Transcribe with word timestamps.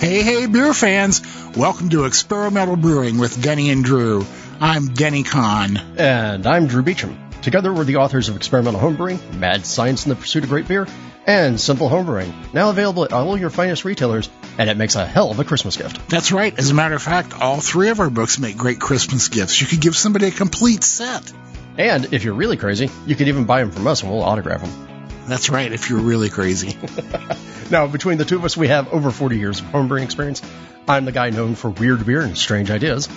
Hey, 0.00 0.22
hey, 0.22 0.46
beer 0.46 0.72
fans! 0.72 1.20
Welcome 1.54 1.90
to 1.90 2.06
Experimental 2.06 2.76
Brewing 2.76 3.18
with 3.18 3.42
Denny 3.42 3.68
and 3.68 3.84
Drew. 3.84 4.24
I'm 4.58 4.94
Denny 4.94 5.24
Conn. 5.24 5.76
And 5.98 6.46
I'm 6.46 6.68
Drew 6.68 6.82
Beechum. 6.82 7.14
Together, 7.42 7.70
we're 7.70 7.84
the 7.84 7.96
authors 7.96 8.30
of 8.30 8.36
Experimental 8.36 8.80
Homebrewing, 8.80 9.34
Mad 9.34 9.66
Science 9.66 10.06
in 10.06 10.08
the 10.08 10.16
Pursuit 10.16 10.42
of 10.42 10.48
Great 10.48 10.66
Beer, 10.66 10.86
and 11.26 11.60
Simple 11.60 11.90
Homebrewing, 11.90 12.54
now 12.54 12.70
available 12.70 13.04
at 13.04 13.12
all 13.12 13.36
your 13.36 13.50
finest 13.50 13.84
retailers, 13.84 14.30
and 14.56 14.70
it 14.70 14.78
makes 14.78 14.94
a 14.94 15.04
hell 15.04 15.30
of 15.30 15.38
a 15.38 15.44
Christmas 15.44 15.76
gift. 15.76 16.08
That's 16.08 16.32
right. 16.32 16.58
As 16.58 16.70
a 16.70 16.74
matter 16.74 16.94
of 16.94 17.02
fact, 17.02 17.38
all 17.38 17.60
three 17.60 17.90
of 17.90 18.00
our 18.00 18.08
books 18.08 18.38
make 18.38 18.56
great 18.56 18.80
Christmas 18.80 19.28
gifts. 19.28 19.60
You 19.60 19.66
could 19.66 19.82
give 19.82 19.94
somebody 19.94 20.28
a 20.28 20.30
complete 20.30 20.82
set. 20.82 21.30
And 21.76 22.14
if 22.14 22.24
you're 22.24 22.32
really 22.32 22.56
crazy, 22.56 22.88
you 23.06 23.16
could 23.16 23.28
even 23.28 23.44
buy 23.44 23.60
them 23.60 23.70
from 23.70 23.86
us 23.86 24.02
and 24.02 24.10
we'll 24.10 24.22
autograph 24.22 24.62
them. 24.62 24.89
That's 25.30 25.48
right, 25.48 25.72
if 25.72 25.88
you're 25.88 26.00
really 26.00 26.28
crazy. 26.28 26.76
now, 27.70 27.86
between 27.86 28.18
the 28.18 28.24
two 28.24 28.34
of 28.34 28.44
us, 28.44 28.56
we 28.56 28.66
have 28.66 28.92
over 28.92 29.12
40 29.12 29.38
years 29.38 29.60
of 29.60 29.66
homebrewing 29.66 30.02
experience. 30.02 30.42
I'm 30.88 31.04
the 31.04 31.12
guy 31.12 31.30
known 31.30 31.54
for 31.54 31.70
weird 31.70 32.04
beer 32.04 32.20
and 32.20 32.36
strange 32.36 32.68
ideas. 32.68 33.08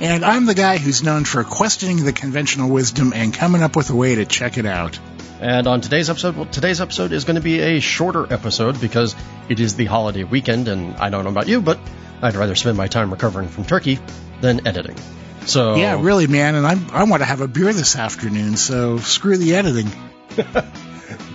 And 0.00 0.24
I'm 0.24 0.44
the 0.46 0.54
guy 0.54 0.78
who's 0.78 1.04
known 1.04 1.24
for 1.24 1.44
questioning 1.44 2.04
the 2.04 2.12
conventional 2.12 2.68
wisdom 2.68 3.12
and 3.14 3.32
coming 3.32 3.62
up 3.62 3.76
with 3.76 3.90
a 3.90 3.94
way 3.94 4.16
to 4.16 4.24
check 4.24 4.58
it 4.58 4.66
out. 4.66 4.98
And 5.40 5.68
on 5.68 5.80
today's 5.80 6.10
episode, 6.10 6.34
well, 6.34 6.46
today's 6.46 6.80
episode 6.80 7.12
is 7.12 7.22
going 7.22 7.36
to 7.36 7.42
be 7.42 7.60
a 7.60 7.78
shorter 7.78 8.32
episode 8.32 8.80
because 8.80 9.14
it 9.48 9.60
is 9.60 9.76
the 9.76 9.84
holiday 9.84 10.24
weekend, 10.24 10.66
and 10.66 10.96
I 10.96 11.10
don't 11.10 11.22
know 11.22 11.30
about 11.30 11.46
you, 11.46 11.60
but 11.60 11.78
I'd 12.20 12.34
rather 12.34 12.56
spend 12.56 12.76
my 12.76 12.88
time 12.88 13.12
recovering 13.12 13.46
from 13.46 13.64
turkey 13.64 14.00
than 14.40 14.66
editing. 14.66 14.96
So 15.46 15.76
yeah, 15.76 16.02
really, 16.02 16.26
man, 16.26 16.56
and 16.56 16.66
I 16.66 16.76
I 16.92 17.04
want 17.04 17.20
to 17.20 17.24
have 17.24 17.40
a 17.40 17.46
beer 17.46 17.72
this 17.72 17.94
afternoon, 17.94 18.56
so 18.56 18.98
screw 18.98 19.36
the 19.36 19.54
editing. 19.54 19.90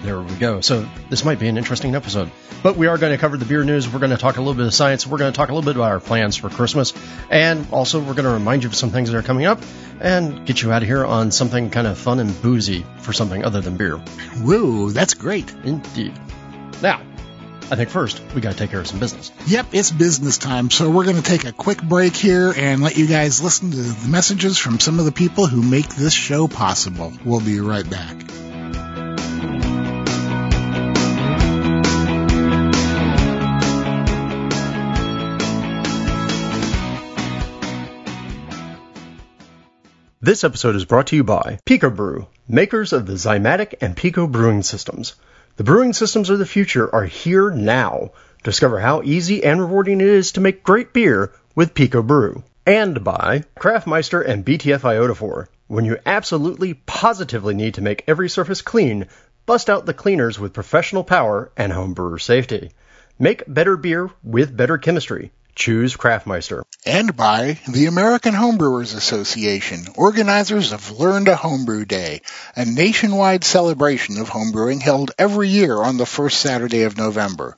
there 0.04 0.22
we 0.22 0.34
go. 0.36 0.62
So 0.62 0.88
this 1.09 1.23
might 1.26 1.40
be 1.40 1.48
an 1.48 1.58
interesting 1.58 1.95
episode. 1.95 2.31
But 2.63 2.76
we 2.76 2.88
are 2.88 2.98
going 2.98 3.12
to 3.12 3.18
cover 3.18 3.38
the 3.38 3.45
beer 3.45 3.63
news. 3.63 3.88
We're 3.88 3.99
going 3.99 4.12
to 4.12 4.18
talk 4.18 4.38
a 4.38 4.41
little 4.41 4.55
bit 4.55 4.66
of 4.66 4.74
science. 4.74 5.05
We're 5.05 5.20
going 5.20 5.32
to 5.32 5.35
talk 5.35 5.49
a 5.49 5.54
little 5.54 5.65
bit 5.65 5.76
about 5.76 5.91
our 5.91 5.99
plans 5.99 6.35
for 6.35 6.49
Christmas. 6.49 6.93
And 7.29 7.68
also, 7.71 7.99
we're 7.99 8.13
going 8.13 8.26
to 8.26 8.32
remind 8.32 8.63
you 8.63 8.70
of 8.70 8.76
some 8.76 8.90
things 8.90 9.12
that 9.12 9.18
are 9.18 9.24
coming 9.24 9.46
up 9.46 9.62
and 9.99 10.46
get 10.46 10.62
you 10.62 10.71
out 10.71 10.82
of 10.82 10.88
here 10.88 11.05
on 11.05 11.32
something 11.32 11.70
kind 11.70 11.88
of 11.88 11.98
fun 11.98 12.20
and 12.20 12.41
boozy 12.41 12.85
for 12.99 13.13
something 13.13 13.43
other 13.43 13.62
than 13.62 13.77
beer. 13.77 14.01
Woo, 14.41 14.91
that's 14.91 15.13
great. 15.13 15.54
Indeed. 15.63 16.13
Now, 16.82 17.01
I 17.70 17.76
think 17.76 17.90
first 17.90 18.21
we 18.34 18.41
got 18.41 18.54
to 18.54 18.57
take 18.57 18.71
care 18.71 18.79
of 18.79 18.88
some 18.88 18.99
business. 18.99 19.32
Yep, 19.46 19.68
it's 19.73 19.91
business 19.91 20.38
time. 20.38 20.71
So 20.71 20.90
we're 20.90 21.04
going 21.04 21.18
to 21.18 21.21
take 21.21 21.46
a 21.46 21.51
quick 21.51 21.82
break 21.84 22.16
here 22.16 22.54
and 22.55 22.82
let 22.82 22.98
you 22.98 23.07
guys 23.07 23.44
listen 23.44 23.71
to 23.71 23.77
the 23.77 24.07
messages 24.07 24.57
from 24.57 24.79
some 24.79 24.99
of 24.99 25.05
the 25.05 25.12
people 25.12 25.48
who 25.48 25.62
make 25.62 25.90
this 25.90 26.13
show 26.13 26.48
possible. 26.48 27.12
We'll 27.26 27.41
be 27.41 27.60
right 27.60 27.88
back. 27.88 28.16
This 40.27 40.43
episode 40.43 40.75
is 40.75 40.83
brought 40.83 41.07
to 41.07 41.15
you 41.15 41.23
by 41.23 41.57
Pico 41.63 41.89
Brew, 41.89 42.27
makers 42.49 42.91
of 42.91 43.05
the 43.05 43.13
Zymatic 43.13 43.75
and 43.79 43.95
Pico 43.95 44.27
brewing 44.27 44.61
systems. 44.61 45.15
The 45.55 45.63
brewing 45.63 45.93
systems 45.93 46.29
of 46.29 46.37
the 46.37 46.45
future 46.45 46.93
are 46.93 47.05
here 47.05 47.49
now. 47.49 48.11
Discover 48.43 48.81
how 48.81 49.03
easy 49.03 49.45
and 49.45 49.61
rewarding 49.61 50.01
it 50.01 50.07
is 50.07 50.33
to 50.33 50.41
make 50.41 50.65
great 50.65 50.91
beer 50.91 51.31
with 51.55 51.73
Pico 51.73 52.01
Brew. 52.01 52.43
And 52.65 53.05
by 53.05 53.45
Craftmeister 53.57 54.21
and 54.21 54.45
BTF 54.45 54.81
Iodophor. 54.81 55.48
When 55.67 55.85
you 55.85 55.98
absolutely 56.05 56.73
positively 56.73 57.53
need 57.53 57.75
to 57.75 57.81
make 57.81 58.03
every 58.05 58.27
surface 58.27 58.61
clean, 58.61 59.07
bust 59.45 59.70
out 59.70 59.85
the 59.85 59.93
cleaners 59.93 60.37
with 60.37 60.51
professional 60.51 61.05
power 61.05 61.53
and 61.55 61.71
homebrewer 61.71 62.20
safety. 62.20 62.71
Make 63.17 63.43
better 63.48 63.77
beer 63.77 64.09
with 64.23 64.57
better 64.57 64.78
chemistry. 64.78 65.31
Choose 65.58 65.97
Craftmeister. 65.97 66.63
And 66.86 67.18
by 67.18 67.59
the 67.68 67.88
American 67.88 68.36
Homebrewers 68.36 68.95
Association, 68.95 69.88
organizers 69.95 70.72
of 70.72 71.00
Learn 71.00 71.25
to 71.25 71.35
Homebrew 71.35 71.85
Day, 71.85 72.22
a 72.56 72.63
nationwide 72.63 73.44
celebration 73.44 74.19
of 74.19 74.29
homebrewing 74.29 74.79
held 74.81 75.09
every 75.17 75.50
year 75.50 75.75
on 75.75 75.97
the 75.97 76.06
first 76.06 76.41
Saturday 76.41 76.84
of 76.84 76.96
November. 76.96 77.57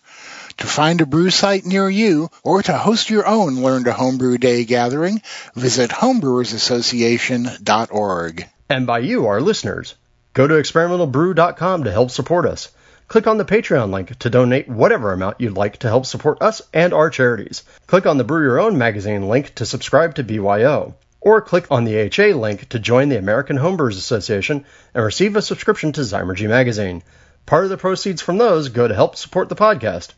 To 0.60 0.66
find 0.66 1.02
a 1.02 1.06
brew 1.06 1.30
site 1.30 1.66
near 1.66 1.90
you 1.90 2.30
or 2.42 2.64
to 2.64 2.78
host 2.78 3.10
your 3.10 3.28
own 3.28 3.62
Learn 3.62 3.84
to 3.84 3.92
Homebrew 3.92 4.38
Day 4.38 4.64
gathering, 4.64 5.22
visit 5.54 5.92
homebrewersassociation.org. 5.92 8.48
And 8.70 8.88
by 8.88 9.00
you, 9.00 9.28
our 9.28 9.42
listeners. 9.42 9.96
Go 10.34 10.48
to 10.48 10.54
experimentalbrew.com 10.54 11.84
to 11.84 11.92
help 11.92 12.12
support 12.12 12.46
us. 12.46 12.70
Click 13.10 13.26
on 13.26 13.40
the 13.40 13.46
Patreon 13.46 13.90
link 13.90 14.20
to 14.20 14.30
donate 14.30 14.70
whatever 14.70 15.12
amount 15.12 15.42
you'd 15.42 15.58
like 15.58 15.78
to 15.78 15.88
help 15.88 16.06
support 16.06 16.44
us 16.44 16.62
and 16.72 16.94
our 16.94 17.10
charities. 17.10 17.64
Click 17.88 18.06
on 18.06 18.20
the 18.20 18.24
Brew 18.24 18.44
Your 18.44 18.60
Own 18.60 18.78
magazine 18.78 19.28
link 19.28 19.56
to 19.56 19.66
subscribe 19.66 20.14
to 20.16 20.24
BYO. 20.24 20.94
Or 21.20 21.42
click 21.42 21.66
on 21.72 21.86
the 21.86 21.96
HA 21.96 22.34
link 22.34 22.70
to 22.70 22.78
join 22.78 23.10
the 23.10 23.18
American 23.18 23.58
Homebrewers 23.58 23.98
Association 23.98 24.64
and 24.94 25.04
receive 25.04 25.36
a 25.36 25.42
subscription 25.42 25.92
to 25.94 26.02
Zymurgy 26.02 26.48
magazine. 26.48 27.02
Part 27.48 27.64
of 27.64 27.72
the 27.72 27.78
proceeds 27.78 28.22
from 28.22 28.38
those 28.38 28.70
go 28.70 28.88
to 28.88 28.94
help 28.94 29.16
support 29.16 29.50
the 29.50 29.56
podcast. 29.56 30.10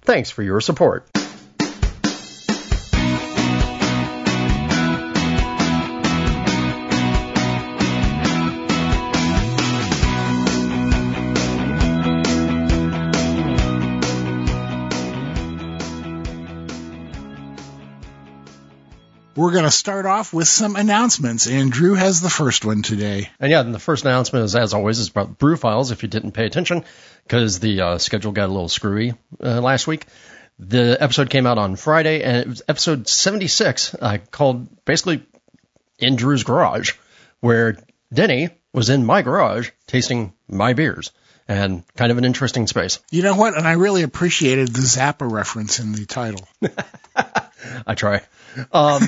Thanks 0.00 0.30
for 0.30 0.42
your 0.42 0.62
support. 0.62 1.06
We're 19.40 19.52
going 19.52 19.64
to 19.64 19.70
start 19.70 20.04
off 20.04 20.34
with 20.34 20.48
some 20.48 20.76
announcements, 20.76 21.46
and 21.46 21.72
Drew 21.72 21.94
has 21.94 22.20
the 22.20 22.28
first 22.28 22.66
one 22.66 22.82
today. 22.82 23.30
And 23.40 23.50
yeah, 23.50 23.60
and 23.60 23.74
the 23.74 23.78
first 23.78 24.04
announcement 24.04 24.44
is, 24.44 24.54
as 24.54 24.74
always, 24.74 24.98
is 24.98 25.08
about 25.08 25.38
brew 25.38 25.56
files. 25.56 25.92
If 25.92 26.02
you 26.02 26.10
didn't 26.10 26.32
pay 26.32 26.44
attention, 26.44 26.84
because 27.22 27.58
the 27.58 27.80
uh, 27.80 27.96
schedule 27.96 28.32
got 28.32 28.50
a 28.50 28.52
little 28.52 28.68
screwy 28.68 29.14
uh, 29.42 29.62
last 29.62 29.86
week. 29.86 30.04
The 30.58 30.98
episode 31.00 31.30
came 31.30 31.46
out 31.46 31.56
on 31.56 31.76
Friday, 31.76 32.22
and 32.22 32.36
it 32.36 32.48
was 32.48 32.62
episode 32.68 33.08
76, 33.08 33.94
uh, 33.94 34.18
called 34.30 34.84
basically 34.84 35.24
in 35.98 36.16
Drew's 36.16 36.44
garage, 36.44 36.92
where 37.40 37.78
Denny 38.12 38.50
was 38.74 38.90
in 38.90 39.06
my 39.06 39.22
garage 39.22 39.70
tasting 39.86 40.34
my 40.48 40.74
beers 40.74 41.12
and 41.48 41.82
kind 41.96 42.12
of 42.12 42.18
an 42.18 42.26
interesting 42.26 42.66
space. 42.66 42.98
You 43.10 43.22
know 43.22 43.36
what? 43.36 43.56
And 43.56 43.66
I 43.66 43.72
really 43.72 44.02
appreciated 44.02 44.68
the 44.68 44.82
Zappa 44.82 45.32
reference 45.32 45.78
in 45.78 45.92
the 45.92 46.04
title. 46.04 46.46
I 47.86 47.94
try. 47.94 48.22
Um, 48.72 49.02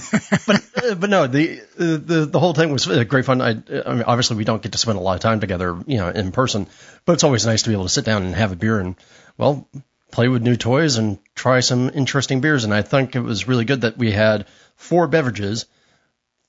but 0.47 0.63
uh, 0.77 0.95
but 0.95 1.11
no, 1.11 1.27
the 1.27 1.61
the 1.77 2.27
the 2.27 2.41
whole 2.41 2.55
thing 2.55 2.73
was 2.73 2.87
great 2.87 3.25
fun. 3.25 3.41
I, 3.41 3.51
I 3.51 3.95
mean, 3.95 4.05
obviously 4.05 4.37
we 4.37 4.45
don't 4.45 4.63
get 4.63 4.73
to 4.73 4.79
spend 4.79 4.99
a 4.99 5.01
lot 5.01 5.15
of 5.15 5.21
time 5.21 5.41
together, 5.41 5.79
you 5.87 5.99
know, 5.99 6.09
in 6.09 6.33
person, 6.33 6.69
but 7.05 7.15
it's 7.15 7.25
always 7.25 7.47
nice 7.47 7.63
to 7.63 7.71
be 7.71 7.75
able 7.75 7.85
to 7.85 7.89
sit 7.89 8.05
down 8.05 8.25
and 8.25 8.35
have 8.35 8.53
a 8.53 8.57
beer 8.57 8.79
and 8.79 8.97
well 9.37 9.69
play 10.11 10.29
with 10.29 10.43
new 10.43 10.57
toys 10.57 10.97
and 10.97 11.19
try 11.35 11.61
some 11.61 11.91
interesting 11.95 12.41
beers. 12.41 12.65
And 12.65 12.75
I 12.75 12.83
think 12.83 13.17
it 13.17 13.21
was 13.21 13.49
really 13.49 13.65
good 13.65 13.81
that 13.81 13.99
we 13.99 14.13
had 14.13 14.47
four 14.77 15.09
beverages, 15.09 15.67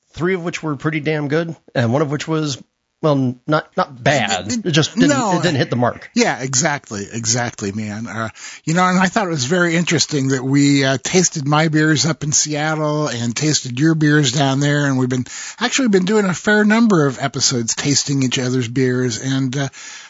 three 0.10 0.34
of 0.36 0.44
which 0.44 0.62
were 0.62 0.76
pretty 0.76 1.00
damn 1.00 1.30
good, 1.30 1.56
and 1.74 1.94
one 1.94 2.02
of 2.02 2.12
which 2.12 2.28
was 2.28 2.62
well, 3.04 3.38
not 3.46 3.76
not 3.76 4.02
bad. 4.02 4.48
It, 4.48 4.72
just 4.72 4.96
didn't, 4.96 5.10
no, 5.10 5.38
it 5.38 5.44
didn't 5.44 5.58
hit 5.58 5.70
the 5.70 5.76
mark. 5.76 6.10
Yeah, 6.16 6.42
exactly, 6.42 7.06
exactly, 7.12 7.74
man. 7.74 8.08
Uh, 8.08 8.30
you 8.64 8.74
know, 8.74 8.86
and 8.86 8.98
I 8.98 9.08
thought 9.08 9.28
it 9.28 9.32
was 9.32 9.44
very 9.44 9.76
interesting 9.76 10.30
that 10.30 10.42
we 10.42 10.86
uh, 10.86 10.98
tasted 11.04 11.46
my 11.46 11.68
beers 11.68 12.06
up 12.06 12.24
in 12.24 12.32
Seattle 12.32 13.10
and 13.10 13.36
tasted 13.36 13.78
your 13.78 13.94
beers 13.94 14.32
down 14.32 14.62
there, 14.62 14.86
and 14.86 14.98
we've 14.98 15.10
been 15.10 15.26
actually 15.60 15.90
been 15.90 16.06
doing 16.06 16.24
a 16.24 16.34
fair 16.34 16.64
number 16.64 17.06
of 17.06 17.20
episodes 17.20 17.76
tasting 17.76 18.24
each 18.24 18.40
other's 18.40 18.70
beers, 18.70 19.20
and 19.22 19.58
uh, 19.58 19.68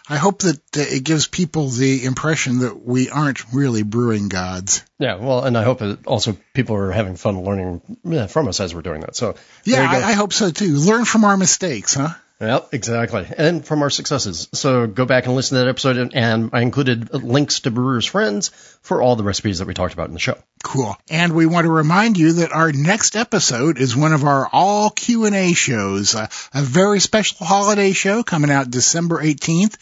I 0.07 0.17
hope 0.17 0.43
that 0.43 0.77
uh, 0.77 0.81
it 0.81 1.03
gives 1.03 1.27
people 1.27 1.69
the 1.69 2.05
impression 2.05 2.59
that 2.59 2.85
we 2.85 3.09
aren't 3.09 3.51
really 3.53 3.81
brewing 3.81 4.29
gods. 4.29 4.84
Yeah, 4.99 5.16
well, 5.16 5.43
and 5.43 5.57
I 5.57 5.63
hope 5.63 5.79
that 5.79 6.05
also 6.05 6.37
people 6.53 6.75
are 6.75 6.91
having 6.91 7.16
fun 7.16 7.43
learning 7.43 8.28
from 8.28 8.47
us 8.47 8.59
as 8.59 8.75
we're 8.75 8.84
doing 8.84 9.01
that. 9.01 9.16
So 9.16 9.34
yeah, 9.63 9.89
I, 9.89 10.09
I 10.09 10.11
hope 10.13 10.31
so 10.31 10.51
too. 10.51 10.75
Learn 10.75 11.05
from 11.05 11.25
our 11.25 11.37
mistakes, 11.37 11.96
huh? 11.96 12.13
Yep, 12.45 12.73
exactly. 12.73 13.25
And 13.37 13.66
from 13.66 13.81
our 13.81 13.90
successes. 13.90 14.49
So 14.53 14.85
go 14.85 15.05
back 15.05 15.25
and 15.25 15.35
listen 15.35 15.57
to 15.57 15.63
that 15.63 15.69
episode, 15.69 16.13
and, 16.13 16.49
I 16.51 16.61
included 16.61 17.13
links 17.13 17.61
to 17.61 17.72
Brewers 17.72 18.05
Friends 18.05 18.49
for 18.81 19.01
all 19.01 19.16
the 19.16 19.23
recipes 19.23 19.59
that 19.59 19.67
we 19.67 19.73
talked 19.73 19.93
about 19.93 20.07
in 20.07 20.13
the 20.13 20.19
show. 20.19 20.37
Cool. 20.61 20.95
And 21.09 21.34
we 21.34 21.45
want 21.45 21.66
to 21.66 21.72
remind 21.72 22.17
you 22.17 22.34
that 22.34 22.51
our 22.51 22.72
next 22.72 23.16
episode 23.16 23.78
is 23.78 23.95
one 23.95 24.13
of 24.13 24.23
our 24.23 24.47
all 24.51 24.90
Q&A 24.90 25.53
shows, 25.53 26.16
a 26.16 26.29
very 26.53 26.99
special 26.99 27.45
holiday 27.45 27.93
show 27.93 28.23
coming 28.23 28.51
out 28.51 28.69
December 28.69 29.22
18th. 29.23 29.78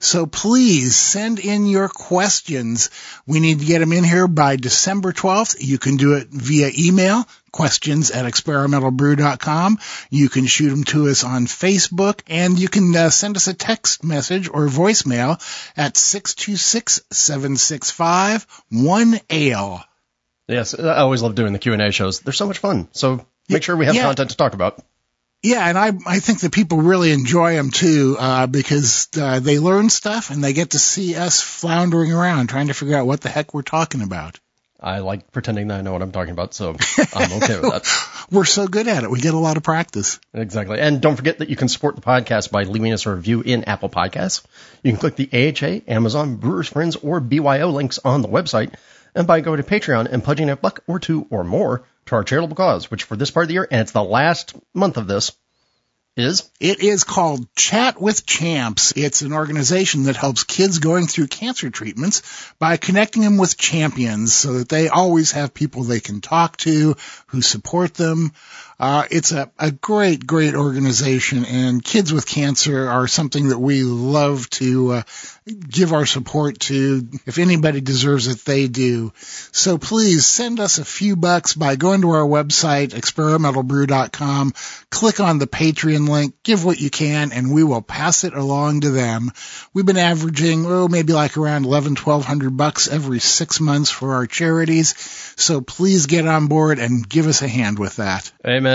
So 0.00 0.26
please 0.26 0.96
send 0.96 1.38
in 1.38 1.66
your 1.66 1.88
questions. 1.88 2.90
We 3.26 3.40
need 3.40 3.60
to 3.60 3.66
get 3.66 3.80
them 3.80 3.92
in 3.92 4.04
here 4.04 4.28
by 4.28 4.56
December 4.56 5.12
12th. 5.12 5.56
You 5.60 5.78
can 5.78 5.96
do 5.96 6.14
it 6.14 6.28
via 6.28 6.70
email, 6.76 7.26
questions 7.56 8.10
at 8.10 8.26
experimentalbrew.com. 8.26 9.78
You 10.10 10.28
can 10.28 10.46
shoot 10.46 10.68
them 10.70 10.84
to 10.84 11.08
us 11.08 11.24
on 11.24 11.46
Facebook 11.46 12.20
and 12.28 12.58
you 12.58 12.68
can 12.68 12.94
uh, 12.94 13.10
send 13.10 13.36
us 13.36 13.48
a 13.48 13.54
text 13.54 14.04
message 14.04 14.48
or 14.48 14.66
voicemail 14.66 15.40
at 15.76 15.96
626 15.96 17.00
765 17.10 18.46
1ALE. 18.72 19.82
Yes, 20.48 20.78
I 20.78 20.98
always 20.98 21.22
love 21.22 21.34
doing 21.34 21.52
the 21.52 21.58
Q 21.58 21.72
and 21.72 21.82
A 21.82 21.90
shows. 21.90 22.20
They're 22.20 22.32
so 22.32 22.46
much 22.46 22.58
fun. 22.58 22.88
So 22.92 23.26
make 23.48 23.62
sure 23.62 23.76
we 23.76 23.86
have 23.86 23.94
Yeah. 23.96 24.02
content 24.02 24.30
to 24.30 24.36
talk 24.36 24.52
about. 24.54 24.78
Yeah, 25.42 25.68
and 25.68 25.76
I 25.78 25.92
I 26.06 26.20
think 26.20 26.40
that 26.40 26.52
people 26.52 26.78
really 26.82 27.12
enjoy 27.12 27.54
them 27.56 27.70
too 27.70 28.16
uh, 28.18 28.46
because 28.46 29.08
uh, 29.18 29.38
they 29.40 29.58
learn 29.58 29.90
stuff 29.90 30.30
and 30.30 30.42
they 30.42 30.52
get 30.52 30.70
to 30.70 30.78
see 30.78 31.14
us 31.14 31.40
floundering 31.42 32.12
around 32.12 32.48
trying 32.48 32.68
to 32.68 32.74
figure 32.74 32.96
out 32.96 33.06
what 33.06 33.20
the 33.20 33.28
heck 33.28 33.54
we're 33.54 33.62
talking 33.62 34.02
about. 34.02 34.38
I 34.80 34.98
like 34.98 35.32
pretending 35.32 35.68
that 35.68 35.78
I 35.78 35.82
know 35.82 35.92
what 35.92 36.02
I'm 36.02 36.12
talking 36.12 36.32
about, 36.32 36.54
so 36.54 36.76
I'm 37.14 37.32
okay 37.32 37.58
with 37.60 37.72
that. 37.72 38.26
We're 38.30 38.44
so 38.44 38.66
good 38.66 38.88
at 38.88 39.04
it. 39.04 39.10
We 39.10 39.20
get 39.20 39.34
a 39.34 39.38
lot 39.38 39.56
of 39.56 39.62
practice. 39.62 40.20
Exactly. 40.34 40.80
And 40.80 41.00
don't 41.00 41.16
forget 41.16 41.38
that 41.38 41.48
you 41.48 41.56
can 41.56 41.68
support 41.68 41.96
the 41.96 42.02
podcast 42.02 42.50
by 42.50 42.64
leaving 42.64 42.92
us 42.92 43.06
a 43.06 43.14
review 43.14 43.40
in 43.40 43.64
Apple 43.64 43.88
Podcasts. 43.88 44.44
You 44.82 44.92
can 44.92 45.00
click 45.00 45.16
the 45.16 45.30
AHA, 45.32 45.90
Amazon, 45.90 46.36
Brewers 46.36 46.68
Friends, 46.68 46.96
or 46.96 47.20
BYO 47.20 47.70
links 47.70 47.98
on 48.04 48.22
the 48.22 48.28
website, 48.28 48.74
and 49.14 49.26
by 49.26 49.40
going 49.40 49.56
to 49.56 49.62
Patreon 49.62 50.08
and 50.10 50.22
pledging 50.22 50.50
a 50.50 50.56
buck 50.56 50.80
or 50.86 50.98
two 50.98 51.26
or 51.30 51.42
more 51.42 51.84
to 52.06 52.14
our 52.14 52.24
charitable 52.24 52.56
cause, 52.56 52.90
which 52.90 53.04
for 53.04 53.16
this 53.16 53.30
part 53.30 53.44
of 53.44 53.48
the 53.48 53.54
year, 53.54 53.68
and 53.70 53.80
it's 53.80 53.92
the 53.92 54.02
last 54.02 54.54
month 54.74 54.98
of 54.98 55.06
this, 55.06 55.32
is 56.16 56.50
It 56.60 56.80
is 56.80 57.04
called 57.04 57.46
Chat 57.54 58.00
with 58.00 58.24
Champs. 58.24 58.92
It's 58.96 59.20
an 59.22 59.32
organization 59.32 60.04
that 60.04 60.16
helps 60.16 60.44
kids 60.44 60.78
going 60.78 61.06
through 61.06 61.26
cancer 61.26 61.68
treatments 61.68 62.22
by 62.58 62.78
connecting 62.78 63.22
them 63.22 63.36
with 63.36 63.58
champions 63.58 64.32
so 64.32 64.54
that 64.54 64.68
they 64.68 64.88
always 64.88 65.32
have 65.32 65.52
people 65.52 65.82
they 65.82 66.00
can 66.00 66.22
talk 66.22 66.56
to 66.58 66.96
who 67.28 67.42
support 67.42 67.94
them. 67.94 68.32
Uh, 68.78 69.04
it's 69.10 69.32
a, 69.32 69.50
a 69.58 69.70
great, 69.70 70.26
great 70.26 70.54
organization 70.54 71.46
and 71.46 71.82
kids 71.82 72.12
with 72.12 72.26
cancer 72.26 72.88
are 72.88 73.08
something 73.08 73.48
that 73.48 73.58
we 73.58 73.82
love 73.82 74.50
to 74.50 74.92
uh, 74.92 75.02
give 75.46 75.94
our 75.94 76.04
support 76.04 76.60
to. 76.60 77.08
If 77.24 77.38
anybody 77.38 77.80
deserves 77.80 78.26
it, 78.26 78.44
they 78.44 78.68
do. 78.68 79.14
So 79.16 79.78
please 79.78 80.26
send 80.26 80.60
us 80.60 80.76
a 80.76 80.84
few 80.84 81.16
bucks 81.16 81.54
by 81.54 81.76
going 81.76 82.02
to 82.02 82.10
our 82.10 82.26
website, 82.26 82.88
experimentalbrew.com, 82.88 84.52
click 84.90 85.20
on 85.20 85.38
the 85.38 85.46
Patreon 85.46 86.06
link, 86.06 86.34
give 86.42 86.62
what 86.62 86.78
you 86.78 86.90
can, 86.90 87.32
and 87.32 87.54
we 87.54 87.64
will 87.64 87.82
pass 87.82 88.24
it 88.24 88.34
along 88.34 88.82
to 88.82 88.90
them. 88.90 89.32
We've 89.72 89.86
been 89.86 89.96
averaging, 89.96 90.66
oh, 90.66 90.88
maybe 90.88 91.14
like 91.14 91.38
around 91.38 91.64
11, 91.64 91.92
1200 91.96 92.54
bucks 92.54 92.88
every 92.88 93.20
six 93.20 93.58
months 93.58 93.90
for 93.90 94.14
our 94.14 94.26
charities. 94.26 94.94
So 95.36 95.62
please 95.62 96.04
get 96.04 96.26
on 96.26 96.48
board 96.48 96.78
and 96.78 97.08
give 97.08 97.26
us 97.26 97.40
a 97.40 97.48
hand 97.48 97.78
with 97.78 97.96
that. 97.96 98.30
Amen. 98.46 98.65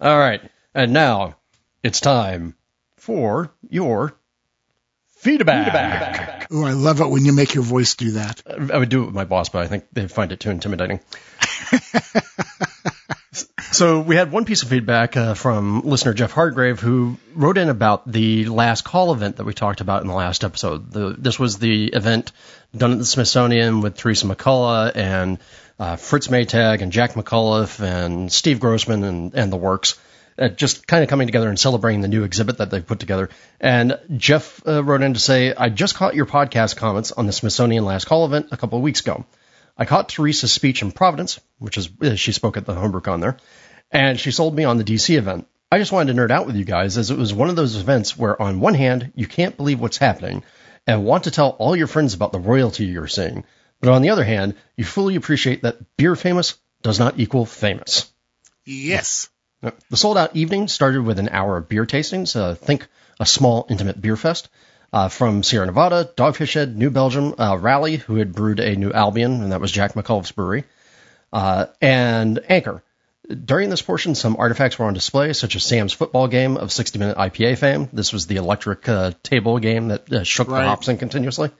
All 0.00 0.18
right. 0.18 0.40
And 0.74 0.92
now 0.92 1.36
it's 1.82 2.00
time 2.00 2.54
for 2.96 3.52
your 3.68 4.14
feedback. 5.18 6.46
Oh, 6.50 6.64
I 6.64 6.72
love 6.72 7.00
it 7.00 7.08
when 7.08 7.24
you 7.24 7.32
make 7.32 7.54
your 7.54 7.64
voice 7.64 7.94
do 7.94 8.12
that. 8.12 8.42
I 8.46 8.78
would 8.78 8.88
do 8.88 9.02
it 9.02 9.06
with 9.06 9.14
my 9.14 9.24
boss, 9.24 9.48
but 9.48 9.62
I 9.62 9.66
think 9.66 9.86
they 9.92 10.08
find 10.08 10.32
it 10.32 10.40
too 10.40 10.50
intimidating. 10.50 11.00
so 13.72 14.00
we 14.00 14.16
had 14.16 14.32
one 14.32 14.44
piece 14.44 14.62
of 14.62 14.68
feedback 14.68 15.16
uh, 15.16 15.34
from 15.34 15.82
listener 15.82 16.14
Jeff 16.14 16.32
Hargrave 16.32 16.80
who 16.80 17.18
wrote 17.34 17.58
in 17.58 17.68
about 17.68 18.10
the 18.10 18.46
last 18.46 18.82
call 18.82 19.12
event 19.12 19.36
that 19.36 19.44
we 19.44 19.54
talked 19.54 19.80
about 19.80 20.02
in 20.02 20.08
the 20.08 20.14
last 20.14 20.42
episode. 20.42 20.90
The, 20.90 21.14
this 21.18 21.38
was 21.38 21.58
the 21.58 21.88
event 21.88 22.32
done 22.76 22.92
at 22.92 22.98
the 22.98 23.04
Smithsonian 23.04 23.80
with 23.80 23.96
Theresa 23.96 24.26
McCulla 24.26 24.92
and 24.94 25.38
uh, 25.80 25.96
Fritz 25.96 26.28
Maytag 26.28 26.82
and 26.82 26.92
Jack 26.92 27.14
McAuliffe 27.14 27.80
and 27.80 28.30
Steve 28.30 28.60
Grossman 28.60 29.02
and, 29.02 29.34
and 29.34 29.50
the 29.50 29.56
works. 29.56 29.98
Uh, 30.38 30.48
just 30.48 30.86
kind 30.86 31.02
of 31.02 31.08
coming 31.08 31.26
together 31.26 31.48
and 31.48 31.58
celebrating 31.58 32.02
the 32.02 32.08
new 32.08 32.22
exhibit 32.22 32.58
that 32.58 32.70
they've 32.70 32.86
put 32.86 33.00
together. 33.00 33.30
And 33.60 33.98
Jeff 34.16 34.66
uh, 34.66 34.84
wrote 34.84 35.02
in 35.02 35.14
to 35.14 35.20
say, 35.20 35.54
I 35.54 35.70
just 35.70 35.94
caught 35.94 36.14
your 36.14 36.26
podcast 36.26 36.76
comments 36.76 37.12
on 37.12 37.26
the 37.26 37.32
Smithsonian 37.32 37.84
Last 37.84 38.04
Call 38.06 38.26
event 38.26 38.48
a 38.52 38.56
couple 38.56 38.78
of 38.78 38.82
weeks 38.82 39.00
ago. 39.00 39.24
I 39.76 39.86
caught 39.86 40.14
Theresa's 40.14 40.52
speech 40.52 40.82
in 40.82 40.92
Providence, 40.92 41.40
which 41.58 41.78
is, 41.78 41.90
uh, 42.02 42.14
she 42.14 42.32
spoke 42.32 42.58
at 42.58 42.66
the 42.66 42.74
HomebrewCon 42.74 43.20
there, 43.22 43.38
and 43.90 44.20
she 44.20 44.30
sold 44.30 44.54
me 44.54 44.64
on 44.64 44.76
the 44.76 44.84
DC 44.84 45.16
event. 45.16 45.46
I 45.72 45.78
just 45.78 45.92
wanted 45.92 46.14
to 46.14 46.20
nerd 46.20 46.30
out 46.30 46.46
with 46.46 46.56
you 46.56 46.64
guys 46.64 46.98
as 46.98 47.10
it 47.10 47.18
was 47.18 47.32
one 47.32 47.48
of 47.48 47.56
those 47.56 47.76
events 47.76 48.16
where 48.18 48.40
on 48.40 48.60
one 48.60 48.74
hand, 48.74 49.12
you 49.14 49.26
can't 49.26 49.56
believe 49.56 49.80
what's 49.80 49.98
happening 49.98 50.42
and 50.86 51.04
want 51.04 51.24
to 51.24 51.30
tell 51.30 51.50
all 51.50 51.76
your 51.76 51.86
friends 51.86 52.12
about 52.12 52.32
the 52.32 52.40
royalty 52.40 52.84
you're 52.86 53.06
seeing. 53.06 53.44
But 53.80 53.90
on 53.90 54.02
the 54.02 54.10
other 54.10 54.24
hand, 54.24 54.54
you 54.76 54.84
fully 54.84 55.16
appreciate 55.16 55.62
that 55.62 55.96
beer 55.96 56.14
famous 56.16 56.56
does 56.82 56.98
not 56.98 57.18
equal 57.18 57.46
famous. 57.46 58.10
Yes. 58.64 59.28
The 59.62 59.96
sold 59.96 60.16
out 60.16 60.34
evening 60.36 60.68
started 60.68 61.02
with 61.02 61.18
an 61.18 61.28
hour 61.28 61.56
of 61.58 61.68
beer 61.68 61.84
tastings. 61.86 62.34
Uh, 62.36 62.54
think 62.54 62.86
a 63.18 63.26
small, 63.26 63.66
intimate 63.68 64.00
beer 64.00 64.16
fest. 64.16 64.48
Uh, 64.92 65.08
from 65.08 65.42
Sierra 65.44 65.66
Nevada, 65.66 66.10
Dogfish 66.16 66.54
Head, 66.54 66.76
New 66.76 66.90
Belgium, 66.90 67.34
uh, 67.38 67.56
Raleigh, 67.56 67.96
who 67.98 68.16
had 68.16 68.32
brewed 68.34 68.58
a 68.58 68.74
new 68.74 68.92
Albion, 68.92 69.40
and 69.42 69.52
that 69.52 69.60
was 69.60 69.70
Jack 69.70 69.92
McAuliffe's 69.94 70.32
brewery, 70.32 70.64
uh, 71.32 71.66
and 71.80 72.40
Anchor. 72.48 72.82
During 73.28 73.70
this 73.70 73.82
portion, 73.82 74.16
some 74.16 74.34
artifacts 74.36 74.80
were 74.80 74.86
on 74.86 74.94
display, 74.94 75.32
such 75.32 75.54
as 75.54 75.62
Sam's 75.62 75.92
football 75.92 76.26
game 76.26 76.56
of 76.56 76.72
60 76.72 76.98
minute 76.98 77.16
IPA 77.16 77.58
fame. 77.58 77.88
This 77.92 78.12
was 78.12 78.26
the 78.26 78.34
electric 78.36 78.88
uh, 78.88 79.12
table 79.22 79.60
game 79.60 79.88
that 79.88 80.12
uh, 80.12 80.24
shook 80.24 80.48
Right. 80.48 80.62
the 80.62 80.68
hops 80.68 80.88
in 80.88 80.96
continuously. 80.98 81.50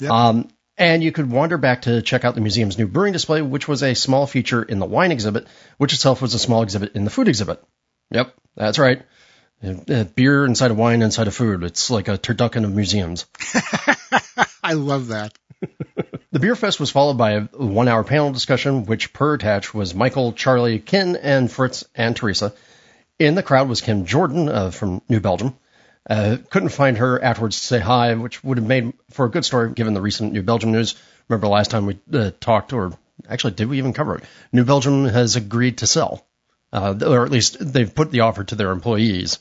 Yep. 0.00 0.10
Um, 0.10 0.48
and 0.76 1.02
you 1.02 1.12
could 1.12 1.30
wander 1.30 1.58
back 1.58 1.82
to 1.82 2.02
check 2.02 2.24
out 2.24 2.34
the 2.34 2.40
museum's 2.40 2.78
new 2.78 2.86
brewing 2.86 3.12
display, 3.12 3.42
which 3.42 3.68
was 3.68 3.82
a 3.82 3.94
small 3.94 4.26
feature 4.26 4.62
in 4.62 4.78
the 4.78 4.86
wine 4.86 5.12
exhibit, 5.12 5.46
which 5.78 5.92
itself 5.92 6.22
was 6.22 6.34
a 6.34 6.38
small 6.38 6.62
exhibit 6.62 6.94
in 6.94 7.04
the 7.04 7.10
food 7.10 7.28
exhibit. 7.28 7.62
Yep, 8.10 8.34
that's 8.56 8.78
right. 8.78 9.02
Uh, 9.62 10.04
beer 10.14 10.44
inside 10.44 10.70
of 10.70 10.76
wine 10.76 11.02
inside 11.02 11.26
of 11.26 11.34
food. 11.34 11.62
It's 11.62 11.90
like 11.90 12.08
a 12.08 12.18
turducken 12.18 12.64
of 12.64 12.74
museums. 12.74 13.26
I 14.62 14.74
love 14.74 15.08
that. 15.08 15.32
The 16.34 16.40
beer 16.40 16.56
fest 16.56 16.80
was 16.80 16.90
followed 16.90 17.16
by 17.16 17.34
a 17.34 17.42
one 17.42 17.86
hour 17.86 18.02
panel 18.02 18.32
discussion, 18.32 18.86
which 18.86 19.12
per 19.12 19.34
attach 19.34 19.72
was 19.72 19.94
Michael, 19.94 20.32
Charlie, 20.32 20.80
Ken, 20.80 21.14
and 21.14 21.48
Fritz 21.48 21.84
and 21.94 22.16
Theresa. 22.16 22.52
In 23.20 23.36
the 23.36 23.42
crowd 23.44 23.68
was 23.68 23.80
Kim 23.80 24.04
Jordan 24.04 24.48
uh, 24.48 24.72
from 24.72 25.00
New 25.08 25.20
Belgium. 25.20 25.56
Uh, 26.08 26.36
couldn't 26.50 26.68
find 26.68 26.98
her 26.98 27.22
afterwards 27.22 27.60
to 27.60 27.66
say 27.66 27.78
hi, 27.78 28.14
which 28.14 28.44
would 28.44 28.58
have 28.58 28.66
made 28.66 28.92
for 29.10 29.24
a 29.24 29.30
good 29.30 29.44
story 29.44 29.72
given 29.72 29.94
the 29.94 30.02
recent 30.02 30.32
New 30.32 30.42
Belgium 30.42 30.72
news. 30.72 30.96
Remember 31.28 31.48
last 31.48 31.70
time 31.70 31.86
we 31.86 31.98
uh, 32.12 32.30
talked, 32.40 32.72
or 32.72 32.92
actually, 33.28 33.54
did 33.54 33.68
we 33.68 33.78
even 33.78 33.94
cover 33.94 34.16
it? 34.16 34.24
New 34.52 34.64
Belgium 34.64 35.06
has 35.06 35.36
agreed 35.36 35.78
to 35.78 35.86
sell, 35.86 36.26
uh, 36.72 36.94
or 37.06 37.24
at 37.24 37.30
least 37.30 37.56
they've 37.60 37.94
put 37.94 38.10
the 38.10 38.20
offer 38.20 38.44
to 38.44 38.54
their 38.54 38.70
employees 38.70 39.38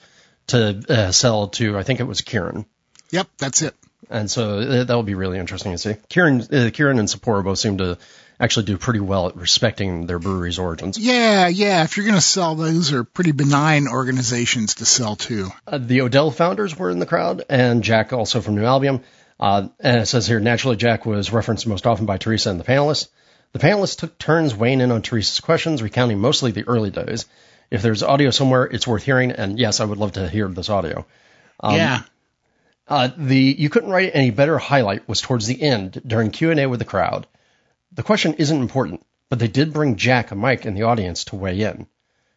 to 0.48 0.83
uh, 0.88 1.12
sell 1.12 1.50
to, 1.50 1.77
I 1.77 1.83
think 1.83 2.00
it 2.00 2.06
was 2.06 2.21
Kirin. 2.21 2.66
Yep, 3.12 3.27
that's 3.38 3.62
it. 3.62 3.75
And 4.09 4.30
so 4.30 4.59
uh, 4.59 4.83
that'll 4.83 5.04
be 5.04 5.16
really 5.16 5.39
interesting 5.39 5.74
to 5.74 5.77
see. 5.77 5.94
Kirin, 6.09 6.44
uh, 6.44 6.71
Kirin 6.71 7.00
and 7.00 7.07
Sapporo 7.07 7.44
both 7.44 7.59
seem 7.59 7.77
to 7.80 7.97
actually 8.40 8.66
do 8.66 8.78
pretty 8.78 8.99
well 8.99 9.28
at 9.28 9.35
respecting 9.35 10.06
their 10.06 10.19
brewery's 10.19 10.59
origins. 10.59 10.97
Yeah, 10.97 11.47
yeah. 11.47 11.83
If 11.83 11.97
you're 11.97 12.06
going 12.06 12.18
to 12.18 12.21
sell, 12.21 12.56
those 12.56 12.92
are 12.94 13.04
pretty 13.04 13.31
benign 13.31 13.87
organizations 13.87 14.75
to 14.75 14.85
sell 14.85 15.16
to. 15.18 15.52
Uh, 15.68 15.78
the 15.78 16.02
Odell 16.02 16.31
founders 16.31 16.78
were 16.78 16.90
in 16.90 16.99
the 16.99 17.06
crowd, 17.06 17.44
and 17.49 17.83
Jack 17.83 18.13
also 18.13 18.42
from 18.42 18.56
New 18.56 18.66
Albion. 18.66 19.04
Uh, 19.40 19.68
and 19.80 20.02
it 20.02 20.06
says 20.06 20.28
here, 20.28 20.40
naturally, 20.40 20.75
Jack 20.75 21.06
was 21.06 21.31
referenced 21.31 21.68
most 21.68 21.87
often 21.87 22.06
by 22.06 22.18
Theresa 22.18 22.49
and 22.49 22.59
the 22.59 22.63
panelists. 22.63 23.09
The 23.52 23.59
panelists 23.59 23.97
took 23.97 24.18
turns 24.18 24.56
weighing 24.56 24.81
in 24.81 24.92
on 24.92 25.02
Theresa's 25.02 25.40
questions, 25.40 25.81
recounting 25.81 26.19
mostly 26.19 26.52
the 26.52 26.68
early 26.68 26.90
days. 26.90 27.25
If 27.69 27.81
there's 27.81 28.04
audio 28.04 28.30
somewhere, 28.30 28.66
it's 28.66 28.87
worth 28.87 29.04
hearing, 29.04 29.31
and 29.31 29.59
yes, 29.59 29.80
I 29.80 29.85
would 29.85 29.97
love 29.97 30.13
to 30.13 30.30
hear 30.30 30.47
this 30.47 30.69
audio. 30.69 31.06
yeah. 31.63 32.02
Uh, 32.87 33.09
the 33.16 33.37
you 33.37 33.69
couldn't 33.69 33.90
write 33.90 34.07
it 34.07 34.16
any 34.16 34.31
better 34.31 34.57
highlight 34.57 35.07
was 35.07 35.21
towards 35.21 35.47
the 35.47 35.61
end 35.61 36.02
during 36.06 36.31
Q&A 36.31 36.66
with 36.68 36.80
the 36.80 36.85
crowd. 36.85 37.28
The 37.95 38.04
question 38.04 38.33
isn't 38.35 38.62
important, 38.62 39.06
but 39.30 39.40
they 39.40 39.47
did 39.47 39.73
bring 39.73 39.95
Jack 39.95 40.31
a 40.31 40.35
mic 40.35 40.66
in 40.66 40.73
the 40.73 40.83
audience 40.83 41.26
to 41.26 41.35
weigh 41.35 41.62
in. 41.62 41.88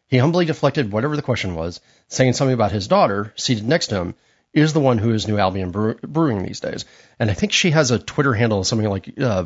He 0.07 0.17
humbly 0.17 0.45
deflected 0.45 0.91
whatever 0.91 1.15
the 1.15 1.21
question 1.21 1.55
was, 1.55 1.81
saying 2.07 2.33
something 2.33 2.53
about 2.53 2.71
his 2.71 2.87
daughter, 2.87 3.33
seated 3.35 3.67
next 3.67 3.87
to 3.87 3.95
him, 3.95 4.15
is 4.53 4.73
the 4.73 4.79
one 4.79 4.97
who 4.97 5.11
is 5.13 5.27
New 5.27 5.37
Albion 5.37 5.71
brew- 5.71 5.99
Brewing 6.01 6.43
these 6.43 6.59
days. 6.59 6.85
And 7.19 7.29
I 7.29 7.33
think 7.33 7.51
she 7.51 7.71
has 7.71 7.91
a 7.91 7.99
Twitter 7.99 8.33
handle, 8.33 8.63
something 8.63 8.89
like 8.89 9.09
uh, 9.19 9.45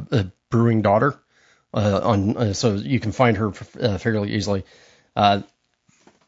Brewing 0.50 0.82
Daughter, 0.82 1.20
uh, 1.74 2.02
on 2.04 2.38
uh, 2.38 2.54
so 2.54 2.76
you 2.76 3.00
can 3.00 3.12
find 3.12 3.38
her 3.38 3.54
uh, 3.80 3.98
fairly 3.98 4.34
easily. 4.34 4.66
Uh, 5.16 5.42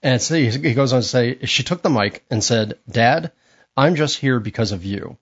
and 0.01 0.21
so 0.21 0.35
he 0.35 0.73
goes 0.73 0.93
on 0.93 1.01
to 1.01 1.07
say, 1.07 1.39
she 1.45 1.63
took 1.63 1.81
the 1.81 1.89
mic 1.89 2.25
and 2.29 2.43
said, 2.43 2.79
Dad, 2.89 3.31
I'm 3.77 3.95
just 3.95 4.17
here 4.17 4.39
because 4.39 4.71
of 4.71 4.83
you. 4.83 5.17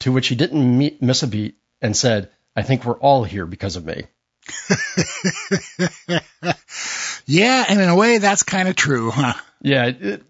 To 0.00 0.12
which 0.12 0.28
he 0.28 0.34
didn't 0.34 0.78
me- 0.78 0.98
miss 1.00 1.22
a 1.22 1.26
beat 1.26 1.56
and 1.80 1.96
said, 1.96 2.30
I 2.56 2.62
think 2.62 2.84
we're 2.84 2.98
all 2.98 3.22
here 3.22 3.46
because 3.46 3.76
of 3.76 3.84
me. 3.84 4.04
Yeah, 7.26 7.64
and 7.68 7.80
in 7.80 7.88
a 7.88 7.96
way, 7.96 8.18
that's 8.18 8.44
kind 8.44 8.68
of 8.68 8.76
true, 8.76 9.10
huh? 9.10 9.34
Yeah, 9.60 9.86
it, 9.86 10.22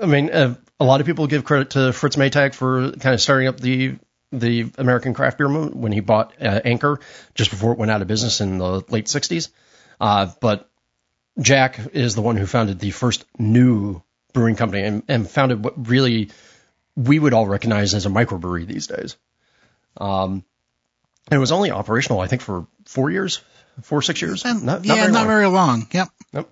I 0.00 0.06
mean, 0.06 0.30
uh, 0.30 0.54
a 0.78 0.84
lot 0.84 1.00
of 1.00 1.06
people 1.06 1.26
give 1.26 1.44
credit 1.44 1.70
to 1.70 1.92
Fritz 1.92 2.16
Maytag 2.16 2.54
for 2.54 2.92
kind 2.92 3.14
of 3.14 3.20
starting 3.20 3.48
up 3.48 3.60
the 3.60 3.96
the 4.30 4.70
American 4.78 5.14
craft 5.14 5.38
beer 5.38 5.48
movement 5.48 5.76
when 5.76 5.92
he 5.92 6.00
bought 6.00 6.32
uh, 6.40 6.60
Anchor 6.64 6.98
just 7.34 7.50
before 7.50 7.72
it 7.72 7.78
went 7.78 7.90
out 7.90 8.02
of 8.02 8.08
business 8.08 8.40
in 8.40 8.58
the 8.58 8.82
late 8.88 9.06
60s. 9.06 9.50
Uh, 10.00 10.28
but 10.40 10.68
Jack 11.38 11.78
is 11.92 12.16
the 12.16 12.22
one 12.22 12.36
who 12.36 12.46
founded 12.46 12.80
the 12.80 12.90
first 12.90 13.24
new 13.38 14.02
brewing 14.32 14.56
company 14.56 14.82
and, 14.82 15.04
and 15.06 15.30
founded 15.30 15.62
what 15.62 15.88
really 15.88 16.30
we 16.96 17.16
would 17.16 17.32
all 17.32 17.46
recognize 17.46 17.94
as 17.94 18.06
a 18.06 18.08
microbrewery 18.08 18.66
these 18.66 18.88
days. 18.88 19.16
Um, 19.98 20.44
It 21.30 21.38
was 21.38 21.52
only 21.52 21.70
operational, 21.70 22.20
I 22.20 22.26
think, 22.26 22.42
for 22.42 22.66
four 22.84 23.10
years, 23.10 23.40
four 23.82 24.02
six 24.02 24.20
years. 24.20 24.44
Um, 24.44 24.64
Not, 24.64 24.84
yeah, 24.84 24.94
not 24.94 25.00
very 25.00 25.12
not 25.12 25.18
long. 25.18 25.26
very 25.26 25.46
long. 25.46 25.86
Yep. 26.32 26.48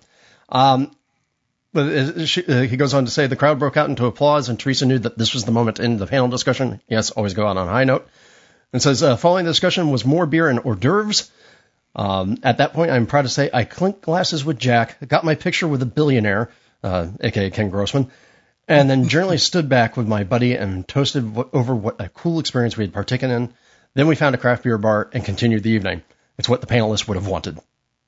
Um, 0.49 0.91
but 1.73 2.27
she, 2.27 2.45
uh, 2.45 2.61
he 2.61 2.77
goes 2.77 2.93
on 2.93 3.05
to 3.05 3.11
say 3.11 3.27
the 3.27 3.35
crowd 3.35 3.59
broke 3.59 3.77
out 3.77 3.89
into 3.89 4.05
applause, 4.05 4.49
and 4.49 4.59
Theresa 4.59 4.85
knew 4.85 4.99
that 4.99 5.17
this 5.17 5.33
was 5.33 5.43
the 5.43 5.51
moment 5.51 5.77
to 5.77 5.83
end 5.83 5.99
the 5.99 6.05
panel 6.05 6.27
discussion. 6.27 6.81
Yes, 6.87 7.09
always 7.11 7.33
go 7.33 7.47
out 7.47 7.57
on 7.57 7.67
a 7.67 7.71
high 7.71 7.83
note. 7.83 8.07
And 8.71 8.81
says 8.81 9.03
uh, 9.03 9.15
following 9.17 9.45
the 9.45 9.51
discussion 9.51 9.91
was 9.91 10.05
more 10.05 10.25
beer 10.25 10.49
and 10.49 10.59
hors 10.59 10.75
d'oeuvres. 10.75 11.31
Um, 11.95 12.37
at 12.43 12.57
that 12.57 12.73
point, 12.73 12.91
I'm 12.91 13.05
proud 13.05 13.23
to 13.23 13.29
say 13.29 13.49
I 13.53 13.65
clinked 13.65 14.01
glasses 14.01 14.43
with 14.43 14.57
Jack, 14.57 14.97
got 15.07 15.23
my 15.23 15.35
picture 15.35 15.67
with 15.67 15.81
a 15.83 15.87
billionaire, 15.87 16.49
uh, 16.83 17.07
aka 17.21 17.51
Ken 17.51 17.69
Grossman, 17.69 18.11
and 18.67 18.89
then 18.89 19.07
generally 19.09 19.37
stood 19.37 19.69
back 19.69 19.95
with 19.95 20.07
my 20.07 20.23
buddy 20.23 20.55
and 20.55 20.87
toasted 20.87 21.35
over 21.53 21.75
what 21.75 22.01
a 22.01 22.09
cool 22.09 22.39
experience 22.39 22.75
we 22.75 22.83
had 22.83 22.93
partaken 22.93 23.29
in. 23.29 23.53
Then 23.95 24.07
we 24.07 24.15
found 24.15 24.35
a 24.35 24.39
craft 24.39 24.63
beer 24.63 24.77
bar 24.77 25.09
and 25.13 25.23
continued 25.23 25.63
the 25.63 25.71
evening. 25.71 26.01
It's 26.37 26.49
what 26.49 26.61
the 26.61 26.67
panelists 26.67 27.07
would 27.07 27.17
have 27.17 27.27
wanted. 27.27 27.59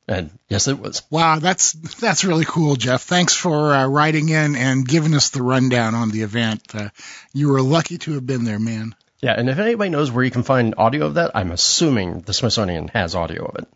And 0.08 0.30
yes, 0.50 0.68
it 0.68 0.80
was. 0.80 1.02
Wow, 1.10 1.40
that's 1.40 1.74
that's 1.74 2.24
really 2.24 2.46
cool, 2.46 2.76
Jeff. 2.76 3.04
Thanks 3.04 3.34
for 3.34 3.74
uh, 3.74 3.88
writing 3.88 4.30
in 4.30 4.56
and 4.56 4.88
giving 4.88 5.16
us 5.16 5.30
the 5.30 5.42
rundown 5.42 5.96
on 5.96 6.12
the 6.12 6.22
event. 6.22 6.64
Uh, 6.74 6.90
you 7.34 7.50
were 7.50 7.62
lucky 7.62 7.98
to 8.00 8.14
have 8.14 8.26
been 8.26 8.44
there, 8.44 8.60
man. 8.60 8.94
Yeah, 9.20 9.34
and 9.36 9.50
if 9.50 9.58
anybody 9.58 9.90
knows 9.90 10.12
where 10.12 10.24
you 10.24 10.30
can 10.30 10.44
find 10.44 10.76
audio 10.78 11.08
of 11.08 11.16
that, 11.16 11.32
I'm 11.34 11.52
assuming 11.52 12.22
the 12.22 12.34
Smithsonian 12.34 12.90
has 12.90 13.16
audio 13.16 13.46
of 13.46 13.56
it, 13.56 13.68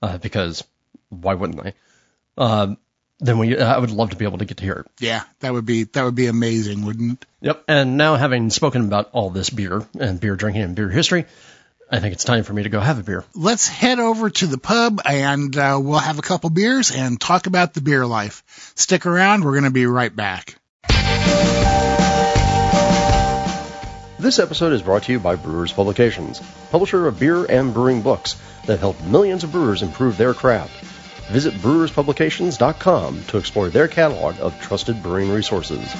uh, 0.00 0.18
because 0.18 0.62
why 1.08 1.34
wouldn't 1.34 1.64
they? 1.64 1.74
Um, 2.38 2.78
then 3.18 3.38
we, 3.38 3.58
I 3.58 3.78
would 3.78 3.90
love 3.90 4.10
to 4.10 4.16
be 4.16 4.24
able 4.24 4.38
to 4.38 4.44
get 4.44 4.58
to 4.58 4.64
hear 4.64 4.74
it. 4.74 4.86
Yeah, 5.00 5.22
that 5.40 5.52
would 5.52 5.66
be 5.66 5.84
that 5.84 6.04
would 6.04 6.14
be 6.14 6.26
amazing, 6.26 6.84
wouldn't 6.84 7.22
it? 7.22 7.26
Yep. 7.40 7.64
And 7.66 7.96
now 7.96 8.14
having 8.14 8.50
spoken 8.50 8.84
about 8.84 9.10
all 9.12 9.30
this 9.30 9.50
beer 9.50 9.84
and 9.98 10.20
beer 10.20 10.36
drinking 10.36 10.62
and 10.62 10.76
beer 10.76 10.88
history, 10.88 11.26
I 11.92 12.00
think 12.00 12.14
it's 12.14 12.24
time 12.24 12.42
for 12.42 12.54
me 12.54 12.62
to 12.62 12.70
go 12.70 12.80
have 12.80 12.98
a 12.98 13.02
beer. 13.02 13.22
Let's 13.34 13.68
head 13.68 13.98
over 13.98 14.30
to 14.30 14.46
the 14.46 14.56
pub 14.56 15.02
and 15.04 15.54
uh, 15.54 15.78
we'll 15.78 15.98
have 15.98 16.18
a 16.18 16.22
couple 16.22 16.48
beers 16.48 16.90
and 16.90 17.20
talk 17.20 17.46
about 17.46 17.74
the 17.74 17.82
beer 17.82 18.06
life. 18.06 18.42
Stick 18.76 19.04
around, 19.04 19.44
we're 19.44 19.52
going 19.52 19.64
to 19.64 19.70
be 19.70 19.84
right 19.84 20.14
back. 20.14 20.56
This 24.18 24.38
episode 24.38 24.72
is 24.72 24.80
brought 24.80 25.02
to 25.02 25.12
you 25.12 25.20
by 25.20 25.36
Brewers 25.36 25.72
Publications, 25.72 26.40
publisher 26.70 27.06
of 27.06 27.20
beer 27.20 27.44
and 27.44 27.74
brewing 27.74 28.00
books 28.00 28.40
that 28.64 28.78
help 28.78 28.98
millions 29.02 29.44
of 29.44 29.52
brewers 29.52 29.82
improve 29.82 30.16
their 30.16 30.32
craft. 30.32 30.82
Visit 31.26 31.52
brewerspublications.com 31.54 33.24
to 33.24 33.36
explore 33.36 33.68
their 33.68 33.88
catalog 33.88 34.40
of 34.40 34.58
trusted 34.62 35.02
brewing 35.02 35.30
resources. 35.30 35.92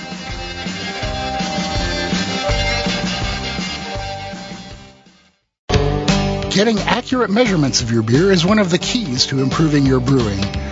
Getting 6.52 6.78
accurate 6.80 7.30
measurements 7.30 7.80
of 7.80 7.90
your 7.90 8.02
beer 8.02 8.30
is 8.30 8.44
one 8.44 8.58
of 8.58 8.68
the 8.68 8.76
keys 8.76 9.24
to 9.28 9.40
improving 9.40 9.86
your 9.86 10.00
brewing. 10.00 10.71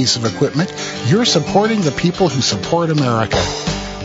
of 0.00 0.24
equipment, 0.24 0.72
you're 1.06 1.24
supporting 1.24 1.82
the 1.82 1.92
people 1.92 2.28
who 2.28 2.40
support 2.40 2.90
America. 2.90 3.40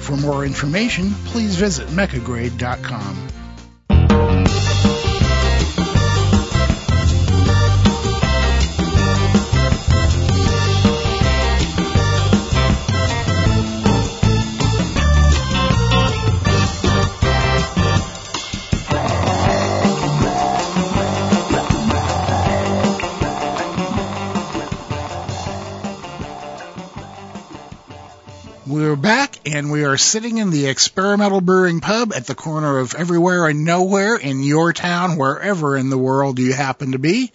For 0.00 0.16
more 0.16 0.46
information, 0.46 1.10
please 1.26 1.56
visit 1.56 1.88
meccagrade.com. 1.88 3.33
back 29.04 29.38
and 29.44 29.70
we 29.70 29.84
are 29.84 29.98
sitting 29.98 30.38
in 30.38 30.48
the 30.48 30.66
experimental 30.66 31.42
brewing 31.42 31.80
pub 31.80 32.14
at 32.14 32.24
the 32.24 32.34
corner 32.34 32.78
of 32.78 32.94
everywhere 32.94 33.46
and 33.46 33.62
nowhere 33.62 34.16
in 34.16 34.42
your 34.42 34.72
town, 34.72 35.18
wherever 35.18 35.76
in 35.76 35.90
the 35.90 35.98
world 35.98 36.38
you 36.38 36.54
happen 36.54 36.92
to 36.92 36.98
be. 36.98 37.30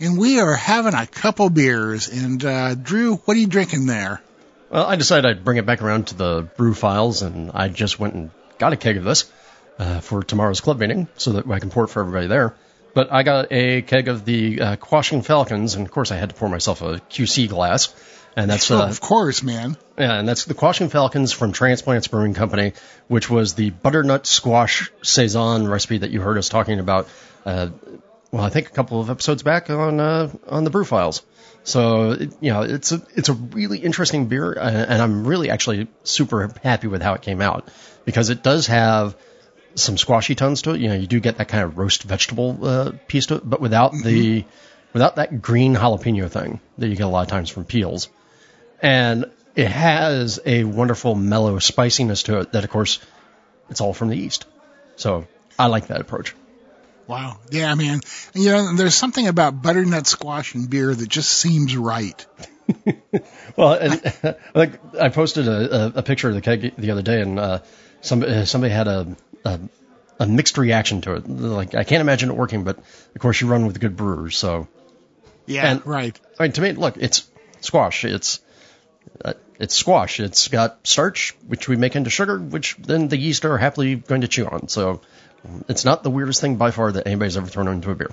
And 0.00 0.16
we 0.16 0.40
are 0.40 0.54
having 0.54 0.94
a 0.94 1.06
couple 1.06 1.50
beers. 1.50 2.08
And, 2.08 2.42
uh, 2.42 2.74
Drew, 2.76 3.16
what 3.16 3.36
are 3.36 3.40
you 3.40 3.46
drinking 3.46 3.84
there? 3.84 4.22
Well, 4.70 4.86
I 4.86 4.96
decided 4.96 5.26
I'd 5.26 5.44
bring 5.44 5.58
it 5.58 5.66
back 5.66 5.82
around 5.82 6.06
to 6.06 6.14
the 6.14 6.48
brew 6.56 6.72
files, 6.72 7.20
and 7.20 7.50
I 7.52 7.68
just 7.68 8.00
went 8.00 8.14
and 8.14 8.30
got 8.56 8.72
a 8.72 8.78
keg 8.78 8.96
of 8.96 9.04
this 9.04 9.30
uh, 9.78 10.00
for 10.00 10.22
tomorrow's 10.22 10.62
club 10.62 10.78
meeting 10.78 11.08
so 11.18 11.32
that 11.32 11.46
I 11.46 11.58
can 11.58 11.68
pour 11.68 11.84
it 11.84 11.88
for 11.88 12.00
everybody 12.00 12.26
there. 12.26 12.54
But 12.94 13.12
I 13.12 13.22
got 13.22 13.52
a 13.52 13.82
keg 13.82 14.08
of 14.08 14.24
the 14.24 14.60
uh, 14.62 14.76
Quashing 14.76 15.20
Falcons, 15.20 15.74
and 15.74 15.84
of 15.84 15.92
course 15.92 16.10
I 16.10 16.16
had 16.16 16.30
to 16.30 16.34
pour 16.34 16.48
myself 16.48 16.80
a 16.80 17.00
QC 17.10 17.50
glass, 17.50 17.94
and 18.36 18.50
that's 18.50 18.70
Oh, 18.70 18.78
uh, 18.78 18.88
of 18.88 19.00
course, 19.00 19.42
man. 19.42 19.76
yeah, 19.98 20.18
and 20.18 20.28
that's 20.28 20.44
the 20.44 20.54
Quashing 20.54 20.88
Falcons 20.88 21.32
from 21.32 21.52
Transplants 21.52 22.08
Brewing 22.08 22.34
Company, 22.34 22.72
which 23.08 23.28
was 23.30 23.54
the 23.54 23.70
butternut 23.70 24.26
squash 24.26 24.90
saison 25.02 25.68
recipe 25.68 25.98
that 25.98 26.10
you 26.10 26.20
heard 26.20 26.38
us 26.38 26.48
talking 26.48 26.78
about. 26.80 27.08
Uh, 27.44 27.68
well, 28.30 28.42
I 28.44 28.48
think 28.48 28.68
a 28.68 28.72
couple 28.72 29.00
of 29.00 29.10
episodes 29.10 29.42
back 29.42 29.68
on 29.68 30.00
uh, 30.00 30.32
on 30.48 30.64
the 30.64 30.70
Brew 30.70 30.84
Files. 30.84 31.22
So 31.64 32.12
it, 32.12 32.32
you 32.40 32.52
know, 32.52 32.62
it's 32.62 32.90
a 32.92 33.02
it's 33.14 33.28
a 33.28 33.34
really 33.34 33.78
interesting 33.78 34.26
beer, 34.26 34.52
uh, 34.58 34.70
and 34.70 35.02
I'm 35.02 35.26
really 35.26 35.50
actually 35.50 35.86
super 36.02 36.52
happy 36.62 36.88
with 36.88 37.02
how 37.02 37.14
it 37.14 37.22
came 37.22 37.40
out 37.40 37.68
because 38.04 38.30
it 38.30 38.42
does 38.42 38.66
have 38.68 39.14
some 39.74 39.96
squashy 39.96 40.34
tones 40.34 40.62
to 40.62 40.72
it. 40.72 40.80
You 40.80 40.88
know, 40.88 40.94
you 40.94 41.06
do 41.06 41.20
get 41.20 41.38
that 41.38 41.48
kind 41.48 41.64
of 41.64 41.78
roast 41.78 42.02
vegetable 42.02 42.58
uh, 42.66 42.92
piece 43.06 43.26
to 43.26 43.36
it, 43.36 43.42
but 43.48 43.60
without 43.60 43.92
the 43.92 44.44
without 44.92 45.16
that 45.16 45.40
green 45.42 45.74
jalapeno 45.74 46.28
thing 46.30 46.60
that 46.78 46.88
you 46.88 46.96
get 46.96 47.04
a 47.04 47.08
lot 47.08 47.22
of 47.22 47.28
times 47.28 47.48
from 47.50 47.64
peels 47.64 48.08
and 48.82 49.24
it 49.54 49.68
has 49.68 50.40
a 50.44 50.64
wonderful 50.64 51.14
mellow 51.14 51.58
spiciness 51.58 52.24
to 52.24 52.40
it 52.40 52.52
that 52.52 52.64
of 52.64 52.70
course 52.70 52.98
it's 53.70 53.80
all 53.80 53.94
from 53.94 54.08
the 54.08 54.16
east 54.16 54.44
so 54.96 55.26
i 55.58 55.66
like 55.66 55.86
that 55.88 56.00
approach 56.00 56.34
Wow. 57.08 57.38
Yeah, 57.50 57.74
man. 57.74 58.00
You 58.32 58.50
know, 58.52 58.76
there's 58.76 58.94
something 58.94 59.26
about 59.26 59.60
butternut 59.60 60.06
squash 60.06 60.54
and 60.54 60.70
beer 60.70 60.94
that 60.94 61.08
just 61.08 61.30
seems 61.30 61.76
right. 61.76 62.24
well 63.56 63.72
and 63.74 64.36
like 64.54 64.80
i 64.98 65.08
posted 65.08 65.48
a, 65.48 65.98
a, 65.98 66.02
picture 66.02 66.28
of 66.28 66.34
the 66.34 66.40
keg 66.40 66.74
the 66.76 66.92
other 66.92 67.02
day 67.02 67.20
and 67.20 67.38
uh 67.40 67.58
somebody 68.00 68.46
somebody 68.46 68.72
had 68.72 68.86
a, 68.86 69.16
a 69.44 69.60
a 70.20 70.26
mixed 70.26 70.56
reaction 70.56 71.00
to 71.02 71.16
it 71.16 71.28
like 71.28 71.74
i 71.74 71.82
can't 71.82 72.00
imagine 72.00 72.30
it 72.30 72.36
working 72.36 72.62
but 72.62 72.78
of 72.78 73.20
course 73.20 73.40
you 73.40 73.48
run 73.48 73.66
with 73.66 73.80
good 73.80 73.96
brewers 73.96 74.36
so 74.38 74.68
Yeah, 75.46 75.72
And- 75.72 75.86
right. 75.86 76.18
I 76.38 76.44
mean, 76.44 76.52
to 76.52 76.60
me, 76.60 76.72
look, 76.72 76.96
it's 76.96 77.28
squash. 77.60 78.04
It's 78.04 78.38
uh, 78.38 78.42
it's 79.58 79.74
squash. 79.74 80.20
It's 80.20 80.48
got 80.48 80.86
starch, 80.86 81.34
which 81.46 81.68
we 81.68 81.76
make 81.76 81.94
into 81.94 82.10
sugar, 82.10 82.38
which 82.38 82.76
then 82.76 83.08
the 83.08 83.16
yeast 83.16 83.44
are 83.44 83.56
happily 83.58 83.96
going 83.96 84.22
to 84.22 84.28
chew 84.28 84.46
on. 84.46 84.68
So 84.68 85.00
it's 85.68 85.84
not 85.84 86.02
the 86.02 86.10
weirdest 86.10 86.40
thing 86.40 86.56
by 86.56 86.70
far 86.70 86.92
that 86.92 87.06
anybody's 87.06 87.36
ever 87.36 87.46
thrown 87.46 87.68
into 87.68 87.90
a 87.90 87.94
beer. 87.94 88.10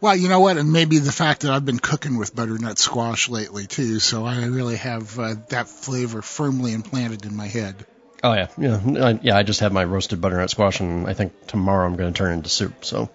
Well, 0.00 0.14
you 0.14 0.28
know 0.28 0.40
what? 0.40 0.58
And 0.58 0.72
maybe 0.72 0.98
the 0.98 1.12
fact 1.12 1.40
that 1.40 1.50
I've 1.50 1.64
been 1.64 1.78
cooking 1.78 2.18
with 2.18 2.34
butternut 2.34 2.78
squash 2.78 3.28
lately 3.28 3.66
too, 3.66 3.98
so 3.98 4.26
I 4.26 4.44
really 4.44 4.76
have 4.76 5.18
uh, 5.18 5.34
that 5.48 5.68
flavor 5.68 6.22
firmly 6.22 6.72
implanted 6.74 7.24
in 7.24 7.34
my 7.34 7.46
head. 7.46 7.74
Oh 8.22 8.32
yeah, 8.32 8.48
yeah, 8.58 8.80
I, 9.00 9.18
yeah. 9.22 9.36
I 9.36 9.42
just 9.42 9.60
had 9.60 9.72
my 9.72 9.84
roasted 9.84 10.20
butternut 10.20 10.50
squash, 10.50 10.80
and 10.80 11.06
I 11.06 11.14
think 11.14 11.46
tomorrow 11.46 11.86
I'm 11.86 11.96
going 11.96 12.12
to 12.12 12.16
turn 12.16 12.32
it 12.32 12.34
into 12.34 12.48
soup. 12.50 12.84
So 12.84 13.10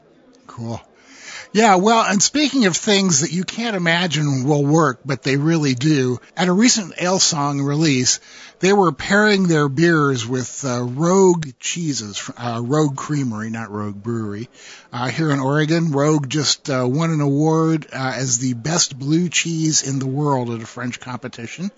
Cool. 0.47 0.81
Yeah, 1.53 1.75
well, 1.75 2.05
and 2.05 2.23
speaking 2.23 2.65
of 2.65 2.77
things 2.77 3.19
that 3.19 3.33
you 3.33 3.43
can't 3.43 3.75
imagine 3.75 4.45
will 4.45 4.65
work, 4.65 5.01
but 5.03 5.21
they 5.21 5.35
really 5.35 5.75
do, 5.75 6.21
at 6.37 6.47
a 6.47 6.53
recent 6.53 6.95
Alesong 6.95 7.61
release, 7.61 8.21
they 8.61 8.71
were 8.71 8.93
pairing 8.93 9.47
their 9.47 9.67
beers 9.67 10.25
with 10.25 10.63
uh, 10.63 10.81
Rogue 10.81 11.47
cheeses, 11.59 12.31
uh, 12.37 12.61
Rogue 12.63 12.95
Creamery, 12.95 13.49
not 13.49 13.69
Rogue 13.69 14.01
Brewery, 14.01 14.47
uh, 14.93 15.09
here 15.09 15.29
in 15.31 15.41
Oregon. 15.41 15.91
Rogue 15.91 16.29
just 16.29 16.69
uh, 16.69 16.87
won 16.87 17.11
an 17.11 17.19
award 17.19 17.85
uh, 17.91 18.13
as 18.15 18.37
the 18.37 18.53
best 18.53 18.97
blue 18.97 19.27
cheese 19.27 19.83
in 19.85 19.99
the 19.99 20.07
world 20.07 20.51
at 20.51 20.61
a 20.61 20.65
French 20.65 21.01
competition. 21.01 21.69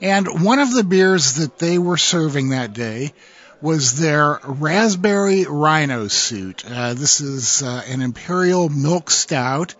And 0.00 0.42
one 0.42 0.58
of 0.58 0.74
the 0.74 0.84
beers 0.84 1.34
that 1.34 1.58
they 1.58 1.78
were 1.78 1.98
serving 1.98 2.48
that 2.48 2.72
day 2.72 3.12
was 3.60 3.98
their 3.98 4.40
raspberry 4.44 5.44
rhino 5.44 6.08
suit. 6.08 6.64
Uh, 6.68 6.94
this 6.94 7.20
is 7.20 7.62
uh, 7.62 7.82
an 7.86 8.02
imperial 8.02 8.68
milk 8.68 9.10
stout, 9.10 9.74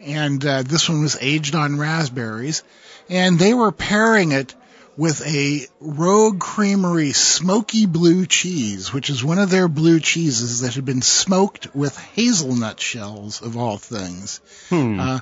and 0.00 0.44
uh, 0.44 0.62
this 0.62 0.88
one 0.88 1.02
was 1.02 1.18
aged 1.20 1.54
on 1.54 1.78
raspberries. 1.78 2.62
And 3.10 3.38
they 3.38 3.54
were 3.54 3.72
pairing 3.72 4.32
it 4.32 4.54
with 4.96 5.24
a 5.26 5.66
Rogue 5.80 6.40
Creamery 6.40 7.12
smoky 7.12 7.86
blue 7.86 8.26
cheese, 8.26 8.92
which 8.92 9.10
is 9.10 9.22
one 9.22 9.38
of 9.38 9.48
their 9.48 9.68
blue 9.68 10.00
cheeses 10.00 10.60
that 10.60 10.74
had 10.74 10.84
been 10.84 11.02
smoked 11.02 11.74
with 11.74 11.96
hazelnut 11.96 12.80
shells 12.80 13.40
of 13.40 13.56
all 13.56 13.78
things. 13.78 14.40
hmm. 14.68 14.98
Uh, 14.98 15.20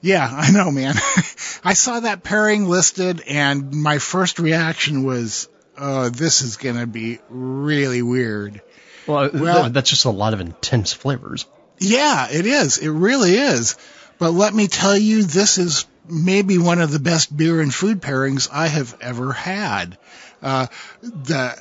yeah, 0.00 0.28
I 0.28 0.50
know, 0.50 0.72
man. 0.72 0.94
I 1.64 1.74
saw 1.74 2.00
that 2.00 2.24
pairing 2.24 2.66
listed, 2.68 3.22
and 3.28 3.72
my 3.72 3.98
first 3.98 4.40
reaction 4.40 5.04
was, 5.04 5.48
"Oh, 5.76 6.08
this 6.08 6.42
is 6.42 6.56
gonna 6.56 6.86
be 6.86 7.18
really 7.28 8.02
weird." 8.02 8.60
well, 9.06 9.30
well- 9.32 9.70
that's 9.70 9.90
just 9.90 10.04
a 10.04 10.10
lot 10.10 10.34
of 10.34 10.40
intense 10.40 10.92
flavors. 10.92 11.46
Yeah, 11.78 12.28
it 12.30 12.46
is. 12.46 12.78
It 12.78 12.90
really 12.90 13.34
is. 13.36 13.76
But 14.18 14.30
let 14.32 14.54
me 14.54 14.68
tell 14.68 14.96
you, 14.96 15.24
this 15.24 15.58
is 15.58 15.84
maybe 16.08 16.58
one 16.58 16.80
of 16.80 16.92
the 16.92 17.00
best 17.00 17.36
beer 17.36 17.60
and 17.60 17.74
food 17.74 18.00
pairings 18.00 18.48
I 18.52 18.68
have 18.68 18.96
ever 19.00 19.32
had. 19.32 19.98
Uh, 20.42 20.66
the 21.02 21.56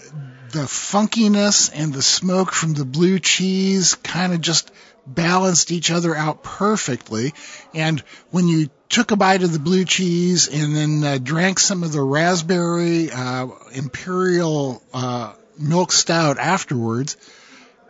the 0.51 0.68
funkiness 0.68 1.72
and 1.74 1.94
the 1.94 2.01
smoke 2.01 2.51
from 2.51 2.74
the 2.74 2.86
blue 2.86 3.20
cheese 3.20 3.96
kind 3.96 4.34
of 4.34 4.41
just 4.41 4.70
balanced 5.05 5.72
each 5.72 5.91
other 5.91 6.15
out 6.15 6.43
perfectly. 6.43 7.34
And 7.74 8.01
when 8.29 8.48
you 8.48 8.70
took 8.89 9.12
a 9.12 9.15
bite 9.15 9.43
of 9.43 9.51
the 9.53 9.60
blue 9.60 9.86
cheese 9.86 10.48
and 10.48 10.75
then 10.75 11.03
uh, 11.03 11.17
drank 11.22 11.60
some 11.60 11.84
of 11.84 11.91
the 11.91 12.01
raspberry 12.01 13.12
uh, 13.12 13.48
imperial 13.74 14.81
uh, 14.93 15.34
milk 15.58 15.91
stout 15.91 16.38
afterwards, 16.38 17.17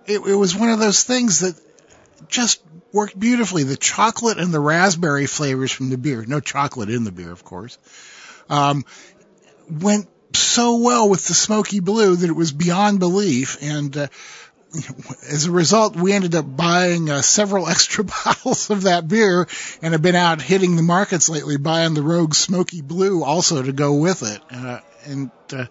it, 0.06 0.20
it 0.26 0.36
was 0.36 0.56
one 0.56 0.70
of 0.70 0.80
those 0.80 1.04
things 1.04 1.40
that 1.40 1.60
just 2.28 2.62
worked 2.94 3.20
beautifully. 3.20 3.64
The 3.64 3.78
chocolate 3.78 4.38
and 4.38 4.54
the 4.54 4.60
raspberry 4.60 5.26
flavors 5.26 5.72
from 5.72 5.90
the 5.90 5.98
beer, 5.98 6.26
no 6.26 6.40
chocolate 6.40 6.90
in 6.90 7.04
the 7.04 7.12
beer, 7.12 7.32
of 7.32 7.44
course, 7.44 7.78
um, 8.50 8.86
went 9.70 10.08
so 10.36 10.78
well 10.78 11.10
with 11.10 11.28
the 11.28 11.34
smoky 11.34 11.80
blue 11.80 12.16
that 12.16 12.30
it 12.30 12.36
was 12.36 12.52
beyond 12.52 13.00
belief. 13.00 13.58
And 13.62 13.96
uh, 13.96 14.08
as 15.30 15.46
a 15.46 15.52
result, 15.52 15.96
we 15.96 16.14
ended 16.14 16.36
up 16.36 16.46
buying 16.56 17.10
uh, 17.10 17.22
several 17.22 17.68
extra 17.70 18.04
bottles 18.04 18.70
of 18.70 18.84
that 18.84 19.08
beer 19.08 19.48
and 19.82 19.94
have 19.94 20.02
been 20.02 20.16
out 20.16 20.42
hitting 20.42 20.76
the 20.76 20.82
markets 20.82 21.30
lately 21.30 21.58
buying 21.58 21.94
the 21.94 22.02
Rogue 22.02 22.34
Smoky 22.34 22.82
Blue 22.82 23.24
also 23.24 23.62
to 23.62 23.72
go 23.74 23.94
with 23.96 24.24
it. 24.24 24.42
Uh, 24.52 24.80
and, 25.06 25.32
uh, 25.54 25.66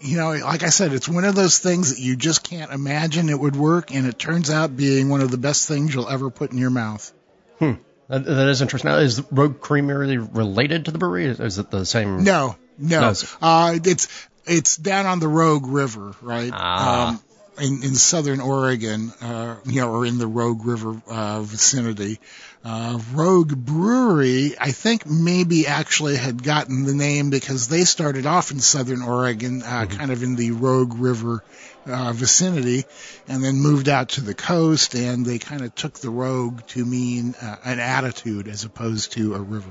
you 0.00 0.16
know, 0.16 0.30
like 0.32 0.62
I 0.64 0.70
said, 0.70 0.92
it's 0.92 1.08
one 1.08 1.24
of 1.24 1.34
those 1.36 1.58
things 1.60 1.94
that 1.94 2.00
you 2.00 2.16
just 2.16 2.42
can't 2.42 2.72
imagine 2.72 3.28
it 3.28 3.38
would 3.38 3.54
work, 3.54 3.94
and 3.94 4.06
it 4.06 4.18
turns 4.18 4.50
out 4.50 4.76
being 4.76 5.08
one 5.08 5.20
of 5.20 5.30
the 5.30 5.38
best 5.38 5.68
things 5.68 5.94
you'll 5.94 6.08
ever 6.08 6.28
put 6.30 6.50
in 6.50 6.58
your 6.58 6.70
mouth. 6.70 7.12
That, 7.60 8.24
that 8.26 8.48
is 8.48 8.60
interesting. 8.60 8.90
Now, 8.90 8.98
is 8.98 9.22
Rogue 9.30 9.60
Creamery 9.60 10.18
related 10.18 10.86
to 10.86 10.90
the 10.90 10.98
brewery? 10.98 11.26
Is, 11.26 11.38
is 11.40 11.58
it 11.58 11.70
the 11.70 11.86
same? 11.86 12.24
No, 12.24 12.56
no, 12.76 13.00
No, 13.00 13.10
it's- 13.10 13.36
uh, 13.40 13.78
it's 13.84 14.28
it's 14.44 14.76
down 14.76 15.06
on 15.06 15.20
the 15.20 15.28
Rogue 15.28 15.66
River, 15.66 16.12
right? 16.20 16.50
Ah. 16.52 17.10
Um, 17.10 17.20
in, 17.62 17.84
in 17.84 17.94
southern 17.94 18.40
Oregon, 18.40 19.12
uh, 19.20 19.56
you 19.64 19.80
know, 19.80 19.92
or 19.92 20.04
in 20.04 20.18
the 20.18 20.26
Rogue 20.26 20.66
River 20.66 21.00
uh, 21.08 21.42
vicinity. 21.42 22.18
Uh, 22.64 22.98
Rogue 23.12 23.56
Brewery, 23.56 24.54
I 24.60 24.72
think 24.72 25.06
maybe 25.06 25.68
actually 25.68 26.16
had 26.16 26.42
gotten 26.42 26.84
the 26.84 26.94
name 26.94 27.30
because 27.30 27.68
they 27.68 27.84
started 27.84 28.26
off 28.26 28.50
in 28.50 28.58
southern 28.58 29.02
Oregon, 29.02 29.62
uh, 29.62 29.86
kind 29.86 30.10
of 30.10 30.24
in 30.24 30.34
the 30.34 30.50
Rogue 30.50 30.94
River 30.94 31.44
uh, 31.86 32.12
vicinity, 32.12 32.84
and 33.28 33.44
then 33.44 33.56
moved 33.56 33.88
out 33.88 34.10
to 34.10 34.22
the 34.22 34.34
coast, 34.34 34.94
and 34.94 35.24
they 35.24 35.38
kind 35.38 35.62
of 35.62 35.72
took 35.74 35.94
the 35.94 36.10
Rogue 36.10 36.66
to 36.68 36.84
mean 36.84 37.36
uh, 37.40 37.56
an 37.64 37.78
attitude 37.78 38.48
as 38.48 38.64
opposed 38.64 39.12
to 39.12 39.34
a 39.34 39.40
river. 39.40 39.70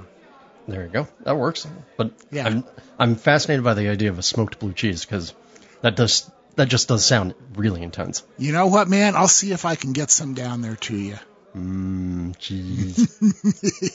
There 0.65 0.84
you 0.84 0.89
go. 0.89 1.08
That 1.23 1.38
works. 1.38 1.67
But 1.97 2.13
Yeah. 2.32 2.47
I'm 2.47 2.63
I'm 2.97 3.15
fascinated 3.15 3.65
by 3.65 3.73
the 3.73 3.89
idea 3.89 4.10
of 4.10 4.19
a 4.19 4.23
smoked 4.23 4.60
blue 4.60 4.73
cheese 4.73 5.04
because 5.04 5.34
that 5.82 5.95
does 5.95 6.30
that 6.62 6.69
just 6.69 6.88
does 6.88 7.04
sound 7.04 7.34
really 7.56 7.82
intense. 7.82 8.24
You 8.38 8.52
know 8.52 8.67
what, 8.67 8.88
man? 8.88 9.15
I'll 9.15 9.28
see 9.28 9.52
if 9.52 9.65
I 9.65 9.74
can 9.74 9.93
get 9.93 10.12
some 10.12 10.36
down 10.36 10.62
there 10.62 10.76
to 10.76 10.95
you. 10.95 11.15
Mmm, 11.58 12.38
cheese. 12.38 13.17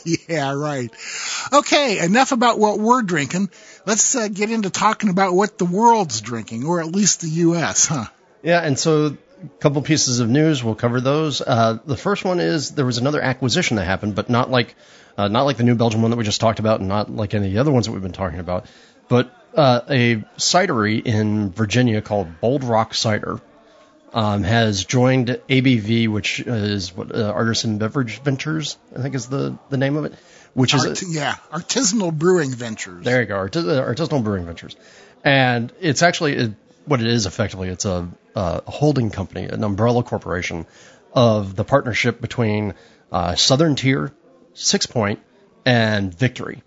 yeah, 0.29 0.53
right. 0.53 0.91
Okay, 1.53 2.01
enough 2.01 2.33
about 2.33 2.59
what 2.59 2.81
we're 2.81 3.03
drinking. 3.03 3.51
Let's 3.87 4.17
uh, 4.17 4.27
get 4.27 4.51
into 4.51 4.71
talking 4.71 5.11
about 5.11 5.33
what 5.33 5.59
the 5.59 5.65
world's 5.65 6.21
drinking, 6.21 6.67
or 6.67 6.81
at 6.81 6.87
least 6.87 7.21
the 7.21 7.29
U.S., 7.29 7.87
huh? 7.87 8.07
yeah, 8.43 8.61
and 8.61 8.77
so 8.77 9.17
a 9.45 9.49
couple 9.61 9.81
pieces 9.83 10.19
of 10.19 10.29
news. 10.29 10.65
We'll 10.65 10.75
cover 10.75 11.01
those. 11.01 11.41
Uh, 11.41 11.79
the 11.87 11.97
first 11.97 12.25
one 12.25 12.41
is 12.41 12.73
there 12.73 12.85
was 12.85 12.99
another 12.99 13.23
acquisition 13.23 13.77
that 13.77 13.85
happened, 13.85 14.17
but 14.17 14.29
not 14.29 14.51
like 14.51 14.75
uh, 15.17 15.29
not 15.29 15.45
like 15.45 15.57
the 15.57 15.63
New 15.63 15.77
Belgium 15.77 16.03
one 16.03 16.11
that 16.11 16.17
we 16.17 16.25
just 16.25 16.41
talked 16.41 16.59
about, 16.59 16.81
and 16.81 16.89
not 16.89 17.15
like 17.15 17.33
any 17.33 17.47
of 17.47 17.53
the 17.53 17.61
other 17.61 17.71
ones 17.71 17.87
that 17.87 17.93
we've 17.93 18.03
been 18.03 18.11
talking 18.11 18.41
about. 18.41 18.67
But 19.09 19.46
uh, 19.57 19.81
a 19.89 20.17
cidery 20.39 21.05
in 21.05 21.51
Virginia 21.51 22.01
called 22.03 22.41
Bold 22.41 22.63
Rock 22.65 22.95
Cider 22.95 23.41
um, 24.13 24.43
has 24.45 24.85
joined 24.85 25.29
ABV, 25.49 26.09
which 26.09 26.41
is 26.41 26.95
what 26.95 27.15
uh, 27.15 27.31
Artisan 27.33 27.79
Beverage 27.79 28.21
Ventures, 28.23 28.79
I 28.97 29.03
think 29.03 29.15
is 29.15 29.27
the 29.29 29.59
the 29.69 29.77
name 29.77 29.97
of 29.97 30.05
it, 30.07 30.15
which 30.55 30.75
is 30.75 30.85
a- 30.85 31.07
yeah, 31.11 31.35
artisanal 31.53 32.13
brewing 32.17 32.51
ventures. 32.51 33.05
there 33.05 33.21
you 33.21 33.27
go, 33.27 33.37
Artis- 33.37 33.65
uh, 33.65 33.83
Artisanal 33.85 34.23
Brewing 34.23 34.47
Ventures, 34.47 34.77
and 35.25 35.73
it's 35.81 36.03
actually 36.03 36.35
it, 36.37 36.53
what 36.87 37.01
it 37.01 37.07
is 37.09 37.27
effectively. 37.27 37.69
It's 37.69 37.85
a, 37.85 38.09
a 38.35 38.71
holding 38.71 39.11
company, 39.11 39.45
an 39.45 39.65
umbrella 39.65 40.03
corporation 40.03 40.67
of 41.13 41.57
the 41.57 41.65
partnership 41.65 42.21
between 42.21 42.75
uh, 43.11 43.35
Southern 43.35 43.75
Tier, 43.75 44.13
Six 44.55 44.87
Point, 44.87 45.21
and 45.65 46.15
Victory. 46.15 46.63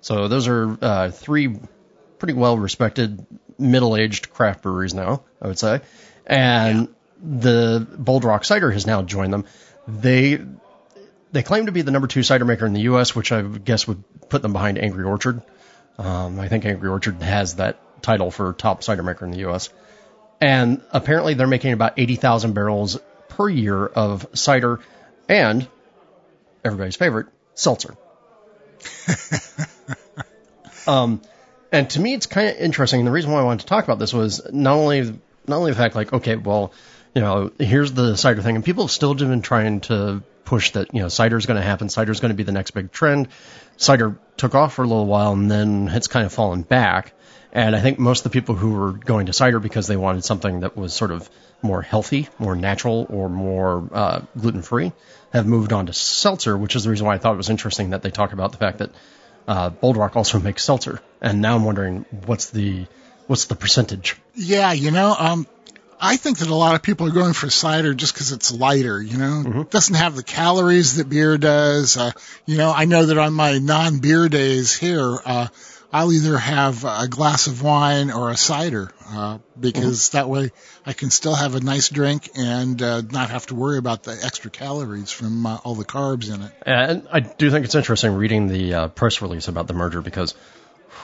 So 0.00 0.28
those 0.28 0.46
are 0.48 0.78
uh, 0.80 1.10
three 1.10 1.58
pretty 2.18 2.34
well 2.34 2.58
respected 2.58 3.24
middle 3.58 3.96
aged 3.96 4.32
craft 4.32 4.62
breweries 4.62 4.94
now, 4.94 5.22
I 5.40 5.48
would 5.48 5.58
say, 5.58 5.80
and 6.26 6.88
the 7.22 7.86
Bold 7.96 8.24
Rock 8.24 8.44
Cider 8.44 8.70
has 8.70 8.86
now 8.86 9.02
joined 9.02 9.32
them. 9.32 9.44
They 9.88 10.40
they 11.32 11.42
claim 11.42 11.66
to 11.66 11.72
be 11.72 11.82
the 11.82 11.90
number 11.90 12.08
two 12.08 12.22
cider 12.22 12.44
maker 12.44 12.66
in 12.66 12.72
the 12.72 12.82
U.S., 12.82 13.14
which 13.14 13.32
I 13.32 13.42
guess 13.42 13.86
would 13.86 14.02
put 14.28 14.42
them 14.42 14.52
behind 14.52 14.78
Angry 14.78 15.04
Orchard. 15.04 15.42
Um, 15.98 16.38
I 16.40 16.48
think 16.48 16.64
Angry 16.64 16.88
Orchard 16.88 17.22
has 17.22 17.56
that 17.56 17.78
title 18.02 18.30
for 18.30 18.52
top 18.52 18.82
cider 18.82 19.02
maker 19.02 19.24
in 19.24 19.32
the 19.32 19.38
U.S. 19.38 19.70
And 20.40 20.82
apparently 20.92 21.34
they're 21.34 21.46
making 21.46 21.72
about 21.72 21.94
80,000 21.98 22.52
barrels 22.52 22.98
per 23.28 23.48
year 23.48 23.86
of 23.86 24.26
cider 24.34 24.80
and 25.28 25.66
everybody's 26.64 26.96
favorite, 26.96 27.26
seltzer. 27.54 27.96
um, 30.86 31.20
and 31.76 31.90
to 31.90 32.00
me, 32.00 32.14
it's 32.14 32.26
kind 32.26 32.48
of 32.48 32.56
interesting. 32.56 33.00
And 33.00 33.06
the 33.06 33.12
reason 33.12 33.30
why 33.30 33.40
I 33.40 33.44
wanted 33.44 33.60
to 33.60 33.66
talk 33.66 33.84
about 33.84 33.98
this 33.98 34.12
was 34.12 34.40
not 34.52 34.74
only 34.74 35.02
not 35.46 35.56
only 35.56 35.70
the 35.70 35.76
fact 35.76 35.94
like, 35.94 36.12
okay, 36.12 36.36
well, 36.36 36.72
you 37.14 37.20
know, 37.20 37.50
here's 37.58 37.92
the 37.92 38.16
cider 38.16 38.42
thing, 38.42 38.56
and 38.56 38.64
people 38.64 38.84
have 38.84 38.90
still 38.90 39.14
been 39.14 39.42
trying 39.42 39.80
to 39.82 40.22
push 40.44 40.72
that, 40.72 40.94
you 40.94 41.00
know, 41.00 41.08
cider 41.08 41.36
is 41.36 41.46
going 41.46 41.60
to 41.60 41.66
happen, 41.66 41.88
cider 41.88 42.12
is 42.12 42.20
going 42.20 42.30
to 42.30 42.36
be 42.36 42.42
the 42.42 42.52
next 42.52 42.72
big 42.72 42.92
trend. 42.92 43.28
Cider 43.76 44.18
took 44.36 44.54
off 44.54 44.74
for 44.74 44.82
a 44.82 44.86
little 44.86 45.06
while, 45.06 45.32
and 45.32 45.50
then 45.50 45.88
it's 45.88 46.08
kind 46.08 46.26
of 46.26 46.32
fallen 46.32 46.62
back. 46.62 47.12
And 47.52 47.74
I 47.74 47.80
think 47.80 47.98
most 47.98 48.20
of 48.20 48.32
the 48.32 48.38
people 48.38 48.54
who 48.54 48.72
were 48.72 48.92
going 48.92 49.26
to 49.26 49.32
cider 49.32 49.60
because 49.60 49.86
they 49.86 49.96
wanted 49.96 50.24
something 50.24 50.60
that 50.60 50.76
was 50.76 50.92
sort 50.92 51.10
of 51.10 51.28
more 51.62 51.80
healthy, 51.80 52.28
more 52.38 52.54
natural, 52.54 53.06
or 53.08 53.28
more 53.28 53.88
uh, 53.92 54.20
gluten 54.38 54.62
free 54.62 54.92
have 55.32 55.46
moved 55.46 55.72
on 55.72 55.86
to 55.86 55.92
seltzer, 55.92 56.56
which 56.56 56.76
is 56.76 56.84
the 56.84 56.90
reason 56.90 57.06
why 57.06 57.14
I 57.14 57.18
thought 57.18 57.34
it 57.34 57.38
was 57.38 57.50
interesting 57.50 57.90
that 57.90 58.02
they 58.02 58.10
talk 58.10 58.32
about 58.32 58.52
the 58.52 58.58
fact 58.58 58.78
that 58.78 58.90
uh, 59.46 59.70
Bold 59.70 59.96
Rock 59.96 60.16
also 60.16 60.38
makes 60.38 60.64
seltzer. 60.64 61.00
And 61.20 61.40
now 61.40 61.56
I'm 61.56 61.64
wondering 61.64 62.04
what's 62.26 62.50
the 62.50 62.86
what's 63.26 63.46
the 63.46 63.54
percentage? 63.54 64.16
Yeah, 64.34 64.72
you 64.72 64.90
know, 64.90 65.14
um, 65.18 65.46
I 66.00 66.16
think 66.16 66.38
that 66.38 66.48
a 66.48 66.54
lot 66.54 66.74
of 66.74 66.82
people 66.82 67.06
are 67.06 67.12
going 67.12 67.32
for 67.32 67.48
cider 67.48 67.94
just 67.94 68.14
because 68.14 68.32
it's 68.32 68.52
lighter. 68.52 69.00
You 69.00 69.18
know, 69.18 69.60
it 69.62 69.70
doesn't 69.70 69.94
have 69.94 70.14
the 70.14 70.22
calories 70.22 70.96
that 70.96 71.08
beer 71.08 71.38
does. 71.38 71.96
Uh, 71.96 72.12
you 72.44 72.58
know, 72.58 72.70
I 72.70 72.84
know 72.84 73.06
that 73.06 73.18
on 73.18 73.32
my 73.32 73.58
non-beer 73.58 74.28
days 74.28 74.76
here, 74.76 75.18
uh, 75.24 75.48
I'll 75.92 76.12
either 76.12 76.36
have 76.36 76.84
a 76.84 77.08
glass 77.08 77.46
of 77.46 77.62
wine 77.62 78.10
or 78.10 78.30
a 78.30 78.36
cider 78.36 78.90
uh, 79.08 79.38
because 79.58 80.08
mm-hmm. 80.08 80.16
that 80.18 80.28
way 80.28 80.50
I 80.84 80.92
can 80.92 81.10
still 81.10 81.34
have 81.34 81.54
a 81.54 81.60
nice 81.60 81.88
drink 81.88 82.30
and 82.36 82.80
uh, 82.82 83.02
not 83.02 83.30
have 83.30 83.46
to 83.46 83.54
worry 83.54 83.78
about 83.78 84.02
the 84.02 84.18
extra 84.24 84.50
calories 84.50 85.10
from 85.10 85.46
uh, 85.46 85.58
all 85.64 85.74
the 85.74 85.84
carbs 85.84 86.34
in 86.34 86.42
it. 86.42 86.52
And 86.62 87.06
I 87.10 87.20
do 87.20 87.50
think 87.50 87.64
it's 87.64 87.74
interesting 87.74 88.14
reading 88.14 88.48
the 88.48 88.74
uh, 88.74 88.88
press 88.88 89.22
release 89.22 89.48
about 89.48 89.68
the 89.68 89.74
merger 89.74 90.02
because, 90.02 90.34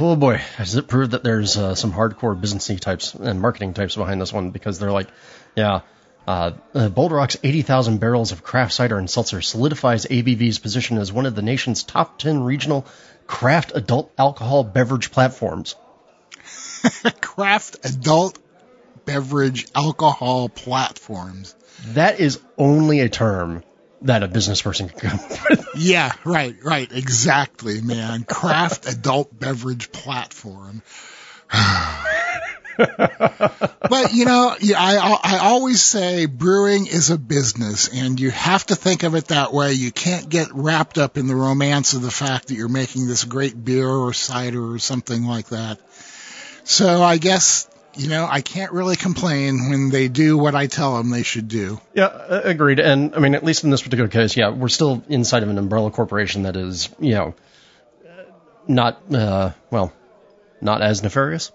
oh 0.01 0.17
boy, 0.17 0.37
has 0.57 0.75
it 0.75 0.89
proved 0.89 1.13
that 1.13 1.23
there's 1.23 1.57
uh, 1.57 1.75
some 1.75 1.93
hardcore 1.93 2.39
businessy 2.39 2.79
types 2.79 3.15
and 3.15 3.41
marketing 3.41 3.75
types 3.75 3.97
behind 3.97 4.21
this 4.21 4.33
one 4.33 4.51
because 4.51 4.79
they're 4.79 4.93
like, 4.93 5.09
yeah. 5.55 5.81
Uh, 6.25 6.53
Boulder 6.73 7.17
Rock's 7.17 7.37
80,000 7.43 7.99
barrels 7.99 8.31
of 8.31 8.45
craft 8.45 8.73
cider 8.73 8.97
and 8.97 9.11
seltzer 9.11 9.43
solidifies 9.43 10.07
ABV's 10.07 10.61
position 10.61 10.99
as 10.99 11.13
one 11.13 11.27
of 11.27 11.35
the 11.35 11.43
nation's 11.43 11.83
top 11.83 12.17
10 12.19 12.45
regional 12.45 12.87
craft 13.27 13.73
adult 13.75 14.13
alcohol 14.19 14.65
beverage 14.65 15.11
platforms. 15.11 15.77
craft 17.21 17.77
adult 17.85 18.39
beverage 19.05 19.67
alcohol 19.75 20.49
platforms. 20.49 21.55
That 21.89 22.21
is 22.21 22.41
only 22.59 23.01
a 23.01 23.09
term 23.09 23.63
that 24.03 24.23
a 24.23 24.29
business 24.29 24.63
person 24.63 24.89
can 24.89 25.11
come 25.11 25.21
up 25.21 25.51
with. 25.51 25.69
yeah, 25.77 26.13
right, 26.25 26.57
right, 26.63 26.91
exactly, 26.91 27.81
man. 27.81 28.25
Craft 28.25 28.89
adult 28.89 29.39
beverage 29.39 29.93
platform. 29.93 30.83
but 33.89 34.13
you 34.13 34.25
know, 34.25 34.55
I 34.77 35.19
I 35.23 35.39
always 35.43 35.83
say 35.83 36.27
brewing 36.27 36.87
is 36.87 37.11
a 37.11 37.19
business, 37.19 37.89
and 37.89 38.19
you 38.19 38.31
have 38.31 38.67
to 38.67 38.75
think 38.75 39.03
of 39.03 39.15
it 39.15 39.29
that 39.29 39.53
way. 39.53 39.73
You 39.73 39.93
can't 39.93 40.29
get 40.29 40.49
wrapped 40.53 40.99
up 40.99 41.17
in 41.17 41.27
the 41.27 41.37
romance 41.37 41.93
of 41.95 42.03
the 42.03 42.11
fact 42.11 42.49
that 42.49 42.55
you're 42.55 42.69
making 42.69 43.07
this 43.07 43.25
great 43.25 43.63
beer 43.63 43.89
or 43.89 44.13
cider 44.13 44.73
or 44.73 44.79
something 44.79 45.25
like 45.25 45.49
that. 45.49 45.79
So 46.65 47.03
I 47.03 47.19
guess 47.19 47.69
you 47.95 48.09
know 48.09 48.27
I 48.29 48.41
can't 48.41 48.73
really 48.73 48.97
complain 48.97 49.69
when 49.71 49.91
they 49.91 50.09
do 50.09 50.39
what 50.39 50.55
I 50.55 50.67
tell 50.67 50.97
them 50.97 51.11
they 51.11 51.23
should 51.23 51.49
do. 51.49 51.81
Yeah, 51.95 52.09
agreed. 52.09 52.81
And 52.81 53.15
I 53.15 53.19
mean, 53.19 53.35
at 53.35 53.45
least 53.45 53.65
in 53.65 53.71
this 53.71 53.83
particular 53.83 54.09
case, 54.09 54.37
yeah, 54.37 54.51
we're 54.51 54.69
still 54.69 55.03
inside 55.09 55.43
of 55.43 55.51
an 55.51 55.59
umbrella 55.59 55.91
corporation 55.91 56.45
that 56.45 56.57
is, 56.57 56.89
you 56.99 57.15
know, 57.15 57.35
not 58.67 59.03
uh, 59.13 59.53
well 59.71 59.93
not 60.63 60.81
as 60.81 61.03
nefarious. 61.03 61.53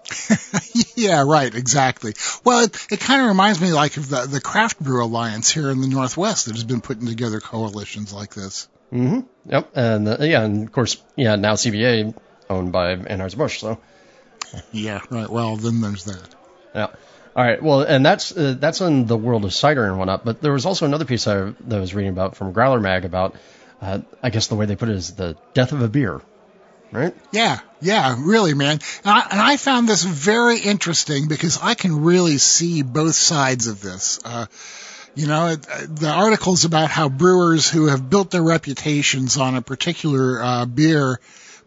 yeah, 0.96 1.24
right, 1.26 1.52
exactly. 1.52 2.12
Well, 2.44 2.64
it, 2.64 2.86
it 2.90 3.00
kind 3.00 3.22
of 3.22 3.28
reminds 3.28 3.60
me 3.60 3.72
like 3.72 3.96
of 3.96 4.08
the 4.08 4.26
the 4.26 4.40
Craft 4.40 4.78
Brew 4.80 5.04
Alliance 5.04 5.50
here 5.50 5.70
in 5.70 5.80
the 5.80 5.88
Northwest 5.88 6.46
that 6.46 6.54
has 6.54 6.64
been 6.64 6.80
putting 6.80 7.06
together 7.06 7.40
coalitions 7.40 8.12
like 8.12 8.34
this. 8.34 8.68
Mm-hmm. 8.92 9.20
Yep, 9.50 9.70
and 9.74 10.08
uh, 10.08 10.16
yeah, 10.20 10.44
and 10.44 10.66
of 10.66 10.72
course, 10.72 11.02
yeah, 11.16 11.36
now 11.36 11.54
CBA 11.54 12.14
owned 12.48 12.72
by 12.72 12.96
Anheuser 12.96 13.36
Busch, 13.36 13.60
so. 13.60 13.78
Yeah, 14.72 15.00
right. 15.10 15.28
Well, 15.28 15.56
then 15.56 15.80
there's 15.80 16.04
that. 16.04 16.34
Yeah. 16.74 16.86
All 17.36 17.44
right. 17.44 17.62
Well, 17.62 17.82
and 17.82 18.04
that's 18.04 18.36
uh, 18.36 18.56
that's 18.58 18.80
in 18.80 19.06
the 19.06 19.16
world 19.16 19.44
of 19.44 19.52
cider 19.52 19.84
and 19.84 19.98
whatnot. 19.98 20.24
But 20.24 20.40
there 20.40 20.52
was 20.52 20.66
also 20.66 20.86
another 20.86 21.04
piece 21.04 21.26
I, 21.26 21.52
that 21.66 21.76
I 21.76 21.80
was 21.80 21.94
reading 21.94 22.12
about 22.12 22.36
from 22.36 22.52
Growler 22.52 22.80
Mag 22.80 23.04
about, 23.04 23.36
uh, 23.80 24.00
I 24.22 24.30
guess 24.30 24.48
the 24.48 24.54
way 24.54 24.66
they 24.66 24.76
put 24.76 24.88
it 24.88 24.96
is 24.96 25.14
the 25.14 25.36
death 25.54 25.72
of 25.72 25.82
a 25.82 25.88
beer 25.88 26.20
right? 26.92 27.14
Yeah, 27.32 27.60
yeah, 27.80 28.16
really, 28.18 28.54
man. 28.54 28.78
And 29.04 29.10
I, 29.10 29.26
and 29.30 29.40
I 29.40 29.56
found 29.56 29.88
this 29.88 30.02
very 30.02 30.58
interesting 30.58 31.28
because 31.28 31.58
I 31.62 31.74
can 31.74 32.02
really 32.02 32.38
see 32.38 32.82
both 32.82 33.14
sides 33.14 33.66
of 33.66 33.80
this. 33.80 34.20
Uh, 34.24 34.46
you 35.14 35.26
know, 35.26 35.56
the 35.56 36.10
articles 36.10 36.64
about 36.64 36.90
how 36.90 37.08
brewers 37.08 37.68
who 37.68 37.86
have 37.86 38.08
built 38.08 38.30
their 38.30 38.42
reputations 38.42 39.36
on 39.36 39.56
a 39.56 39.62
particular 39.62 40.42
uh, 40.42 40.66
beer 40.66 41.20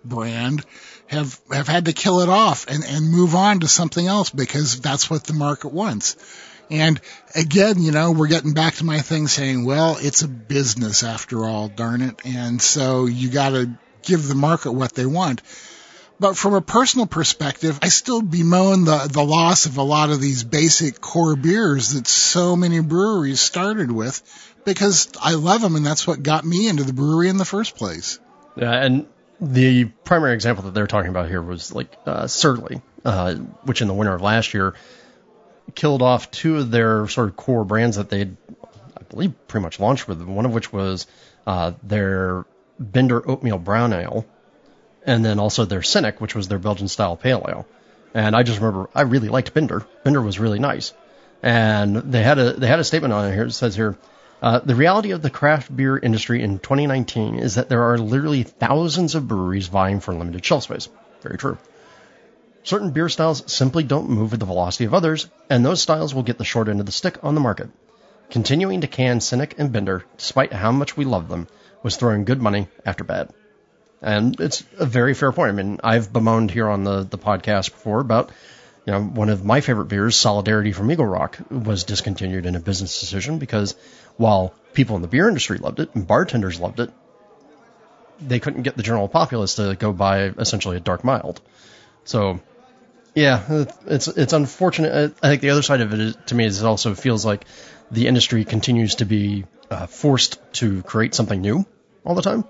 brand 0.06 0.66
have 1.08 1.40
have 1.52 1.68
had 1.68 1.86
to 1.86 1.94
kill 1.94 2.22
it 2.22 2.30
off 2.30 2.66
and 2.68 2.84
and 2.86 3.12
move 3.12 3.36
on 3.36 3.60
to 3.60 3.68
something 3.68 4.08
else 4.08 4.30
because 4.30 4.80
that's 4.80 5.10
what 5.10 5.26
the 5.26 5.34
market 5.34 5.74
wants. 5.74 6.16
And 6.70 7.02
again, 7.36 7.82
you 7.82 7.92
know, 7.92 8.14
we're 8.14 8.28
getting 8.28 8.54
back 8.54 8.76
to 8.76 8.86
my 8.86 9.00
thing 9.00 9.28
saying, 9.28 9.66
well, 9.66 9.98
it's 10.00 10.22
a 10.22 10.30
business 10.30 11.04
after 11.04 11.46
all, 11.46 11.68
darn 11.68 12.02
it. 12.02 12.22
And 12.24 12.62
so 12.62 13.08
you 13.08 13.30
got 13.30 13.50
to 13.50 13.72
give 14.04 14.28
the 14.28 14.36
market 14.36 14.72
what 14.72 14.94
they 14.94 15.06
want. 15.06 15.42
But 16.20 16.38
from 16.38 16.54
a 16.54 16.62
personal 16.62 17.08
perspective, 17.08 17.80
I 17.82 17.90
still 17.90 18.22
bemoan 18.22 18.86
the, 18.86 19.10
the 19.12 19.24
loss 19.24 19.66
of 19.66 19.78
a 19.78 19.84
lot 19.84 20.12
of 20.12 20.22
these 20.22 20.44
basic 20.44 21.02
core 21.02 21.36
beers 21.36 21.94
that 21.94 22.06
so 22.06 22.56
many 22.56 22.80
breweries 22.80 23.40
started 23.40 23.92
with 23.92 24.22
because 24.64 25.10
I 25.20 25.34
love 25.34 25.62
them 25.62 25.76
and 25.76 25.84
that's 25.84 26.06
what 26.06 26.22
got 26.22 26.46
me 26.46 26.68
into 26.68 26.84
the 26.84 26.94
brewery 26.94 27.30
in 27.30 27.38
the 27.38 27.46
first 27.46 27.76
place. 27.76 28.20
Yeah, 28.56 28.72
and 28.72 29.08
the 29.40 29.86
primary 29.86 30.36
example 30.36 30.66
that 30.66 30.76
they're 30.76 30.86
talking 30.86 31.10
about 31.10 31.28
here 31.28 31.42
was 31.42 31.74
like 31.74 31.92
uh, 32.06 32.28
Surly, 32.28 32.82
uh, 33.04 33.34
which 33.64 33.82
in 33.82 33.88
the 33.88 33.94
winter 33.96 34.14
of 34.14 34.22
last 34.22 34.54
year 34.54 34.76
killed 35.74 36.04
off 36.04 36.30
two 36.30 36.58
of 36.58 36.70
their 36.70 37.08
sort 37.08 37.30
of 37.30 37.36
core 37.36 37.66
brands 37.66 37.98
that 37.98 38.10
they'd, 38.10 38.38
I 38.96 39.04
believe, 39.10 39.34
pretty 39.48 39.64
much 39.64 39.80
launched 39.80 40.08
with. 40.08 40.22
One 40.22 40.46
of 40.46 40.54
which 40.54 40.72
was 40.72 41.08
uh, 41.48 41.72
their 41.82 42.46
Bender 42.82 43.22
Oatmeal 43.30 43.58
Brown 43.58 43.94
Ale, 43.94 44.26
and 45.06 45.24
then 45.24 45.40
also 45.40 45.66
their 45.66 45.82
Cynic, 45.82 46.20
which 46.20 46.36
was 46.36 46.48
their 46.48 46.60
Belgian 46.60 46.88
style 46.88 47.16
pale 47.16 47.46
ale. 47.48 47.66
And 48.14 48.36
I 48.36 48.44
just 48.44 48.60
remember 48.60 48.90
I 48.94 49.02
really 49.02 49.30
liked 49.30 49.54
Bender. 49.54 49.86
Bender 50.04 50.22
was 50.22 50.40
really 50.40 50.60
nice, 50.60 50.94
and 51.42 51.96
they 51.96 52.24
had 52.24 52.40
a 52.40 52.54
they 52.54 52.68
had 52.68 52.80
a 52.80 52.84
statement 52.84 53.14
on 53.14 53.26
it 53.26 53.34
here. 53.34 53.46
It 53.46 53.54
says 53.54 53.76
here. 53.76 53.98
Uh, 54.42 54.58
the 54.58 54.74
reality 54.74 55.12
of 55.12 55.22
the 55.22 55.30
craft 55.30 55.74
beer 55.76 55.96
industry 55.96 56.42
in 56.42 56.58
2019 56.58 57.38
is 57.38 57.56
that 57.56 57.70
there 57.70 57.84
are 57.84 57.98
literally 58.00 58.42
thousands 58.42 59.14
of 59.14 59.28
breweries 59.28 59.68
vying 59.68 60.00
for 60.00 60.16
limited 60.16 60.44
shelf 60.44 60.64
space. 60.64 60.90
Very 61.22 61.38
true. 61.38 61.60
Certain 62.64 62.90
beer 62.90 63.08
styles 63.08 63.44
simply 63.52 63.84
don't 63.84 64.10
move 64.10 64.34
at 64.34 64.40
the 64.40 64.48
velocity 64.48 64.86
of 64.86 64.96
others, 64.96 65.28
and 65.50 65.64
those 65.64 65.82
styles 65.82 66.16
will 66.16 66.24
get 66.24 66.40
the 66.40 66.44
short 66.44 66.70
end 66.70 66.80
of 66.80 66.88
the 66.88 66.92
stick 66.92 67.24
on 67.24 67.36
the 67.36 67.42
market. 67.42 67.70
Continuing 68.32 68.82
to 68.82 68.88
can 68.88 69.20
Cynic 69.20 69.56
and 69.60 69.72
Bender, 69.72 70.06
despite 70.18 70.54
how 70.54 70.72
much 70.72 70.96
we 70.98 71.06
love 71.06 71.28
them, 71.28 71.48
was 71.84 71.96
throwing 71.96 72.26
good 72.26 72.42
money 72.42 72.68
after 72.86 73.04
bad. 73.04 73.30
And 74.02 74.40
it's 74.40 74.64
a 74.78 74.86
very 74.86 75.14
fair 75.14 75.32
point. 75.32 75.50
I 75.50 75.54
mean, 75.54 75.80
I've 75.84 76.12
bemoaned 76.12 76.52
here 76.52 76.68
on 76.68 76.84
the, 76.84 77.04
the 77.04 77.18
podcast 77.18 77.72
before 77.72 78.00
about, 78.00 78.32
you 78.86 78.94
know, 78.94 79.04
one 79.04 79.30
of 79.30 79.46
my 79.46 79.62
favorite 79.62 79.86
beers, 79.86 80.16
Solidarity 80.16 80.72
from 80.72 80.92
Eagle 80.92 81.06
Rock, 81.06 81.38
was 81.52 81.84
discontinued 81.84 82.48
in 82.48 82.56
a 82.56 82.60
business 82.60 83.00
decision 83.00 83.38
because 83.38 83.76
while 84.18 84.54
people 84.74 84.96
in 84.96 85.04
the 85.04 85.08
beer 85.08 85.28
industry 85.28 85.60
loved 85.60 85.80
it 85.80 85.94
and 85.94 86.08
bartenders 86.08 86.60
loved 86.60 86.80
it, 86.80 86.92
they 88.20 88.40
couldn't 88.40 88.64
get 88.64 88.76
the 88.76 88.84
general 88.84 89.08
populace 89.08 89.56
to 89.56 89.76
go 89.76 89.94
buy 89.94 90.26
essentially 90.26 90.78
a 90.78 90.80
dark 90.80 91.04
mild. 91.04 91.42
So, 92.04 92.40
yeah, 93.14 93.66
it's 93.86 94.08
it's 94.08 94.34
unfortunate. 94.34 95.16
I 95.22 95.30
think 95.30 95.42
the 95.42 95.50
other 95.50 95.62
side 95.62 95.82
of 95.82 95.94
it 95.94 96.00
is, 96.00 96.18
to 96.28 96.36
me 96.36 96.46
is 96.46 96.62
it 96.62 96.66
also 96.66 96.96
feels 96.96 97.26
like 97.26 97.46
the 97.92 98.08
industry 98.08 98.46
continues 98.46 98.96
to 98.96 99.06
be 99.06 99.46
uh, 99.70 99.86
forced 99.86 100.40
to 100.54 100.82
create 100.84 101.14
something 101.14 101.40
new 101.40 101.66
all 102.04 102.16
the 102.16 102.22
time. 102.22 102.46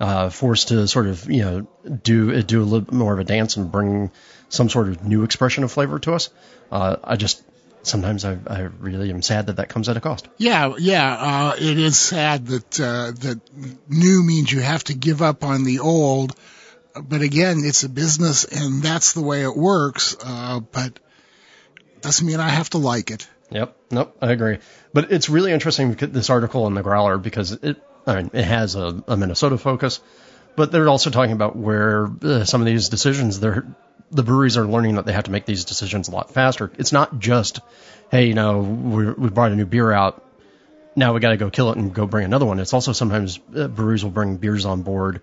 Uh, 0.00 0.30
forced 0.30 0.68
to 0.68 0.86
sort 0.86 1.06
of 1.06 1.28
you 1.28 1.42
know 1.42 1.66
do 2.04 2.40
do 2.42 2.62
a 2.62 2.64
little 2.64 2.82
bit 2.82 2.92
more 2.92 3.12
of 3.12 3.18
a 3.18 3.24
dance 3.24 3.56
and 3.56 3.72
bring 3.72 4.12
some 4.48 4.68
sort 4.68 4.88
of 4.88 5.04
new 5.04 5.24
expression 5.24 5.64
of 5.64 5.72
flavor 5.72 5.98
to 5.98 6.12
us. 6.12 6.30
Uh, 6.70 6.96
I 7.02 7.16
just 7.16 7.42
sometimes 7.82 8.24
I, 8.24 8.38
I 8.46 8.60
really 8.60 9.10
am 9.10 9.22
sad 9.22 9.46
that 9.46 9.56
that 9.56 9.68
comes 9.68 9.88
at 9.88 9.96
a 9.96 10.00
cost. 10.00 10.28
Yeah, 10.36 10.74
yeah, 10.78 11.14
uh, 11.14 11.56
it 11.58 11.78
is 11.78 11.98
sad 11.98 12.46
that 12.46 12.80
uh, 12.80 13.10
that 13.10 13.40
new 13.88 14.22
means 14.22 14.52
you 14.52 14.60
have 14.60 14.84
to 14.84 14.94
give 14.94 15.20
up 15.22 15.42
on 15.42 15.64
the 15.64 15.80
old. 15.80 16.36
But 16.94 17.22
again, 17.22 17.62
it's 17.64 17.84
a 17.84 17.88
business, 17.88 18.44
and 18.44 18.82
that's 18.82 19.12
the 19.12 19.22
way 19.22 19.42
it 19.42 19.56
works. 19.56 20.16
Uh, 20.24 20.60
but 20.60 20.98
doesn't 22.00 22.26
mean 22.26 22.40
I 22.40 22.48
have 22.48 22.70
to 22.70 22.78
like 22.78 23.10
it. 23.10 23.28
Yep. 23.50 23.76
Nope. 23.90 24.16
I 24.20 24.32
agree. 24.32 24.58
But 24.92 25.10
it's 25.12 25.28
really 25.28 25.52
interesting 25.52 25.92
this 25.92 26.30
article 26.30 26.66
in 26.66 26.74
the 26.74 26.82
Growler 26.82 27.18
because 27.18 27.52
it 27.52 27.82
I 28.06 28.16
mean 28.16 28.30
it 28.32 28.44
has 28.44 28.74
a, 28.74 29.02
a 29.08 29.16
Minnesota 29.16 29.58
focus, 29.58 30.00
but 30.56 30.70
they're 30.70 30.88
also 30.88 31.10
talking 31.10 31.32
about 31.32 31.56
where 31.56 32.08
uh, 32.22 32.44
some 32.44 32.60
of 32.60 32.66
these 32.66 32.88
decisions 32.88 33.40
they're 33.40 33.66
the 34.10 34.22
breweries 34.22 34.56
are 34.56 34.64
learning 34.64 34.94
that 34.94 35.06
they 35.06 35.12
have 35.12 35.24
to 35.24 35.30
make 35.30 35.44
these 35.44 35.64
decisions 35.64 36.08
a 36.08 36.12
lot 36.12 36.32
faster. 36.32 36.70
It's 36.78 36.92
not 36.92 37.18
just, 37.18 37.60
hey, 38.10 38.26
you 38.26 38.34
know, 38.34 38.60
we 38.60 39.10
we 39.12 39.28
brought 39.28 39.52
a 39.52 39.56
new 39.56 39.66
beer 39.66 39.92
out, 39.92 40.24
now 40.96 41.12
we 41.14 41.20
got 41.20 41.30
to 41.30 41.36
go 41.36 41.50
kill 41.50 41.70
it 41.70 41.76
and 41.78 41.94
go 41.94 42.06
bring 42.06 42.24
another 42.24 42.46
one. 42.46 42.58
It's 42.58 42.72
also 42.74 42.92
sometimes 42.92 43.38
uh, 43.56 43.68
breweries 43.68 44.04
will 44.04 44.10
bring 44.10 44.36
beers 44.36 44.64
on 44.64 44.82
board 44.82 45.22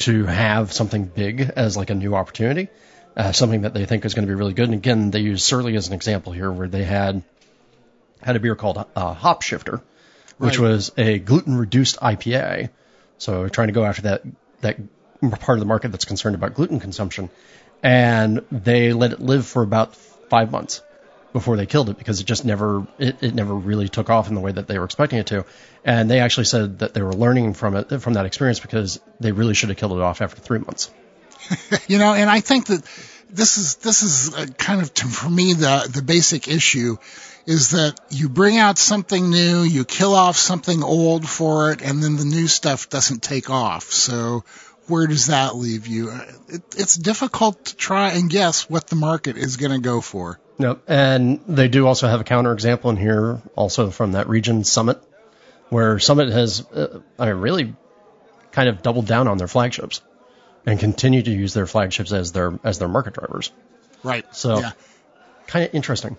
to 0.00 0.26
have 0.26 0.72
something 0.72 1.06
big 1.06 1.40
as 1.56 1.76
like 1.76 1.90
a 1.90 1.94
new 1.94 2.14
opportunity, 2.14 2.68
uh, 3.16 3.32
something 3.32 3.62
that 3.62 3.72
they 3.72 3.86
think 3.86 4.04
is 4.04 4.14
going 4.14 4.26
to 4.26 4.30
be 4.30 4.34
really 4.34 4.52
good. 4.52 4.66
And 4.66 4.74
again, 4.74 5.10
they 5.10 5.20
use 5.20 5.42
Surly 5.42 5.74
as 5.76 5.88
an 5.88 5.94
example 5.94 6.32
here, 6.32 6.52
where 6.52 6.68
they 6.68 6.84
had 6.84 7.22
had 8.26 8.36
a 8.36 8.40
beer 8.40 8.56
called 8.56 8.84
uh, 8.96 9.14
Hop 9.14 9.42
Shifter, 9.42 9.80
which 10.36 10.58
right. 10.58 10.68
was 10.68 10.92
a 10.98 11.18
gluten 11.20 11.56
reduced 11.56 11.96
IPA. 12.00 12.70
So 13.18 13.48
trying 13.48 13.68
to 13.68 13.72
go 13.72 13.84
after 13.84 14.02
that 14.02 14.22
that 14.62 14.78
part 15.20 15.56
of 15.56 15.60
the 15.60 15.66
market 15.66 15.92
that's 15.92 16.04
concerned 16.04 16.34
about 16.34 16.54
gluten 16.54 16.80
consumption, 16.80 17.30
and 17.82 18.44
they 18.50 18.92
let 18.92 19.12
it 19.12 19.20
live 19.20 19.46
for 19.46 19.62
about 19.62 19.94
five 19.94 20.50
months 20.50 20.82
before 21.32 21.56
they 21.56 21.66
killed 21.66 21.88
it 21.88 21.98
because 21.98 22.20
it 22.20 22.24
just 22.24 22.44
never 22.44 22.86
it, 22.98 23.22
it 23.22 23.34
never 23.34 23.54
really 23.54 23.88
took 23.88 24.10
off 24.10 24.28
in 24.28 24.34
the 24.34 24.40
way 24.40 24.50
that 24.50 24.66
they 24.66 24.78
were 24.78 24.84
expecting 24.84 25.20
it 25.20 25.28
to. 25.28 25.44
And 25.84 26.10
they 26.10 26.18
actually 26.18 26.46
said 26.46 26.80
that 26.80 26.94
they 26.94 27.02
were 27.02 27.12
learning 27.12 27.54
from 27.54 27.76
it 27.76 28.00
from 28.00 28.14
that 28.14 28.26
experience 28.26 28.58
because 28.58 29.00
they 29.20 29.30
really 29.30 29.54
should 29.54 29.68
have 29.68 29.78
killed 29.78 29.92
it 29.92 30.00
off 30.00 30.20
after 30.20 30.40
three 30.40 30.58
months. 30.58 30.90
you 31.86 31.98
know, 31.98 32.12
and 32.12 32.28
I 32.28 32.40
think 32.40 32.66
that 32.66 32.82
this 33.30 33.56
is 33.58 33.76
this 33.76 34.02
is 34.02 34.34
uh, 34.34 34.46
kind 34.58 34.80
of 34.82 34.92
to, 34.94 35.06
for 35.06 35.30
me 35.30 35.52
the 35.52 35.88
the 35.92 36.02
basic 36.02 36.48
issue 36.48 36.96
is 37.46 37.70
that 37.70 37.98
you 38.10 38.28
bring 38.28 38.58
out 38.58 38.76
something 38.76 39.30
new, 39.30 39.62
you 39.62 39.84
kill 39.84 40.14
off 40.14 40.36
something 40.36 40.82
old 40.82 41.28
for 41.28 41.70
it, 41.70 41.80
and 41.80 42.02
then 42.02 42.16
the 42.16 42.24
new 42.24 42.48
stuff 42.48 42.88
doesn't 42.90 43.22
take 43.22 43.50
off. 43.50 43.84
So 43.92 44.44
where 44.88 45.06
does 45.06 45.26
that 45.26 45.56
leave 45.56 45.86
you? 45.86 46.10
It, 46.48 46.62
it's 46.76 46.96
difficult 46.96 47.64
to 47.66 47.76
try 47.76 48.10
and 48.10 48.28
guess 48.28 48.68
what 48.68 48.88
the 48.88 48.96
market 48.96 49.36
is 49.36 49.56
going 49.56 49.72
to 49.72 49.78
go 49.78 50.00
for. 50.00 50.40
Yep, 50.58 50.82
and 50.88 51.40
they 51.46 51.68
do 51.68 51.86
also 51.86 52.08
have 52.08 52.20
a 52.20 52.24
counterexample 52.24 52.90
in 52.90 52.96
here, 52.96 53.42
also 53.54 53.90
from 53.90 54.12
that 54.12 54.28
region, 54.28 54.64
Summit, 54.64 55.00
where 55.68 55.98
Summit 55.98 56.30
has 56.30 56.66
uh, 56.70 57.00
I 57.18 57.26
mean, 57.26 57.36
really 57.36 57.76
kind 58.52 58.68
of 58.68 58.82
doubled 58.82 59.06
down 59.06 59.28
on 59.28 59.38
their 59.38 59.48
flagships 59.48 60.00
and 60.64 60.80
continue 60.80 61.22
to 61.22 61.30
use 61.30 61.52
their 61.54 61.66
flagships 61.66 62.12
as 62.12 62.32
their 62.32 62.58
as 62.64 62.78
their 62.78 62.88
market 62.88 63.14
drivers. 63.14 63.52
Right. 64.02 64.24
So, 64.34 64.60
yeah. 64.60 64.72
kind 65.46 65.66
of 65.66 65.74
interesting. 65.74 66.16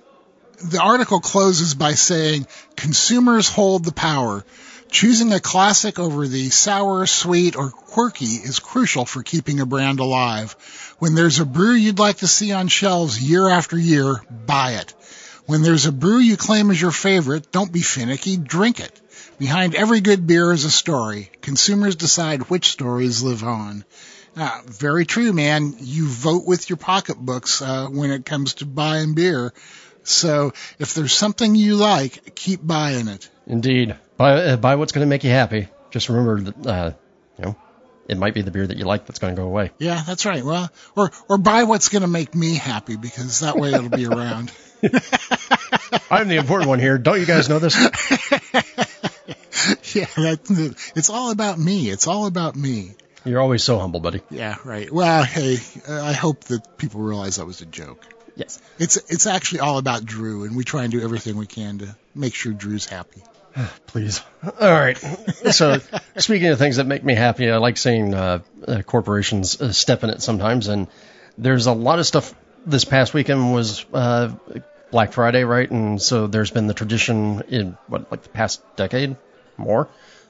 The 0.63 0.81
article 0.81 1.19
closes 1.19 1.75
by 1.75 1.93
saying 1.93 2.47
consumers 2.75 3.47
hold 3.47 3.85
the 3.85 3.91
power. 3.91 4.43
Choosing 4.89 5.31
a 5.33 5.39
classic 5.39 5.99
over 5.99 6.27
the 6.27 6.49
sour, 6.49 7.05
sweet, 7.05 7.55
or 7.55 7.69
quirky 7.69 8.25
is 8.25 8.59
crucial 8.59 9.05
for 9.05 9.21
keeping 9.21 9.59
a 9.59 9.65
brand 9.65 9.99
alive. 9.99 10.55
When 10.97 11.13
there's 11.13 11.39
a 11.39 11.45
brew 11.45 11.73
you'd 11.73 11.99
like 11.99 12.17
to 12.17 12.27
see 12.27 12.53
on 12.53 12.69
shelves 12.69 13.21
year 13.21 13.49
after 13.49 13.77
year, 13.77 14.21
buy 14.45 14.73
it. 14.73 14.93
When 15.45 15.61
there's 15.61 15.85
a 15.85 15.91
brew 15.91 16.17
you 16.17 16.37
claim 16.37 16.71
is 16.71 16.81
your 16.81 16.91
favorite, 16.91 17.51
don't 17.51 17.71
be 17.71 17.81
finicky, 17.81 18.37
drink 18.37 18.79
it. 18.79 18.99
Behind 19.37 19.75
every 19.75 20.01
good 20.01 20.25
beer 20.25 20.51
is 20.51 20.65
a 20.65 20.71
story. 20.71 21.29
Consumers 21.41 21.95
decide 21.95 22.49
which 22.49 22.69
stories 22.69 23.21
live 23.21 23.43
on. 23.43 23.85
Uh, 24.35 24.61
very 24.65 25.05
true, 25.05 25.33
man. 25.33 25.75
You 25.79 26.07
vote 26.07 26.45
with 26.45 26.69
your 26.69 26.77
pocketbooks 26.77 27.61
uh, 27.61 27.87
when 27.87 28.11
it 28.11 28.25
comes 28.25 28.55
to 28.55 28.65
buying 28.65 29.13
beer. 29.13 29.53
So 30.07 30.53
if 30.79 30.93
there's 30.93 31.13
something 31.13 31.55
you 31.55 31.75
like, 31.75 32.35
keep 32.35 32.65
buying 32.65 33.07
it. 33.07 33.29
Indeed, 33.45 33.95
buy 34.15 34.33
uh, 34.33 34.57
buy 34.57 34.75
what's 34.75 34.91
going 34.91 35.05
to 35.05 35.09
make 35.09 35.23
you 35.23 35.29
happy. 35.29 35.67
Just 35.91 36.09
remember 36.09 36.51
that 36.51 36.67
uh, 36.67 36.91
you 37.37 37.45
know 37.45 37.55
it 38.07 38.17
might 38.17 38.33
be 38.33 38.41
the 38.41 38.51
beer 38.51 38.65
that 38.65 38.77
you 38.77 38.85
like 38.85 39.05
that's 39.05 39.19
going 39.19 39.35
to 39.35 39.41
go 39.41 39.47
away. 39.47 39.71
Yeah, 39.79 40.01
that's 40.05 40.25
right. 40.25 40.43
Well, 40.43 40.71
or 40.95 41.11
or 41.27 41.37
buy 41.37 41.65
what's 41.65 41.89
going 41.89 42.03
to 42.03 42.07
make 42.07 42.33
me 42.33 42.55
happy 42.55 42.95
because 42.95 43.41
that 43.41 43.57
way 43.57 43.73
it'll 43.73 43.89
be 43.89 44.05
around. 44.05 44.51
I'm 46.09 46.29
the 46.29 46.37
important 46.37 46.69
one 46.69 46.79
here. 46.79 46.97
Don't 46.97 47.19
you 47.19 47.25
guys 47.25 47.49
know 47.49 47.59
this? 47.59 47.75
yeah, 49.95 50.05
that's, 50.15 50.51
it's 50.95 51.09
all 51.09 51.31
about 51.31 51.59
me. 51.59 51.89
It's 51.89 52.07
all 52.07 52.27
about 52.27 52.55
me. 52.55 52.91
You're 53.25 53.41
always 53.41 53.63
so 53.63 53.79
humble, 53.79 53.99
buddy. 53.99 54.21
Yeah, 54.29 54.55
right. 54.63 54.89
Well, 54.91 55.23
hey, 55.23 55.57
I 55.89 56.13
hope 56.13 56.45
that 56.45 56.77
people 56.77 57.01
realize 57.01 57.37
that 57.37 57.45
was 57.45 57.61
a 57.61 57.65
joke. 57.65 58.05
Yes. 58.37 58.61
It's 58.77 58.97
it's 59.09 59.25
actually 59.25 59.61
all 59.61 59.79
about 59.79 60.05
Drew, 60.05 60.43
and 60.43 60.55
we 60.55 60.63
try 60.63 60.83
and 60.83 60.91
do 60.91 61.01
everything 61.01 61.37
we 61.37 61.47
can 61.47 61.79
to 61.79 61.95
make 62.13 62.35
sure 62.35 62.53
Drew's 62.53 62.85
happy. 62.85 63.23
Please. 63.87 64.21
All 64.43 64.71
right. 64.71 64.97
So, 65.51 65.79
speaking 66.17 66.49
of 66.49 66.59
things 66.59 66.75
that 66.75 66.85
make 66.85 67.03
me 67.03 67.15
happy, 67.15 67.49
I 67.49 67.57
like 67.57 67.77
seeing 67.77 68.13
uh, 68.13 68.39
uh, 68.67 68.81
corporations 68.83 69.59
uh, 69.59 69.71
step 69.71 70.03
in 70.03 70.11
it 70.11 70.21
sometimes, 70.21 70.67
and 70.67 70.87
there's 71.37 71.65
a 71.65 71.73
lot 71.73 71.97
of 71.97 72.05
stuff. 72.05 72.33
This 72.65 72.85
past 72.85 73.13
weekend 73.13 73.53
was 73.53 73.85
uh, 73.91 74.35
Black 74.91 75.13
Friday, 75.13 75.43
right? 75.43 75.69
And 75.69 75.99
so 76.01 76.27
there's 76.27 76.51
been 76.51 76.67
the 76.67 76.73
tradition 76.73 77.41
in 77.49 77.77
what 77.87 78.11
like 78.11 78.23
the 78.23 78.29
past 78.29 78.61
decade 78.75 79.15
more 79.57 79.89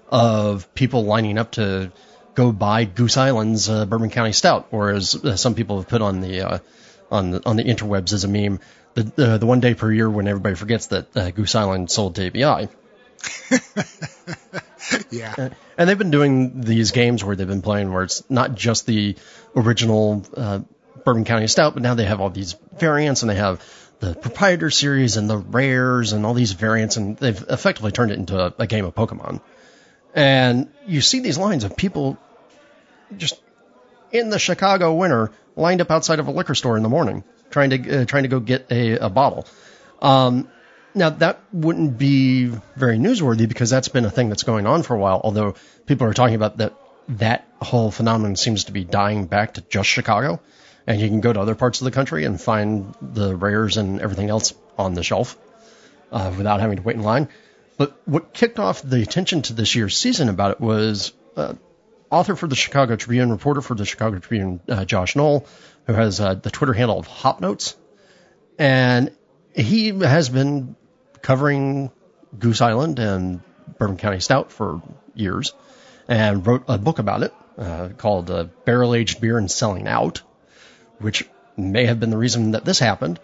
of 0.10 0.74
people 0.74 1.04
lining 1.04 1.38
up 1.38 1.52
to 1.52 1.92
go 2.36 2.52
buy 2.52 2.86
Goose 2.86 3.18
Island's 3.18 3.70
uh, 3.70 3.86
Bourbon 3.86 4.10
County 4.12 4.32
Stout, 4.32 4.68
or 4.72 4.92
as 4.92 5.16
uh, 5.16 5.36
some 5.36 5.56
people 5.56 5.78
have 5.78 5.90
put 5.90 6.02
on 6.02 6.22
the 6.22 6.42
uh, 6.42 6.60
on 7.12 7.32
the 7.32 7.42
on 7.46 7.56
the 7.56 7.64
interwebs 7.64 8.14
as 8.14 8.24
a 8.24 8.28
meme, 8.28 8.60
the 8.94 9.12
uh, 9.18 9.38
the 9.38 9.46
one 9.46 9.60
day 9.60 9.74
per 9.74 9.92
year 9.92 10.10
when 10.10 10.28
everybody 10.28 10.56
forgets 10.56 10.88
that 10.88 11.16
uh, 11.16 11.32
Goose 11.32 11.56
Island 11.56 11.92
sold 11.92 12.16
to 12.16 12.28
ABI. 12.28 12.70
yeah. 15.10 15.50
And 15.78 15.90
they've 15.90 15.98
been 15.98 16.12
doing 16.12 16.62
these 16.62 16.92
games 16.92 17.24
where 17.24 17.36
they've 17.36 17.48
been 17.48 17.62
playing 17.62 17.92
where 17.92 18.04
it's 18.04 18.28
not 18.30 18.56
just 18.56 18.86
the 18.86 19.16
original 19.56 20.26
uh, 20.36 20.60
Bourbon 21.04 21.26
County 21.26 21.48
Stout, 21.48 21.74
but 21.74 21.84
now 21.84 21.96
they 21.96 22.06
have 22.06 22.22
all 22.22 22.30
these 22.30 22.56
variants 22.78 23.22
and 23.22 23.30
they 23.30 23.36
have 23.36 23.64
the 24.00 24.14
proprietor 24.14 24.70
series 24.70 25.18
and 25.18 25.30
the 25.30 25.38
rares 25.38 26.14
and 26.14 26.26
all 26.26 26.34
these 26.34 26.52
variants, 26.52 26.98
and 26.98 27.18
they've 27.18 27.44
effectively 27.50 27.92
turned 27.92 28.12
it 28.12 28.20
into 28.20 28.40
a, 28.40 28.54
a 28.60 28.68
game 28.68 28.86
of 28.86 28.94
Pokemon. 28.94 29.42
And 30.14 30.70
you 30.86 31.02
see 31.02 31.20
these 31.20 31.38
lines 31.38 31.64
of 31.64 31.76
people 31.76 32.18
just 33.16 33.40
in 34.12 34.30
the 34.30 34.40
Chicago 34.40 34.94
winter, 34.94 35.32
lined 35.56 35.82
up 35.82 35.92
outside 35.92 36.20
of 36.20 36.28
a 36.28 36.32
liquor 36.32 36.56
store 36.56 36.78
in 36.78 36.84
the 36.84 36.90
morning, 36.90 37.24
trying 37.50 37.70
to 37.72 38.02
uh, 38.02 38.06
trying 38.06 38.24
to 38.24 38.30
go 38.30 38.40
get 38.40 38.72
a, 38.72 38.98
a 38.98 39.10
bottle. 39.10 39.46
Um, 40.02 40.50
now 40.96 41.10
that 41.10 41.40
wouldn't 41.52 41.98
be 41.98 42.46
very 42.76 42.98
newsworthy 42.98 43.48
because 43.48 43.70
that's 43.70 43.88
been 43.88 44.06
a 44.06 44.10
thing 44.12 44.30
that's 44.30 44.44
going 44.44 44.66
on 44.66 44.84
for 44.84 44.96
a 44.96 45.00
while. 45.00 45.22
Although 45.24 45.56
people 45.86 46.08
are 46.08 46.14
talking 46.14 46.36
about 46.36 46.58
that 46.58 46.74
that 47.10 47.48
whole 47.62 47.92
phenomenon 47.92 48.36
seems 48.36 48.66
to 48.66 48.72
be 48.72 48.84
dying 48.84 49.26
back 49.26 49.56
to 49.56 49.62
just 49.62 49.90
Chicago, 49.90 50.42
and 50.86 51.00
you 51.00 51.08
can 51.08 51.22
go 51.22 51.32
to 51.32 51.40
other 51.40 51.56
parts 51.56 51.82
of 51.82 51.86
the 51.86 51.92
country 51.92 52.26
and 52.26 52.40
find 52.40 52.94
the 53.02 53.36
rares 53.36 53.78
and 53.78 54.02
everything 54.02 54.30
else 54.30 54.54
on 54.78 54.94
the 54.94 55.04
shelf 55.04 55.38
uh, 56.12 56.34
without 56.38 56.60
having 56.60 56.78
to 56.78 56.84
wait 56.84 56.96
in 56.96 57.04
line. 57.04 57.30
But 57.78 57.96
what 58.06 58.34
kicked 58.34 58.60
off 58.60 58.82
the 58.82 59.02
attention 59.02 59.44
to 59.44 59.54
this 59.54 59.76
year's 59.76 59.96
season 59.96 60.30
about 60.30 60.52
it 60.52 60.60
was 60.60 61.14
uh, 61.36 61.54
author 62.10 62.36
for 62.36 62.48
the 62.48 62.56
Chicago 62.56 62.96
Tribune, 62.96 63.32
reporter 63.32 63.62
for 63.62 63.76
the 63.76 63.86
Chicago 63.86 64.20
Tribune, 64.20 64.60
uh, 64.70 64.86
Josh 64.86 65.16
Noel, 65.16 65.46
who 65.86 65.94
has 65.94 66.20
uh, 66.20 66.34
the 66.36 66.50
Twitter 66.50 66.74
handle 66.74 67.00
of 67.00 67.08
Hop 67.08 67.42
Notes, 67.42 67.76
and 68.58 69.12
he 69.56 69.90
has 69.90 70.30
been 70.30 70.76
covering 71.22 71.92
Goose 72.38 72.62
Island 72.62 73.00
and 73.00 73.42
Bourbon 73.78 73.98
County 73.98 74.20
Stout 74.20 74.52
for 74.52 74.82
years, 75.16 75.54
and 76.08 76.46
wrote 76.46 76.64
a 76.68 76.78
book 76.78 77.00
about 77.00 77.24
it 77.24 77.34
uh, 77.58 77.90
called 77.98 78.30
uh, 78.32 78.46
"Barrel 78.66 78.96
Aged 78.96 79.22
Beer 79.22 79.38
and 79.38 79.50
Selling 79.50 79.88
Out," 79.88 80.22
which 81.00 81.28
may 81.56 81.86
have 81.86 82.00
been 82.00 82.10
the 82.10 82.18
reason 82.18 82.52
that 82.52 82.66
this 82.66 82.80
happened. 82.80 83.20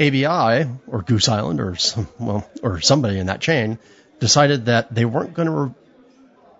ABI 0.00 0.68
or 0.86 1.02
Goose 1.02 1.28
Island 1.28 1.60
or 1.60 1.74
some, 1.76 2.08
well 2.20 2.48
or 2.62 2.80
somebody 2.80 3.18
in 3.18 3.26
that 3.26 3.40
chain 3.40 3.78
decided 4.20 4.66
that 4.66 4.94
they 4.94 5.04
weren't 5.04 5.34
going 5.34 5.46
to 5.46 5.52
re- 5.52 5.74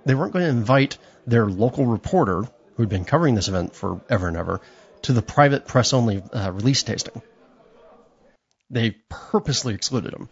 they 0.05 0.15
weren't 0.15 0.33
going 0.33 0.45
to 0.45 0.51
invite 0.51 0.99
their 1.29 1.47
local 1.47 1.87
reporter, 1.87 2.45
who'd 2.77 2.89
been 2.89 3.05
covering 3.05 3.35
this 3.35 3.49
event 3.49 3.75
forever 3.75 4.29
and 4.29 4.37
ever, 4.37 4.61
to 5.03 5.13
the 5.13 5.23
private 5.23 5.67
press 5.67 5.93
only 5.93 6.23
uh, 6.33 6.51
release 6.53 6.83
tasting. 6.83 7.23
They 8.71 8.97
purposely 9.09 9.75
excluded 9.75 10.13
him. 10.13 10.29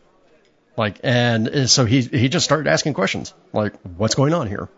Like, 0.76 1.00
and 1.02 1.70
so 1.70 1.86
he 1.86 2.02
he 2.02 2.28
just 2.28 2.44
started 2.44 2.68
asking 2.68 2.94
questions, 2.94 3.32
like, 3.52 3.74
"What's 3.96 4.14
going 4.14 4.34
on 4.34 4.46
here?" 4.46 4.68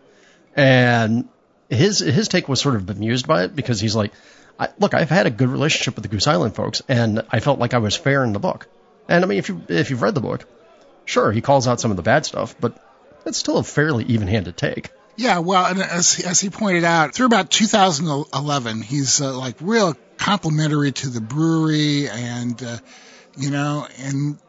And 0.55 1.27
his 1.69 1.99
his 1.99 2.29
take 2.29 2.47
was 2.47 2.61
sort 2.61 2.75
of 2.75 2.85
bemused 2.85 3.27
by 3.27 3.43
it 3.43 3.55
because 3.55 3.81
he's 3.81 3.95
like, 3.95 4.13
I, 4.57 4.69
"Look, 4.79 4.93
I've 4.93 5.09
had 5.09 5.27
a 5.27 5.29
good 5.29 5.49
relationship 5.49 5.95
with 5.95 6.03
the 6.03 6.09
Goose 6.09 6.27
Island 6.27 6.55
folks, 6.55 6.81
and 6.87 7.23
I 7.29 7.41
felt 7.41 7.59
like 7.59 7.73
I 7.73 7.79
was 7.79 7.97
fair 7.97 8.23
in 8.23 8.31
the 8.31 8.39
book." 8.39 8.67
And 9.09 9.25
I 9.25 9.27
mean, 9.27 9.39
if 9.39 9.49
you 9.49 9.61
if 9.67 9.89
you've 9.89 10.01
read 10.01 10.15
the 10.15 10.21
book, 10.21 10.45
sure, 11.03 11.33
he 11.33 11.41
calls 11.41 11.67
out 11.67 11.81
some 11.81 11.91
of 11.91 11.97
the 11.97 12.03
bad 12.03 12.25
stuff, 12.25 12.55
but 12.61 12.81
it's 13.25 13.37
still 13.37 13.57
a 13.57 13.63
fairly 13.63 14.05
even-handed 14.05 14.55
take. 14.55 14.89
Yeah, 15.19 15.39
well, 15.39 15.65
and 15.65 15.81
as 15.81 16.21
as 16.21 16.39
he 16.39 16.49
pointed 16.49 16.85
out, 16.85 17.13
through 17.13 17.25
about 17.25 17.51
2011, 17.51 18.81
he's 18.81 19.19
uh, 19.19 19.37
like 19.37 19.57
real 19.59 19.93
complimentary 20.15 20.93
to 20.93 21.09
the 21.09 21.19
brewery, 21.19 22.07
and 22.07 22.63
uh, 22.63 22.77
you 23.37 23.51
know, 23.51 23.85
and 23.97 24.39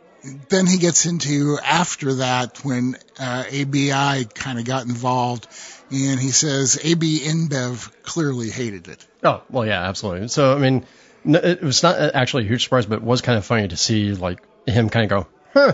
then 0.49 0.69
he 0.69 0.79
gets 0.79 1.07
into 1.07 1.59
after 1.59 2.15
that 2.15 2.65
when 2.65 2.95
uh, 3.19 3.43
ABI 3.49 4.27
kind 4.33 4.61
of 4.61 4.65
got 4.65 4.87
involved, 4.87 5.49
and 5.91 6.21
he 6.21 6.31
says 6.31 6.79
AB 6.85 7.19
InBev 7.19 8.05
clearly 8.05 8.49
hated 8.49 8.87
it. 8.87 9.05
Oh 9.25 9.43
well, 9.51 9.67
yeah, 9.67 9.89
absolutely. 9.89 10.29
So 10.29 10.55
I 10.55 10.59
mean, 10.61 10.87
it 11.25 11.63
was 11.63 11.83
not 11.83 11.99
actually 12.15 12.45
a 12.45 12.47
huge 12.47 12.63
surprise, 12.63 12.87
but 12.87 12.99
it 12.99 13.03
was 13.03 13.23
kind 13.23 13.39
of 13.39 13.45
funny 13.45 13.67
to 13.67 13.77
see 13.77 14.13
like 14.13 14.39
him 14.69 14.89
kind 14.89 15.11
of 15.11 15.25
go, 15.25 15.27
"Huh, 15.53 15.73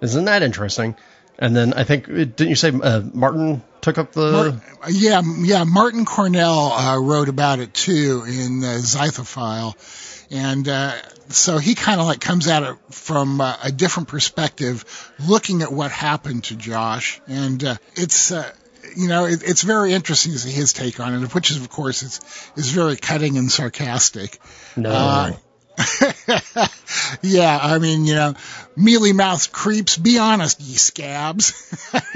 isn't 0.00 0.24
that 0.24 0.42
interesting?" 0.42 0.96
And 1.38 1.54
then 1.54 1.74
I 1.74 1.84
think 1.84 2.06
didn't 2.06 2.48
you 2.48 2.54
say 2.54 2.70
uh, 2.70 3.02
Martyn 3.12 3.62
took 3.82 3.98
up 3.98 4.12
the? 4.12 4.32
Martyn, 4.32 4.62
yeah, 4.88 5.22
yeah. 5.40 5.64
Martyn 5.64 6.06
Cornell 6.06 6.72
uh, 6.72 6.98
wrote 6.98 7.28
about 7.28 7.58
it 7.58 7.74
too 7.74 8.24
in 8.26 8.60
the 8.60 8.78
Zythophile, 8.78 9.74
and 10.30 10.66
uh, 10.66 10.94
so 11.28 11.58
he 11.58 11.74
kind 11.74 12.00
of 12.00 12.06
like 12.06 12.20
comes 12.20 12.48
at 12.48 12.62
it 12.62 12.76
from 12.90 13.40
uh, 13.40 13.56
a 13.62 13.70
different 13.70 14.08
perspective, 14.08 15.12
looking 15.26 15.62
at 15.62 15.70
what 15.70 15.90
happened 15.90 16.44
to 16.44 16.56
Josh, 16.56 17.20
and 17.26 17.62
uh, 17.62 17.76
it's. 17.94 18.32
Uh, 18.32 18.50
you 18.94 19.08
know, 19.08 19.24
it, 19.24 19.42
it's 19.42 19.62
very 19.62 19.94
interesting 19.94 20.32
to 20.32 20.38
see 20.38 20.50
his 20.50 20.74
take 20.74 21.00
on 21.00 21.14
it, 21.14 21.34
which 21.34 21.50
is, 21.50 21.56
of 21.56 21.70
course, 21.70 22.02
is 22.02 22.20
is 22.56 22.72
very 22.72 22.96
cutting 22.96 23.38
and 23.38 23.50
sarcastic. 23.50 24.38
No. 24.76 24.90
Uh, 24.90 25.32
yeah, 27.22 27.58
I 27.60 27.78
mean, 27.78 28.04
you 28.04 28.14
know, 28.14 28.34
mealy 28.76 29.12
mouthed 29.12 29.52
creeps. 29.52 29.96
Be 29.96 30.18
honest, 30.18 30.60
ye 30.60 30.76
scabs. 30.76 31.52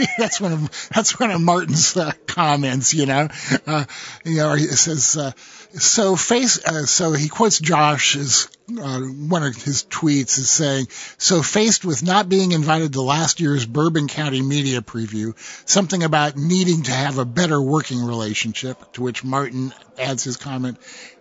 that's 0.18 0.40
one 0.40 0.52
of 0.52 0.88
that's 0.94 1.18
one 1.18 1.30
of 1.30 1.40
Martyn's 1.40 1.96
uh, 1.96 2.12
comments. 2.26 2.92
You 2.94 3.06
know, 3.06 3.28
uh, 3.66 3.84
you 4.24 4.36
know, 4.36 4.54
he 4.54 4.66
says. 4.66 5.16
Uh, 5.16 5.32
so 5.78 6.16
face, 6.16 6.64
uh, 6.64 6.86
so 6.86 7.12
he 7.12 7.28
quotes 7.28 7.58
Josh's 7.58 8.48
uh, 8.68 9.00
one 9.00 9.42
of 9.42 9.54
his 9.54 9.84
tweets 9.84 10.38
is 10.38 10.50
saying, 10.50 10.88
"So 11.18 11.42
faced 11.42 11.84
with 11.84 12.02
not 12.02 12.28
being 12.28 12.52
invited 12.52 12.94
to 12.94 13.02
last 13.02 13.40
year's 13.40 13.66
Bourbon 13.66 14.08
County 14.08 14.42
media 14.42 14.80
preview, 14.80 15.34
something 15.68 16.02
about 16.02 16.36
needing 16.36 16.82
to 16.84 16.92
have 16.92 17.18
a 17.18 17.24
better 17.24 17.60
working 17.60 18.04
relationship." 18.04 18.92
To 18.94 19.02
which 19.02 19.22
Martyn 19.22 19.72
adds 19.98 20.24
his 20.24 20.36
comment, 20.36 20.78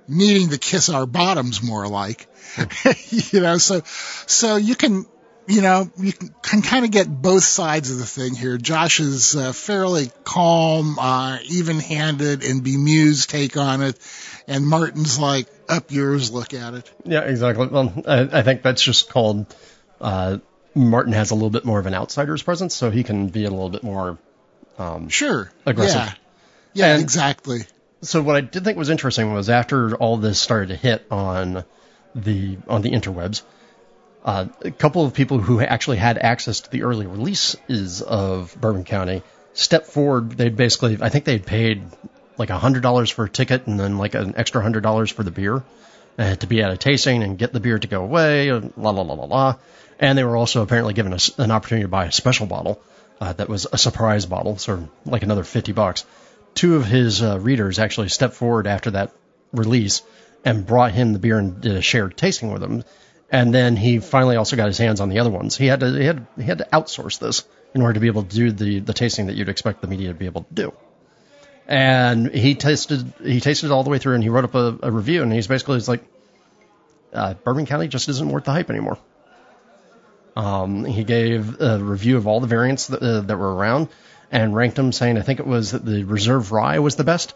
"Needing 0.08 0.50
to 0.50 0.58
kiss 0.58 0.90
our 0.90 1.06
bottoms 1.06 1.62
more 1.64 1.88
like." 1.88 2.28
you 3.10 3.42
know, 3.42 3.58
so 3.58 3.82
so 3.86 4.56
you 4.56 4.76
can 4.76 5.06
you 5.48 5.62
know, 5.62 5.90
you 5.98 6.12
can, 6.12 6.34
can 6.42 6.62
kind 6.62 6.86
of 6.86 6.92
get 6.92 7.08
both 7.08 7.44
sides 7.44 7.92
of 7.92 7.98
the 7.98 8.06
thing 8.06 8.34
here. 8.34 8.58
Josh 8.58 9.00
is 9.00 9.36
uh, 9.36 9.54
fairly 9.54 10.12
calm, 10.24 10.98
uh, 10.98 11.38
even-handed, 11.46 12.44
and 12.44 12.64
bemused 12.64 13.30
take 13.30 13.58
on 13.58 13.82
it, 13.82 13.98
and 14.48 14.66
Martyn's 14.66 15.20
like, 15.20 15.48
up 15.70 15.92
yours, 15.92 16.32
look 16.32 16.54
at 16.54 16.74
it. 16.74 16.92
Yeah, 17.04 17.22
exactly. 17.22 17.68
Well, 17.68 17.94
I, 18.08 18.40
I 18.40 18.42
think 18.42 18.62
that's 18.62 18.82
just 18.82 19.10
called. 19.10 19.54
Uh, 20.02 20.40
Martin 20.74 21.14
has 21.14 21.32
a 21.32 21.36
little 21.36 21.50
bit 21.50 21.64
more 21.64 21.80
of 21.80 21.86
an 21.86 21.94
outsider's 21.94 22.44
presence, 22.44 22.76
so 22.76 22.92
he 22.92 23.04
can 23.04 23.30
be 23.30 23.46
a 23.46 23.50
little 23.50 23.70
bit 23.70 23.84
more. 23.84 24.18
Um, 24.78 25.10
sure. 25.10 25.52
Aggressive. 25.66 25.96
Yeah. 25.96 26.14
Yeah, 26.74 26.94
And- 26.94 27.02
exactly. 27.02 27.66
So 28.06 28.22
what 28.22 28.36
I 28.36 28.42
did 28.42 28.64
think 28.64 28.78
was 28.78 28.90
interesting 28.90 29.34
was 29.34 29.50
after 29.50 29.96
all 29.96 30.18
this 30.18 30.40
started 30.40 30.70
to 30.70 30.76
hit 30.76 31.06
on 31.10 31.64
the 32.14 32.58
on 32.68 32.82
the 32.82 32.92
interwebs, 32.92 33.42
uh, 34.24 34.46
a 34.64 34.72
couple 34.72 35.06
of 35.06 35.14
people 35.14 35.40
who 35.40 35.60
actually 35.60 35.98
had 35.98 36.18
access 36.18 36.62
to 36.62 36.72
the 36.72 36.84
early 36.84 37.08
releases 37.08 38.02
of 38.02 38.56
Bourbon 38.60 38.84
County 38.84 39.24
stepped 39.54 39.88
forward. 39.88 40.32
They'd 40.32 40.56
basically, 40.56 40.98
I 41.02 41.10
think 41.10 41.26
they'd 41.26 41.46
paid 41.46 41.84
like 42.38 42.50
a 42.50 42.58
hundred 42.58 42.84
dollars 42.84 43.10
for 43.10 43.26
a 43.26 43.30
ticket 43.30 43.68
and 43.68 43.80
then 43.80 43.98
like 43.98 44.14
an 44.14 44.36
extra 44.38 44.62
hundred 44.62 44.84
dollars 44.84 45.12
for 45.12 45.24
the 45.24 45.32
beer 45.32 45.64
uh, 46.18 46.36
to 46.36 46.48
be 46.48 46.62
at 46.62 46.72
a 46.72 46.78
tasting 46.78 47.24
and 47.24 47.38
get 47.38 47.54
the 47.54 47.60
beer 47.60 47.80
to 47.80 47.88
go 47.88 48.04
away. 48.04 48.50
and 48.50 48.74
La 48.78 48.92
la 48.92 49.02
la 49.02 49.14
la 49.14 49.26
la. 49.26 49.56
And 50.00 50.18
they 50.18 50.24
were 50.24 50.36
also 50.36 50.62
apparently 50.62 50.94
given 50.94 51.14
us 51.14 51.38
an 51.40 51.52
opportunity 51.52 51.86
to 51.86 51.90
buy 51.90 52.06
a 52.06 52.12
special 52.12 52.46
bottle 52.46 52.82
uh, 53.22 53.34
that 53.34 53.48
was 53.48 53.66
a 53.72 53.78
surprise 53.78 54.26
bottle, 54.26 54.58
so 54.58 54.90
like 55.06 55.24
another 55.24 55.44
fifty 55.44 55.72
bucks 55.72 56.06
two 56.56 56.78
of 56.78 56.86
his 56.86 57.22
uh, 57.22 57.40
readers 57.40 57.78
actually 57.78 58.10
stepped 58.10 58.34
forward 58.34 58.66
after 58.66 58.92
that 58.92 59.14
release 59.52 60.02
and 60.44 60.66
brought 60.66 60.92
him 60.92 61.14
the 61.14 61.20
beer 61.20 61.38
and 61.38 61.62
did 61.62 61.76
a 61.76 61.82
shared 61.82 62.18
tasting 62.18 62.52
with 62.52 62.64
him. 62.64 62.84
And 63.32 63.54
then 63.54 63.76
he 63.76 64.00
finally 64.00 64.38
also 64.38 64.56
got 64.56 64.68
his 64.68 64.78
hands 64.78 65.02
on 65.02 65.10
the 65.10 65.20
other 65.20 65.30
ones. 65.30 65.58
He 65.58 65.66
had 65.66 65.82
to 65.82 65.92
he 65.92 66.06
had 66.06 66.26
he 66.38 66.44
had 66.44 66.60
to 66.60 66.68
outsource 66.72 67.20
this 67.20 67.44
in 67.74 67.82
order 67.82 67.96
to 67.96 68.00
be 68.00 68.08
able 68.08 68.24
to 68.24 68.36
do 68.36 68.52
the 68.52 68.80
the 68.80 68.94
tasting 68.94 69.28
that 69.28 69.36
you'd 69.36 69.50
expect 69.50 69.82
the 69.82 69.88
media 69.88 70.10
to 70.10 70.14
be 70.14 70.26
able 70.26 70.44
to 70.44 70.54
do. 70.54 70.74
And 71.68 72.34
he 72.34 72.56
tasted 72.56 73.14
he 73.24 73.42
tasted 73.42 73.68
it 73.68 73.72
all 73.72 73.84
the 73.84 73.90
way 73.90 73.98
through, 73.98 74.14
and 74.14 74.24
he 74.24 74.30
wrote 74.30 74.46
up 74.46 74.56
a, 74.56 74.78
a 74.84 74.92
review, 74.92 75.24
and 75.24 75.34
he's 75.34 75.48
basically 75.48 75.76
he's 75.76 75.90
like, 75.90 76.04
uh, 77.12 77.34
Bourbon 77.34 77.66
County 77.66 77.88
just 77.88 78.08
isn't 78.08 78.30
worth 78.30 78.46
the 78.46 78.52
hype 78.52 78.70
anymore. 78.70 79.00
Um, 80.36 80.86
he 80.86 81.04
gave 81.04 81.60
a 81.60 81.80
review 81.80 82.18
of 82.18 82.28
all 82.28 82.42
the 82.42 82.48
variants 82.48 82.88
that, 82.88 83.02
uh, 83.02 83.22
that 83.22 83.38
were 83.38 83.56
around 83.56 83.88
and 84.42 84.54
ranked 84.54 84.76
them, 84.76 84.92
saying 84.92 85.18
I 85.18 85.22
think 85.22 85.40
it 85.40 85.48
was 85.48 85.72
that 85.72 85.86
the 85.86 86.04
Reserve 86.04 86.52
Rye 86.52 86.80
was 86.80 86.96
the 86.96 87.06
best, 87.06 87.34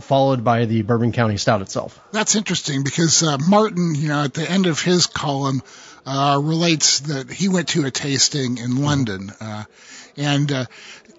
followed 0.00 0.44
by 0.44 0.64
the 0.66 0.82
Bourbon 0.82 1.10
County 1.10 1.36
Stout 1.36 1.62
itself. 1.62 2.00
That's 2.12 2.36
interesting 2.36 2.84
because 2.84 3.22
uh, 3.22 3.38
Martyn, 3.38 3.94
you 3.96 4.08
know, 4.08 4.22
at 4.22 4.34
the 4.34 4.48
end 4.48 4.66
of 4.66 4.80
his 4.80 5.06
column, 5.06 5.62
uh, 6.06 6.38
relates 6.40 7.00
that 7.00 7.30
he 7.30 7.48
went 7.48 7.68
to 7.70 7.84
a 7.86 7.90
tasting 7.90 8.58
in 8.58 8.76
London, 8.76 9.32
uh, 9.40 9.64
and 10.16 10.52
uh, 10.52 10.64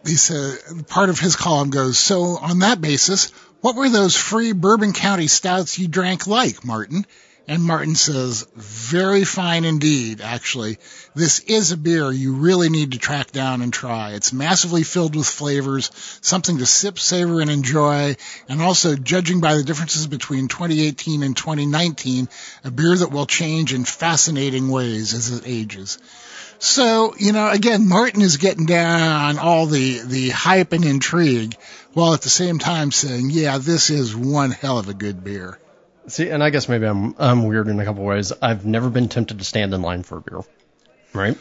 he 0.05 0.15
said 0.15 0.87
part 0.87 1.09
of 1.09 1.19
his 1.19 1.35
column 1.35 1.69
goes, 1.69 1.99
"So 1.99 2.37
on 2.37 2.59
that 2.59 2.79
basis, 2.79 3.31
what 3.59 3.75
were 3.75 3.89
those 3.89 4.15
free 4.15 4.53
Bourbon 4.53 4.93
County 4.93 5.27
stouts 5.27 5.77
you 5.77 5.87
drank 5.89 6.27
like, 6.27 6.63
Martyn?" 6.65 7.05
And 7.47 7.63
Martyn 7.63 7.95
says, 7.95 8.45
"Very 8.55 9.23
fine 9.23 9.65
indeed. 9.65 10.21
Actually, 10.21 10.77
this 11.15 11.39
is 11.39 11.71
a 11.71 11.77
beer 11.77 12.11
you 12.11 12.33
really 12.33 12.69
need 12.69 12.91
to 12.91 12.99
track 12.99 13.31
down 13.31 13.61
and 13.61 13.73
try. 13.73 14.11
It's 14.11 14.31
massively 14.31 14.83
filled 14.83 15.15
with 15.15 15.27
flavors, 15.27 15.89
something 16.21 16.59
to 16.59 16.65
sip, 16.65 16.99
savor, 16.99 17.41
and 17.41 17.49
enjoy, 17.49 18.15
and 18.47 18.61
also, 18.61 18.95
judging 18.95 19.41
by 19.41 19.55
the 19.55 19.63
differences 19.63 20.07
between 20.07 20.47
2018 20.47 21.23
and 21.23 21.35
2019, 21.35 22.29
a 22.63 22.71
beer 22.71 22.95
that 22.95 23.11
will 23.11 23.25
change 23.25 23.73
in 23.73 23.85
fascinating 23.85 24.69
ways 24.69 25.13
as 25.13 25.31
it 25.31 25.43
ages." 25.45 25.97
So, 26.59 27.15
you 27.17 27.31
know, 27.31 27.49
again, 27.49 27.87
Martyn 27.87 28.21
is 28.21 28.37
getting 28.37 28.67
down 28.67 29.01
on 29.01 29.39
all 29.39 29.65
the, 29.65 30.01
the 30.05 30.29
hype 30.29 30.73
and 30.73 30.85
intrigue, 30.85 31.57
while 31.93 32.13
at 32.13 32.21
the 32.21 32.29
same 32.29 32.59
time 32.59 32.91
saying, 32.91 33.31
yeah, 33.31 33.57
this 33.57 33.89
is 33.89 34.15
one 34.15 34.51
hell 34.51 34.77
of 34.77 34.87
a 34.87 34.93
good 34.93 35.23
beer. 35.23 35.57
See, 36.07 36.29
and 36.29 36.43
I 36.43 36.49
guess 36.49 36.67
maybe 36.67 36.85
I'm 36.85 37.15
I'm 37.19 37.43
weird 37.47 37.67
in 37.67 37.79
a 37.79 37.85
couple 37.85 38.03
ways. 38.03 38.33
I've 38.41 38.65
never 38.65 38.89
been 38.89 39.07
tempted 39.07 39.39
to 39.39 39.45
stand 39.45 39.73
in 39.73 39.81
line 39.81 40.03
for 40.03 40.17
a 40.17 40.21
beer, 40.21 40.39
right? 41.13 41.37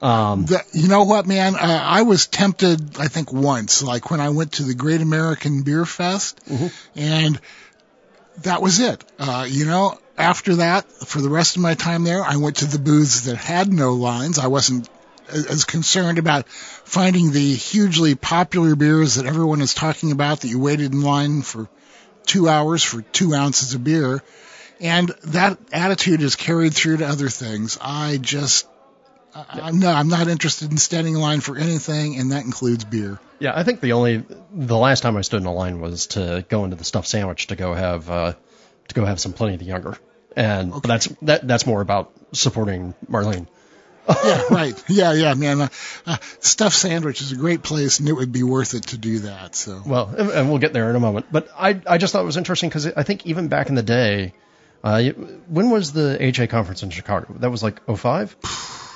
Um, 0.00 0.46
The, 0.46 0.62
you 0.72 0.88
know 0.88 1.02
what, 1.04 1.26
man? 1.26 1.56
Uh, 1.56 1.58
I 1.84 2.02
was 2.02 2.26
tempted, 2.28 2.98
I 2.98 3.08
think, 3.08 3.32
once, 3.32 3.82
like 3.82 4.10
when 4.10 4.20
I 4.20 4.28
went 4.28 4.52
to 4.52 4.62
the 4.62 4.74
Great 4.74 5.00
American 5.00 5.62
Beer 5.62 5.84
Fest, 5.84 6.40
and 6.94 7.40
that 8.42 8.62
was 8.62 8.78
it. 8.78 9.02
Uh, 9.18 9.46
you 9.48 9.64
know, 9.64 9.98
after 10.16 10.56
that, 10.56 10.88
for 10.90 11.20
the 11.20 11.28
rest 11.28 11.56
of 11.56 11.62
my 11.62 11.74
time 11.74 12.04
there, 12.04 12.22
I 12.22 12.36
went 12.36 12.58
to 12.58 12.66
the 12.66 12.78
booths 12.78 13.22
that 13.22 13.36
had 13.36 13.72
no 13.72 13.94
lines. 13.94 14.38
I 14.38 14.46
wasn't 14.46 14.88
as 15.28 15.46
as 15.46 15.64
concerned 15.64 16.18
about 16.18 16.48
finding 16.48 17.32
the 17.32 17.54
hugely 17.54 18.14
popular 18.14 18.76
beers 18.76 19.16
that 19.16 19.26
everyone 19.26 19.60
is 19.60 19.74
talking 19.74 20.12
about 20.12 20.40
that 20.40 20.48
you 20.48 20.60
waited 20.60 20.92
in 20.92 21.02
line 21.02 21.42
for 21.42 21.68
two 22.28 22.48
hours 22.48 22.84
for 22.84 23.02
two 23.02 23.34
ounces 23.34 23.74
of 23.74 23.82
beer. 23.82 24.22
And 24.80 25.08
that 25.24 25.58
attitude 25.72 26.22
is 26.22 26.36
carried 26.36 26.72
through 26.72 26.98
to 26.98 27.06
other 27.06 27.28
things. 27.28 27.78
I 27.80 28.18
just, 28.18 28.68
I, 29.34 29.60
I'm 29.62 29.80
no, 29.80 29.90
I'm 29.90 30.06
not 30.06 30.28
interested 30.28 30.70
in 30.70 30.78
standing 30.78 31.14
in 31.14 31.20
line 31.20 31.40
for 31.40 31.56
anything, 31.56 32.16
and 32.16 32.30
that 32.30 32.44
includes 32.44 32.84
beer. 32.84 33.18
yeah, 33.40 33.52
I 33.58 33.64
think 33.64 33.80
the 33.80 33.94
only 33.94 34.24
the 34.52 34.76
last 34.76 35.00
time 35.00 35.16
I 35.16 35.22
stood 35.22 35.40
in 35.40 35.46
a 35.46 35.52
line 35.52 35.80
was 35.80 36.06
to 36.08 36.44
go 36.48 36.62
into 36.62 36.76
the 36.76 36.84
stuffed 36.84 37.08
sandwich 37.08 37.48
to 37.48 37.56
go 37.56 37.74
have 37.74 38.08
uh, 38.08 38.34
to 38.86 38.94
go 38.94 39.04
have 39.04 39.18
some 39.18 39.32
plenty 39.32 39.54
of 39.54 39.58
the 39.58 39.66
younger, 39.66 39.98
and 40.36 40.70
but 40.70 40.84
that's 40.84 41.06
that 41.22 41.48
that's 41.48 41.66
more 41.66 41.80
about 41.80 42.12
supporting 42.32 42.94
Marlene. 43.10 43.48
Yeah, 44.24 44.42
right. 44.50 44.84
Yeah, 44.88 45.12
yeah, 45.12 45.34
man. 45.34 45.60
Uh, 45.60 45.68
uh, 46.06 46.16
stuffed 46.40 46.76
sandwich 46.76 47.20
is 47.20 47.32
a 47.32 47.36
great 47.36 47.62
place, 47.62 48.00
and 48.00 48.08
it 48.08 48.12
would 48.12 48.32
be 48.32 48.42
worth 48.42 48.74
it 48.74 48.84
to 48.88 48.98
do 48.98 49.20
that. 49.20 49.54
So, 49.54 49.82
Well, 49.84 50.06
and 50.16 50.30
and 50.30 50.48
we'll 50.48 50.58
get 50.58 50.72
there 50.72 50.88
in 50.90 50.96
a 50.96 51.00
moment. 51.00 51.26
But 51.30 51.48
I 51.56 51.80
I 51.86 51.98
just 51.98 52.12
thought 52.12 52.22
it 52.22 52.26
was 52.26 52.36
interesting 52.36 52.70
because 52.70 52.86
I 52.86 53.02
think 53.02 53.26
even 53.26 53.48
back 53.48 53.68
in 53.68 53.74
the 53.74 53.82
day, 53.82 54.32
uh, 54.82 55.02
when 55.48 55.70
was 55.70 55.92
the 55.92 56.16
HA 56.20 56.46
conference 56.46 56.82
in 56.82 56.90
Chicago? 56.90 57.34
That 57.38 57.50
was 57.50 57.62
like 57.62 57.80
05? 57.86 58.36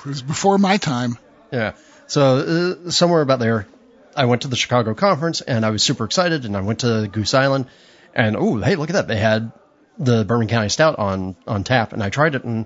it 0.05 0.07
was 0.07 0.21
before 0.21 0.57
my 0.57 0.77
time. 0.77 1.17
Yeah. 1.51 1.73
So 2.07 2.77
uh, 2.85 2.91
somewhere 2.91 3.21
about 3.21 3.39
there, 3.39 3.67
I 4.15 4.25
went 4.25 4.43
to 4.43 4.47
the 4.47 4.55
Chicago 4.55 4.93
conference 4.93 5.41
and 5.41 5.65
I 5.65 5.69
was 5.69 5.83
super 5.83 6.05
excited 6.05 6.45
and 6.45 6.55
I 6.55 6.61
went 6.61 6.79
to 6.79 7.07
Goose 7.11 7.33
Island 7.33 7.67
and 8.13 8.35
oh 8.37 8.57
hey 8.57 8.75
look 8.75 8.89
at 8.89 8.93
that 8.93 9.07
they 9.07 9.17
had 9.17 9.51
the 9.97 10.23
Bourbon 10.25 10.47
County 10.47 10.69
Stout 10.69 10.99
on 10.99 11.35
on 11.47 11.63
tap 11.63 11.93
and 11.93 12.03
I 12.03 12.09
tried 12.09 12.35
it 12.35 12.43
and 12.43 12.65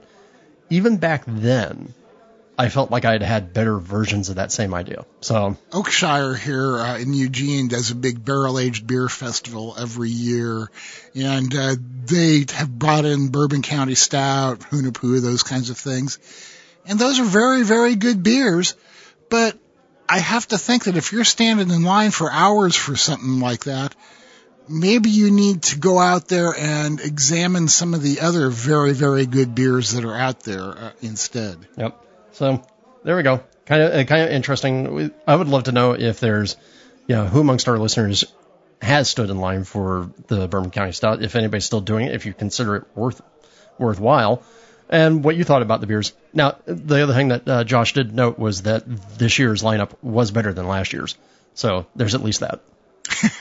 even 0.69 0.97
back 0.97 1.23
then 1.25 1.93
I 2.59 2.69
felt 2.69 2.89
like 2.89 3.05
I 3.05 3.11
had 3.11 3.21
had 3.21 3.53
better 3.53 3.77
versions 3.77 4.29
of 4.29 4.37
that 4.37 4.51
same 4.51 4.73
idea. 4.73 5.05
So 5.21 5.57
Oakshire 5.69 6.37
here 6.37 6.79
uh, 6.79 6.97
in 6.97 7.13
Eugene 7.13 7.67
does 7.67 7.91
a 7.91 7.95
big 7.95 8.25
barrel 8.25 8.57
aged 8.57 8.87
beer 8.87 9.07
festival 9.07 9.75
every 9.77 10.09
year, 10.09 10.71
and 11.13 11.53
uh, 11.53 11.75
they 12.05 12.45
have 12.53 12.79
brought 12.79 13.05
in 13.05 13.29
Bourbon 13.29 13.61
County 13.61 13.93
Stout, 13.93 14.59
Hunahpu, 14.59 15.21
those 15.21 15.43
kinds 15.43 15.69
of 15.69 15.77
things, 15.77 16.17
and 16.87 16.97
those 16.97 17.19
are 17.19 17.25
very 17.25 17.63
very 17.63 17.95
good 17.95 18.23
beers. 18.23 18.75
But 19.29 19.55
I 20.09 20.17
have 20.17 20.47
to 20.47 20.57
think 20.57 20.85
that 20.85 20.97
if 20.97 21.11
you're 21.11 21.25
standing 21.25 21.69
in 21.69 21.83
line 21.83 22.09
for 22.09 22.31
hours 22.31 22.75
for 22.75 22.95
something 22.95 23.39
like 23.39 23.65
that, 23.65 23.93
maybe 24.67 25.11
you 25.11 25.29
need 25.29 25.61
to 25.63 25.77
go 25.77 25.99
out 25.99 26.27
there 26.27 26.55
and 26.57 26.99
examine 27.01 27.67
some 27.67 27.93
of 27.93 28.01
the 28.01 28.21
other 28.21 28.49
very 28.49 28.93
very 28.93 29.27
good 29.27 29.53
beers 29.53 29.91
that 29.91 30.05
are 30.05 30.15
out 30.15 30.39
there 30.39 30.63
uh, 30.63 30.91
instead. 31.03 31.59
Yep. 31.77 32.05
So 32.37 32.61
there 33.03 33.17
we 33.17 33.23
go. 33.23 33.43
Kind 33.65 33.81
of, 33.81 33.93
uh, 33.93 34.03
kind 34.03 34.21
of 34.23 34.29
interesting. 34.29 35.11
I 35.25 35.35
would 35.35 35.47
love 35.47 35.63
to 35.63 35.71
know 35.71 35.93
if 35.93 36.19
there's, 36.19 36.55
you 37.07 37.15
know, 37.15 37.25
who 37.25 37.41
amongst 37.41 37.67
our 37.67 37.79
listeners 37.79 38.25
has 38.79 39.09
stood 39.09 39.31
in 39.31 39.39
line 39.39 39.63
for 39.63 40.11
the 40.27 40.47
Bourbon 40.47 40.69
County 40.69 40.91
Stout. 40.91 41.23
If 41.23 41.35
anybody's 41.35 41.65
still 41.65 41.81
doing 41.81 42.05
it, 42.05 42.13
if 42.13 42.27
you 42.27 42.33
consider 42.33 42.75
it 42.75 42.83
worth 42.93 43.21
worthwhile, 43.79 44.43
and 44.87 45.23
what 45.23 45.35
you 45.35 45.43
thought 45.43 45.63
about 45.63 45.81
the 45.81 45.87
beers. 45.87 46.13
Now, 46.31 46.57
the 46.65 47.01
other 47.01 47.13
thing 47.13 47.29
that 47.29 47.47
uh, 47.47 47.63
Josh 47.63 47.93
did 47.93 48.13
note 48.13 48.37
was 48.37 48.61
that 48.63 48.83
this 49.17 49.39
year's 49.39 49.63
lineup 49.63 49.91
was 50.03 50.29
better 50.29 50.53
than 50.53 50.67
last 50.67 50.93
year's. 50.93 51.17
So 51.55 51.87
there's 51.95 52.13
at 52.13 52.21
least 52.21 52.41
that. 52.41 52.61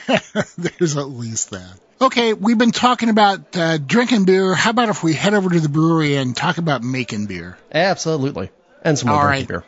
There's 0.57 0.95
at 0.95 1.09
least 1.09 1.51
that. 1.51 1.73
Okay, 1.99 2.33
we've 2.33 2.57
been 2.57 2.71
talking 2.71 3.09
about 3.09 3.55
uh, 3.57 3.77
drinking 3.77 4.23
beer. 4.23 4.55
How 4.55 4.69
about 4.69 4.89
if 4.89 5.03
we 5.03 5.13
head 5.13 5.33
over 5.33 5.49
to 5.49 5.59
the 5.59 5.67
brewery 5.67 6.15
and 6.15 6.35
talk 6.35 6.57
about 6.57 6.83
making 6.83 7.25
beer? 7.25 7.57
Absolutely. 7.71 8.49
And 8.87 8.97
some 8.97 9.09
more 9.09 9.19
All 9.19 9.25
right. 9.25 9.45
beer. 9.45 9.65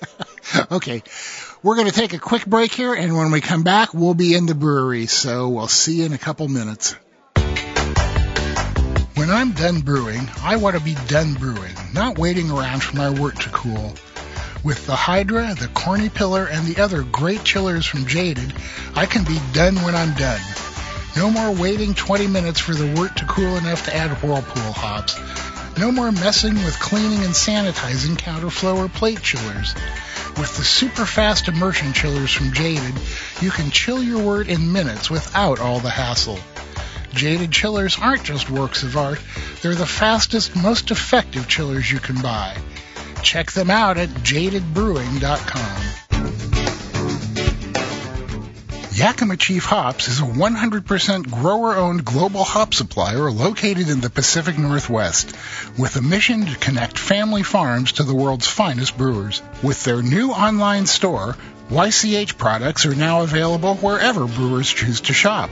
okay, 0.70 1.02
we're 1.64 1.74
going 1.74 1.88
to 1.88 1.92
take 1.92 2.12
a 2.12 2.20
quick 2.20 2.46
break 2.46 2.72
here, 2.72 2.94
and 2.94 3.16
when 3.16 3.32
we 3.32 3.40
come 3.40 3.64
back, 3.64 3.92
we'll 3.92 4.14
be 4.14 4.36
in 4.36 4.46
the 4.46 4.54
brewery. 4.54 5.06
So 5.06 5.48
we'll 5.48 5.66
see 5.66 5.94
you 5.96 6.04
in 6.04 6.12
a 6.12 6.18
couple 6.18 6.46
minutes. 6.46 6.94
When 9.16 9.28
I'm 9.28 9.50
done 9.54 9.80
brewing, 9.80 10.28
I 10.40 10.54
want 10.54 10.76
to 10.76 10.84
be 10.84 10.94
done 11.08 11.34
brewing, 11.34 11.74
not 11.94 12.16
waiting 12.16 12.48
around 12.48 12.84
for 12.84 12.96
my 12.96 13.10
wort 13.10 13.40
to 13.40 13.48
cool. 13.48 13.94
With 14.62 14.86
the 14.86 14.94
Hydra, 14.94 15.56
the 15.58 15.66
Corny 15.74 16.08
Pillar, 16.08 16.46
and 16.46 16.64
the 16.64 16.80
other 16.80 17.02
great 17.02 17.42
chillers 17.42 17.84
from 17.84 18.06
Jaded, 18.06 18.54
I 18.94 19.06
can 19.06 19.24
be 19.24 19.40
done 19.52 19.74
when 19.82 19.96
I'm 19.96 20.14
done. 20.14 20.40
No 21.16 21.28
more 21.28 21.50
waiting 21.50 21.92
20 21.92 22.28
minutes 22.28 22.60
for 22.60 22.74
the 22.74 22.94
wort 22.94 23.16
to 23.16 23.24
cool 23.24 23.56
enough 23.56 23.84
to 23.86 23.96
add 23.96 24.12
Whirlpool 24.22 24.72
hops. 24.72 25.18
No 25.76 25.90
more 25.90 26.12
messing 26.12 26.54
with 26.54 26.78
cleaning 26.78 27.24
and 27.24 27.34
sanitizing 27.34 28.16
counterflow 28.16 28.76
or 28.76 28.88
plate 28.88 29.22
chillers. 29.22 29.74
With 30.36 30.56
the 30.56 30.62
super 30.62 31.04
fast 31.04 31.48
immersion 31.48 31.92
chillers 31.92 32.32
from 32.32 32.52
Jaded, 32.52 32.94
you 33.40 33.50
can 33.50 33.70
chill 33.70 34.00
your 34.02 34.22
wort 34.22 34.48
in 34.48 34.72
minutes 34.72 35.10
without 35.10 35.58
all 35.58 35.80
the 35.80 35.90
hassle. 35.90 36.38
Jaded 37.12 37.50
chillers 37.50 37.98
aren't 38.00 38.24
just 38.24 38.50
works 38.50 38.84
of 38.84 38.96
art, 38.96 39.20
they're 39.62 39.74
the 39.74 39.86
fastest, 39.86 40.56
most 40.56 40.90
effective 40.90 41.48
chillers 41.48 41.90
you 41.90 41.98
can 41.98 42.20
buy. 42.20 42.56
Check 43.22 43.52
them 43.52 43.70
out 43.70 43.98
at 43.98 44.10
jadedbrewing.com. 44.10 46.53
Yakima 48.94 49.36
Chief 49.36 49.64
Hops 49.64 50.06
is 50.06 50.20
a 50.20 50.22
100% 50.22 51.28
grower-owned 51.28 52.04
global 52.04 52.44
hop 52.44 52.72
supplier 52.72 53.28
located 53.28 53.88
in 53.88 54.00
the 54.00 54.08
Pacific 54.08 54.56
Northwest 54.56 55.34
with 55.76 55.96
a 55.96 56.00
mission 56.00 56.46
to 56.46 56.56
connect 56.58 56.96
family 56.96 57.42
farms 57.42 57.90
to 57.92 58.04
the 58.04 58.14
world's 58.14 58.46
finest 58.46 58.96
brewers. 58.96 59.42
With 59.64 59.82
their 59.82 60.00
new 60.00 60.30
online 60.30 60.86
store, 60.86 61.36
YCH 61.70 62.38
products 62.38 62.86
are 62.86 62.94
now 62.94 63.22
available 63.22 63.74
wherever 63.74 64.28
brewers 64.28 64.72
choose 64.72 65.00
to 65.00 65.12
shop. 65.12 65.50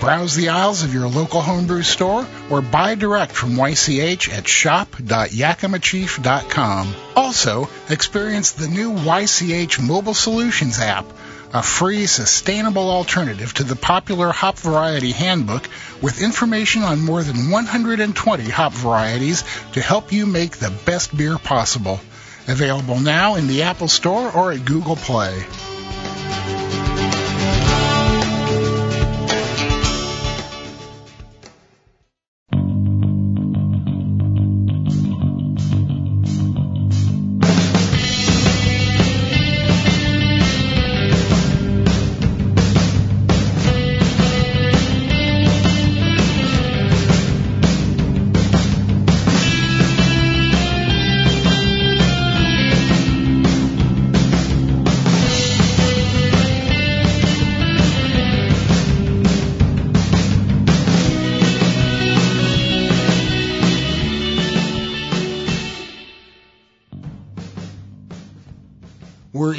Browse 0.00 0.34
the 0.34 0.48
aisles 0.48 0.82
of 0.82 0.92
your 0.92 1.06
local 1.06 1.40
homebrew 1.40 1.82
store 1.82 2.26
or 2.50 2.62
buy 2.62 2.96
direct 2.96 3.30
from 3.30 3.50
YCH 3.50 4.28
at 4.32 4.48
shop.yakimachief.com. 4.48 6.94
Also, 7.14 7.68
experience 7.88 8.50
the 8.50 8.66
new 8.66 8.92
YCH 8.92 9.80
Mobile 9.80 10.14
Solutions 10.14 10.80
app, 10.80 11.04
a 11.52 11.62
free, 11.62 12.06
sustainable 12.06 12.90
alternative 12.90 13.52
to 13.54 13.64
the 13.64 13.76
popular 13.76 14.32
hop 14.32 14.58
variety 14.58 15.12
handbook 15.12 15.68
with 16.00 16.22
information 16.22 16.82
on 16.82 17.04
more 17.04 17.22
than 17.22 17.50
120 17.50 18.44
hop 18.44 18.72
varieties 18.72 19.44
to 19.72 19.80
help 19.80 20.12
you 20.12 20.26
make 20.26 20.56
the 20.56 20.72
best 20.86 21.16
beer 21.16 21.38
possible. 21.38 22.00
Available 22.48 22.98
now 22.98 23.36
in 23.36 23.46
the 23.46 23.62
Apple 23.62 23.88
Store 23.88 24.32
or 24.32 24.52
at 24.52 24.64
Google 24.64 24.96
Play. 24.96 25.44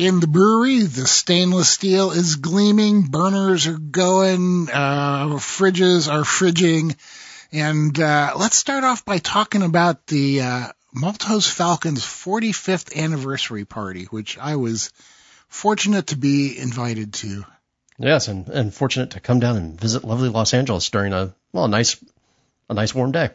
In 0.03 0.19
the 0.19 0.27
brewery. 0.27 0.83
The 0.83 1.07
stainless 1.07 1.69
steel 1.69 2.11
is 2.11 2.35
gleaming. 2.35 3.03
Burners 3.03 3.67
are 3.67 3.77
going. 3.77 4.69
Uh, 4.69 5.37
fridges 5.37 6.11
are 6.11 6.23
fridging. 6.23 6.95
And 7.53 7.97
uh, 7.99 8.33
let's 8.37 8.57
start 8.57 8.83
off 8.83 9.05
by 9.05 9.19
talking 9.19 9.61
about 9.61 10.05
the 10.07 10.41
uh, 10.41 10.67
Maltose 10.93 11.49
Falcons 11.49 12.03
45th 12.03 12.95
anniversary 13.01 13.63
party, 13.63 14.05
which 14.05 14.37
I 14.37 14.57
was 14.57 14.91
fortunate 15.47 16.07
to 16.07 16.17
be 16.17 16.57
invited 16.57 17.13
to. 17.13 17.45
Yes, 17.97 18.27
and, 18.27 18.49
and 18.49 18.73
fortunate 18.73 19.11
to 19.11 19.21
come 19.21 19.39
down 19.39 19.55
and 19.55 19.79
visit 19.79 20.03
lovely 20.03 20.29
Los 20.29 20.53
Angeles 20.53 20.89
during 20.89 21.13
a 21.13 21.33
well, 21.53 21.65
a 21.65 21.69
nice, 21.69 22.03
a 22.69 22.73
nice 22.73 22.93
warm 22.93 23.11
day. 23.13 23.29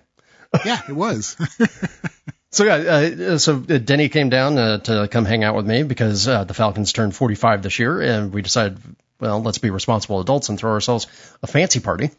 Yeah, 0.66 0.80
it 0.88 0.94
was. 0.94 1.36
So 2.51 2.64
yeah, 2.64 2.74
uh, 2.74 3.38
so 3.38 3.57
uh, 3.57 3.78
Denny 3.78 4.09
came 4.09 4.30
down 4.30 4.57
uh, 4.57 4.78
to 4.78 5.09
come 5.09 5.26
hang 5.26 5.44
out 5.44 5.55
with 5.55 5.66
me 5.66 5.82
because 5.82 6.26
uh, 6.26 6.44
the 6.44 6.55
Falcons 6.55 6.92
turned 6.92 7.14
45 7.14 7.62
this 7.62 7.78
year, 7.78 8.01
and 8.01 8.32
we 8.32 8.40
decided, 8.40 8.78
well, 9.20 9.42
let's 9.42 9.59
be 9.59 9.68
responsible 9.68 10.20
adults 10.20 10.49
and 10.49 10.59
throw 10.59 10.72
ourselves 10.72 11.07
a 11.42 11.46
fancy 11.46 11.80
party, 11.80 12.11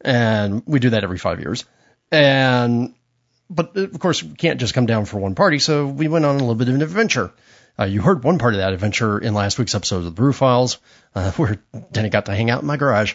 and 0.00 0.64
we 0.66 0.80
do 0.80 0.90
that 0.90 1.04
every 1.04 1.18
five 1.18 1.38
years. 1.38 1.64
And 2.10 2.94
but 3.48 3.76
uh, 3.76 3.82
of 3.82 3.98
course, 4.00 4.22
we 4.22 4.34
can't 4.34 4.58
just 4.58 4.74
come 4.74 4.86
down 4.86 5.04
for 5.04 5.18
one 5.18 5.36
party, 5.36 5.60
so 5.60 5.86
we 5.86 6.08
went 6.08 6.24
on 6.24 6.34
a 6.34 6.38
little 6.38 6.56
bit 6.56 6.68
of 6.68 6.74
an 6.74 6.82
adventure. 6.82 7.32
Uh, 7.78 7.84
you 7.84 8.02
heard 8.02 8.24
one 8.24 8.38
part 8.38 8.54
of 8.54 8.58
that 8.58 8.72
adventure 8.72 9.16
in 9.18 9.32
last 9.32 9.60
week's 9.60 9.76
episode 9.76 9.98
of 9.98 10.04
the 10.04 10.10
Brew 10.10 10.32
Files, 10.32 10.78
uh, 11.14 11.30
where 11.36 11.62
Denny 11.92 12.08
got 12.08 12.26
to 12.26 12.34
hang 12.34 12.50
out 12.50 12.62
in 12.62 12.66
my 12.66 12.76
garage, 12.76 13.14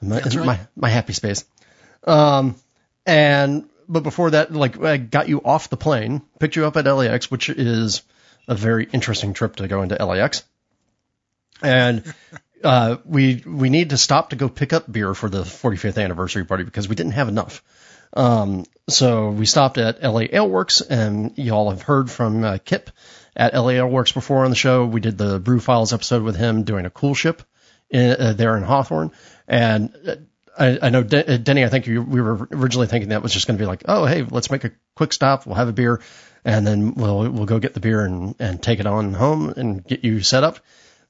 my, 0.00 0.20
right. 0.20 0.36
my 0.36 0.60
my 0.76 0.88
happy 0.88 1.14
space. 1.14 1.44
Um, 2.04 2.54
and 3.04 3.68
but 3.88 4.02
before 4.02 4.30
that, 4.30 4.52
like 4.52 4.80
I 4.82 4.96
got 4.96 5.28
you 5.28 5.40
off 5.44 5.70
the 5.70 5.76
plane, 5.76 6.22
picked 6.38 6.56
you 6.56 6.66
up 6.66 6.76
at 6.76 6.86
LAX, 6.86 7.30
which 7.30 7.48
is 7.48 8.02
a 8.48 8.54
very 8.54 8.88
interesting 8.92 9.34
trip 9.34 9.56
to 9.56 9.68
go 9.68 9.82
into 9.82 10.04
LAX. 10.04 10.44
And 11.62 12.14
uh, 12.62 12.96
we 13.04 13.42
we 13.46 13.70
need 13.70 13.90
to 13.90 13.96
stop 13.96 14.30
to 14.30 14.36
go 14.36 14.48
pick 14.48 14.72
up 14.72 14.90
beer 14.90 15.14
for 15.14 15.28
the 15.28 15.42
45th 15.42 16.02
anniversary 16.02 16.44
party 16.44 16.64
because 16.64 16.88
we 16.88 16.96
didn't 16.96 17.12
have 17.12 17.28
enough. 17.28 17.62
Um, 18.12 18.64
so 18.88 19.30
we 19.30 19.46
stopped 19.46 19.78
at 19.78 20.02
LA 20.02 20.22
Ale 20.32 20.48
Works, 20.48 20.80
and 20.80 21.36
y'all 21.36 21.70
have 21.70 21.82
heard 21.82 22.10
from 22.10 22.44
uh, 22.44 22.58
Kip 22.64 22.90
at 23.34 23.54
LA 23.54 23.70
Ale 23.70 23.88
Works 23.88 24.12
before 24.12 24.44
on 24.44 24.50
the 24.50 24.56
show. 24.56 24.86
We 24.86 25.00
did 25.00 25.18
the 25.18 25.38
Brew 25.38 25.60
Files 25.60 25.92
episode 25.92 26.22
with 26.22 26.36
him 26.36 26.62
doing 26.62 26.86
a 26.86 26.90
coolship 26.90 27.40
in, 27.90 28.16
uh, 28.18 28.32
there 28.32 28.56
in 28.56 28.62
Hawthorne, 28.62 29.12
and 29.48 29.94
uh, 30.06 30.16
I, 30.58 30.78
I 30.82 30.90
know 30.90 31.02
De- 31.02 31.34
uh, 31.34 31.36
Denny. 31.36 31.64
I 31.64 31.68
think 31.68 31.86
you, 31.86 32.02
we 32.02 32.20
were 32.20 32.48
originally 32.50 32.86
thinking 32.86 33.10
that 33.10 33.22
was 33.22 33.32
just 33.32 33.46
going 33.46 33.58
to 33.58 33.62
be 33.62 33.66
like, 33.66 33.82
oh 33.86 34.06
hey, 34.06 34.22
let's 34.22 34.50
make 34.50 34.64
a 34.64 34.72
quick 34.94 35.12
stop. 35.12 35.46
We'll 35.46 35.56
have 35.56 35.68
a 35.68 35.72
beer, 35.72 36.00
and 36.44 36.66
then 36.66 36.94
we'll 36.94 37.28
we'll 37.30 37.46
go 37.46 37.58
get 37.58 37.74
the 37.74 37.80
beer 37.80 38.04
and 38.04 38.34
and 38.38 38.62
take 38.62 38.80
it 38.80 38.86
on 38.86 39.12
home 39.12 39.50
and 39.50 39.84
get 39.84 40.04
you 40.04 40.20
set 40.22 40.44
up. 40.44 40.60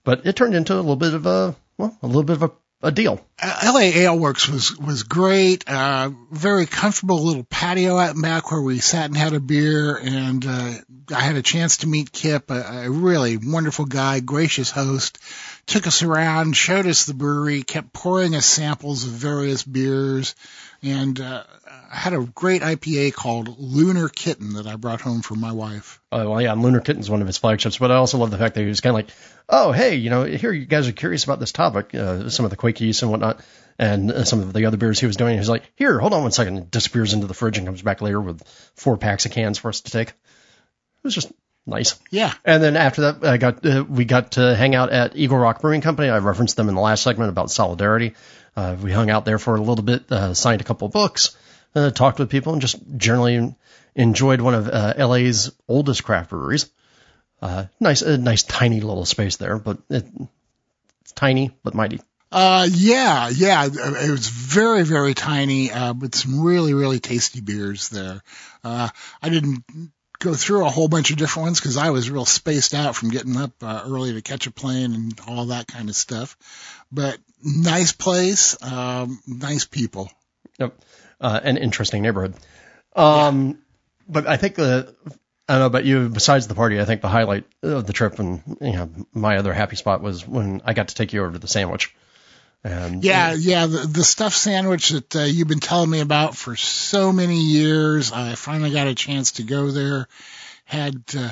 But 0.05 0.26
it 0.26 0.36
turned 0.36 0.55
into 0.55 0.74
a 0.74 0.76
little 0.76 0.97
bit 0.97 1.14
of 1.14 1.26
a 1.26 1.55
well, 1.78 1.97
a 2.03 2.07
little 2.07 2.22
bit 2.22 2.36
of 2.36 2.42
a, 2.42 2.51
a 2.82 2.92
deal. 2.92 3.20
Uh, 3.40 3.72
LA 3.72 3.80
Ale 3.80 4.18
Works 4.18 4.48
was 4.48 4.76
was 4.78 5.02
great. 5.02 5.68
Uh, 5.68 6.10
very 6.30 6.66
comfortable 6.66 7.22
little 7.22 7.44
patio 7.44 7.98
out 7.98 8.20
back 8.20 8.50
where 8.50 8.60
we 8.60 8.78
sat 8.78 9.06
and 9.06 9.16
had 9.16 9.34
a 9.34 9.40
beer, 9.40 9.96
and 9.96 10.46
uh, 10.46 10.72
I 11.14 11.20
had 11.20 11.36
a 11.36 11.42
chance 11.42 11.78
to 11.78 11.88
meet 11.88 12.12
Kip, 12.12 12.50
a, 12.50 12.84
a 12.84 12.90
really 12.90 13.36
wonderful 13.36 13.86
guy, 13.86 14.20
gracious 14.20 14.70
host. 14.70 15.18
Took 15.66 15.86
us 15.86 16.02
around, 16.02 16.56
showed 16.56 16.86
us 16.86 17.06
the 17.06 17.14
brewery, 17.14 17.62
kept 17.62 17.92
pouring 17.92 18.36
us 18.36 18.46
samples 18.46 19.04
of 19.04 19.10
various 19.10 19.62
beers, 19.64 20.34
and 20.82 21.18
uh, 21.20 21.44
had 21.91 22.12
a 22.12 22.20
great 22.20 22.62
IPA 22.62 23.14
called 23.14 23.59
Lunar 23.59 24.09
Kitten 24.09 24.55
that 24.55 24.66
I 24.66 24.76
brought 24.76 25.01
home 25.01 25.22
for 25.22 25.34
my 25.34 25.53
wife. 25.53 26.01
Oh, 26.12 26.30
well, 26.30 26.43
yeah, 26.43 26.53
Lunar 26.55 26.80
Kitten's 26.80 27.11
one 27.11 27.20
of 27.20 27.26
his 27.26 27.39
flagships, 27.39 27.78
but 27.78 27.91
I 27.91 27.97
also 27.97 28.18
love 28.18 28.30
the 28.30 28.39
fact 28.39 28.55
that 28.55 28.62
he 28.62 28.68
was 28.68 28.80
kind 28.80 28.91
of 28.91 28.95
like, 28.95 29.11
oh, 29.49 29.72
hey, 29.72 29.97
you 29.97 30.11
know, 30.11 30.24
here 30.24 30.53
you 30.53 30.66
guys 30.66 30.89
are 30.89 30.93
curious 30.93 31.24
about 31.24 31.41
this 31.41 31.53
topic, 31.53 31.95
uh, 31.95 32.28
some 32.28 32.45
of 32.45 32.51
the 32.51 32.57
Quakies 32.57 33.03
and 33.03 33.11
whatnot, 33.11 33.41
and 33.78 34.11
uh, 34.11 34.24
some 34.24 34.41
of 34.41 34.53
the 34.53 34.66
other 34.66 34.76
beers 34.76 35.01
he 35.01 35.07
was 35.07 35.16
doing. 35.16 35.37
He's 35.37 35.49
like, 35.49 35.64
here, 35.76 35.99
hold 35.99 36.12
on 36.12 36.22
one 36.22 36.32
second, 36.32 36.57
and 36.57 36.70
disappears 36.70 37.12
into 37.12 37.26
the 37.26 37.34
fridge 37.34 37.59
and 37.59 37.66
comes 37.66 37.82
back 37.82 38.01
later 38.01 38.20
with 38.20 38.43
four 38.74 38.97
packs 38.97 39.26
of 39.26 39.32
cans 39.32 39.59
for 39.59 39.68
us 39.68 39.80
to 39.82 39.91
take. 39.91 40.09
It 40.09 41.05
was 41.05 41.14
just 41.14 41.32
nice. 41.66 41.99
Yeah, 42.11 42.32
And 42.45 42.62
then 42.62 42.76
after 42.76 43.12
that, 43.12 43.24
I 43.24 43.37
got 43.37 43.64
uh, 43.66 43.84
we 43.89 44.05
got 44.05 44.32
to 44.32 44.55
hang 44.55 44.74
out 44.74 44.91
at 44.91 45.16
Eagle 45.16 45.39
Rock 45.39 45.61
Brewing 45.61 45.80
Company. 45.80 46.09
I 46.09 46.18
referenced 46.18 46.57
them 46.57 46.68
in 46.68 46.74
the 46.74 46.80
last 46.80 47.03
segment 47.03 47.30
about 47.30 47.51
solidarity. 47.51 48.14
Uh, 48.57 48.76
we 48.80 48.91
hung 48.91 49.11
out 49.11 49.24
there 49.24 49.39
for 49.39 49.57
a 49.57 49.61
little 49.61 49.84
bit, 49.84 50.11
uh, 50.11 50.32
signed 50.32 50.62
a 50.62 50.64
couple 50.64 50.87
of 50.87 50.93
books, 50.93 51.37
uh, 51.76 51.90
talked 51.90 52.18
with 52.18 52.30
people, 52.30 52.52
and 52.52 52.62
just 52.62 52.76
generally 52.96 53.54
enjoyed 53.94 54.40
one 54.40 54.54
of 54.54 54.68
uh, 54.68 54.94
LA's 54.98 55.52
oldest 55.68 56.02
craft 56.04 56.30
breweries. 56.30 56.70
Uh, 57.40 57.66
nice, 57.78 58.02
a 58.02 58.16
nice 58.16 58.42
tiny 58.42 58.80
little 58.80 59.04
space 59.04 59.36
there, 59.36 59.58
but 59.58 59.78
it, 59.90 60.06
it's 61.02 61.12
tiny 61.12 61.50
but 61.62 61.74
mighty. 61.74 62.00
Uh, 62.32 62.66
yeah, 62.70 63.28
yeah. 63.28 63.66
It 63.66 64.10
was 64.10 64.28
very, 64.28 64.82
very 64.82 65.14
tiny, 65.14 65.70
uh, 65.70 65.92
but 65.92 66.14
some 66.14 66.40
really, 66.40 66.74
really 66.74 66.98
tasty 66.98 67.40
beers 67.40 67.88
there. 67.90 68.20
Uh, 68.64 68.88
I 69.22 69.28
didn't 69.28 69.64
go 70.18 70.34
through 70.34 70.66
a 70.66 70.70
whole 70.70 70.88
bunch 70.88 71.10
of 71.10 71.18
different 71.18 71.46
ones 71.46 71.60
because 71.60 71.76
I 71.76 71.90
was 71.90 72.10
real 72.10 72.24
spaced 72.24 72.74
out 72.74 72.96
from 72.96 73.10
getting 73.10 73.36
up 73.36 73.52
uh, 73.62 73.82
early 73.84 74.14
to 74.14 74.22
catch 74.22 74.46
a 74.46 74.50
plane 74.50 74.94
and 74.94 75.20
all 75.28 75.46
that 75.46 75.68
kind 75.68 75.88
of 75.88 75.94
stuff. 75.94 76.36
But 76.90 77.18
nice 77.42 77.92
place, 77.92 78.60
um, 78.62 79.20
nice 79.26 79.66
people. 79.66 80.10
Yep. 80.58 80.74
Uh, 81.20 81.40
an 81.42 81.56
interesting 81.56 82.02
neighborhood. 82.02 82.34
Um, 82.94 83.48
yeah. 83.48 83.54
but 84.08 84.26
I 84.26 84.36
think 84.36 84.56
the, 84.56 84.94
I 85.48 85.52
don't 85.54 85.60
know 85.60 85.66
about 85.66 85.84
you, 85.84 86.08
besides 86.08 86.46
the 86.46 86.54
party, 86.54 86.80
I 86.80 86.84
think 86.84 87.00
the 87.00 87.08
highlight 87.08 87.44
of 87.62 87.86
the 87.86 87.92
trip 87.92 88.18
and, 88.18 88.42
you 88.60 88.72
know, 88.72 88.90
my 89.14 89.38
other 89.38 89.54
happy 89.54 89.76
spot 89.76 90.02
was 90.02 90.26
when 90.26 90.60
I 90.64 90.74
got 90.74 90.88
to 90.88 90.94
take 90.94 91.12
you 91.12 91.22
over 91.22 91.32
to 91.32 91.38
the 91.38 91.48
sandwich. 91.48 91.94
And, 92.64 93.04
yeah, 93.04 93.32
yeah, 93.32 93.66
the, 93.66 93.78
the 93.78 94.02
stuffed 94.02 94.36
sandwich 94.36 94.90
that 94.90 95.14
uh, 95.14 95.20
you've 95.20 95.46
been 95.46 95.60
telling 95.60 95.88
me 95.88 96.00
about 96.00 96.36
for 96.36 96.56
so 96.56 97.12
many 97.12 97.40
years. 97.40 98.10
I 98.10 98.34
finally 98.34 98.72
got 98.72 98.88
a 98.88 98.94
chance 98.94 99.32
to 99.32 99.44
go 99.44 99.70
there. 99.70 100.08
Had 100.64 101.00
uh, 101.16 101.30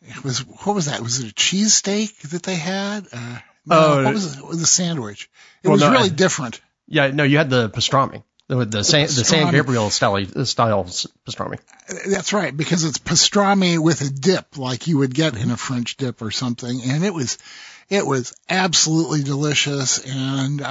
it 0.00 0.24
was 0.24 0.38
what 0.46 0.74
was 0.74 0.86
that? 0.86 1.00
Was 1.02 1.20
it 1.20 1.30
a 1.30 1.34
cheesesteak 1.34 2.30
that 2.30 2.42
they 2.42 2.54
had? 2.54 3.06
Uh, 3.12 3.38
no, 3.66 3.76
oh, 3.76 4.04
what 4.04 4.14
was, 4.14 4.38
it, 4.38 4.46
was 4.46 4.60
the 4.60 4.66
sandwich? 4.66 5.28
It 5.62 5.68
well, 5.68 5.74
was 5.74 5.82
no, 5.82 5.90
really 5.90 6.08
I, 6.08 6.14
different. 6.14 6.60
Yeah, 6.88 7.08
no, 7.08 7.24
you 7.24 7.36
had 7.36 7.50
the 7.50 7.68
pastrami. 7.68 8.22
The, 8.48 8.64
the, 8.64 8.84
San, 8.84 9.06
the 9.06 9.24
San 9.24 9.52
Gabriel 9.52 9.88
style, 9.90 10.26
style 10.44 10.84
pastrami. 10.84 11.58
That's 12.06 12.32
right, 12.32 12.54
because 12.54 12.84
it's 12.84 12.98
pastrami 12.98 13.78
with 13.78 14.02
a 14.02 14.10
dip, 14.10 14.58
like 14.58 14.88
you 14.88 14.98
would 14.98 15.14
get 15.14 15.36
in 15.36 15.50
a 15.50 15.56
French 15.56 15.96
dip 15.96 16.20
or 16.20 16.30
something, 16.30 16.82
and 16.82 17.04
it 17.04 17.14
was 17.14 17.38
it 17.88 18.06
was 18.06 18.34
absolutely 18.48 19.22
delicious 19.22 19.98
and 20.04 20.62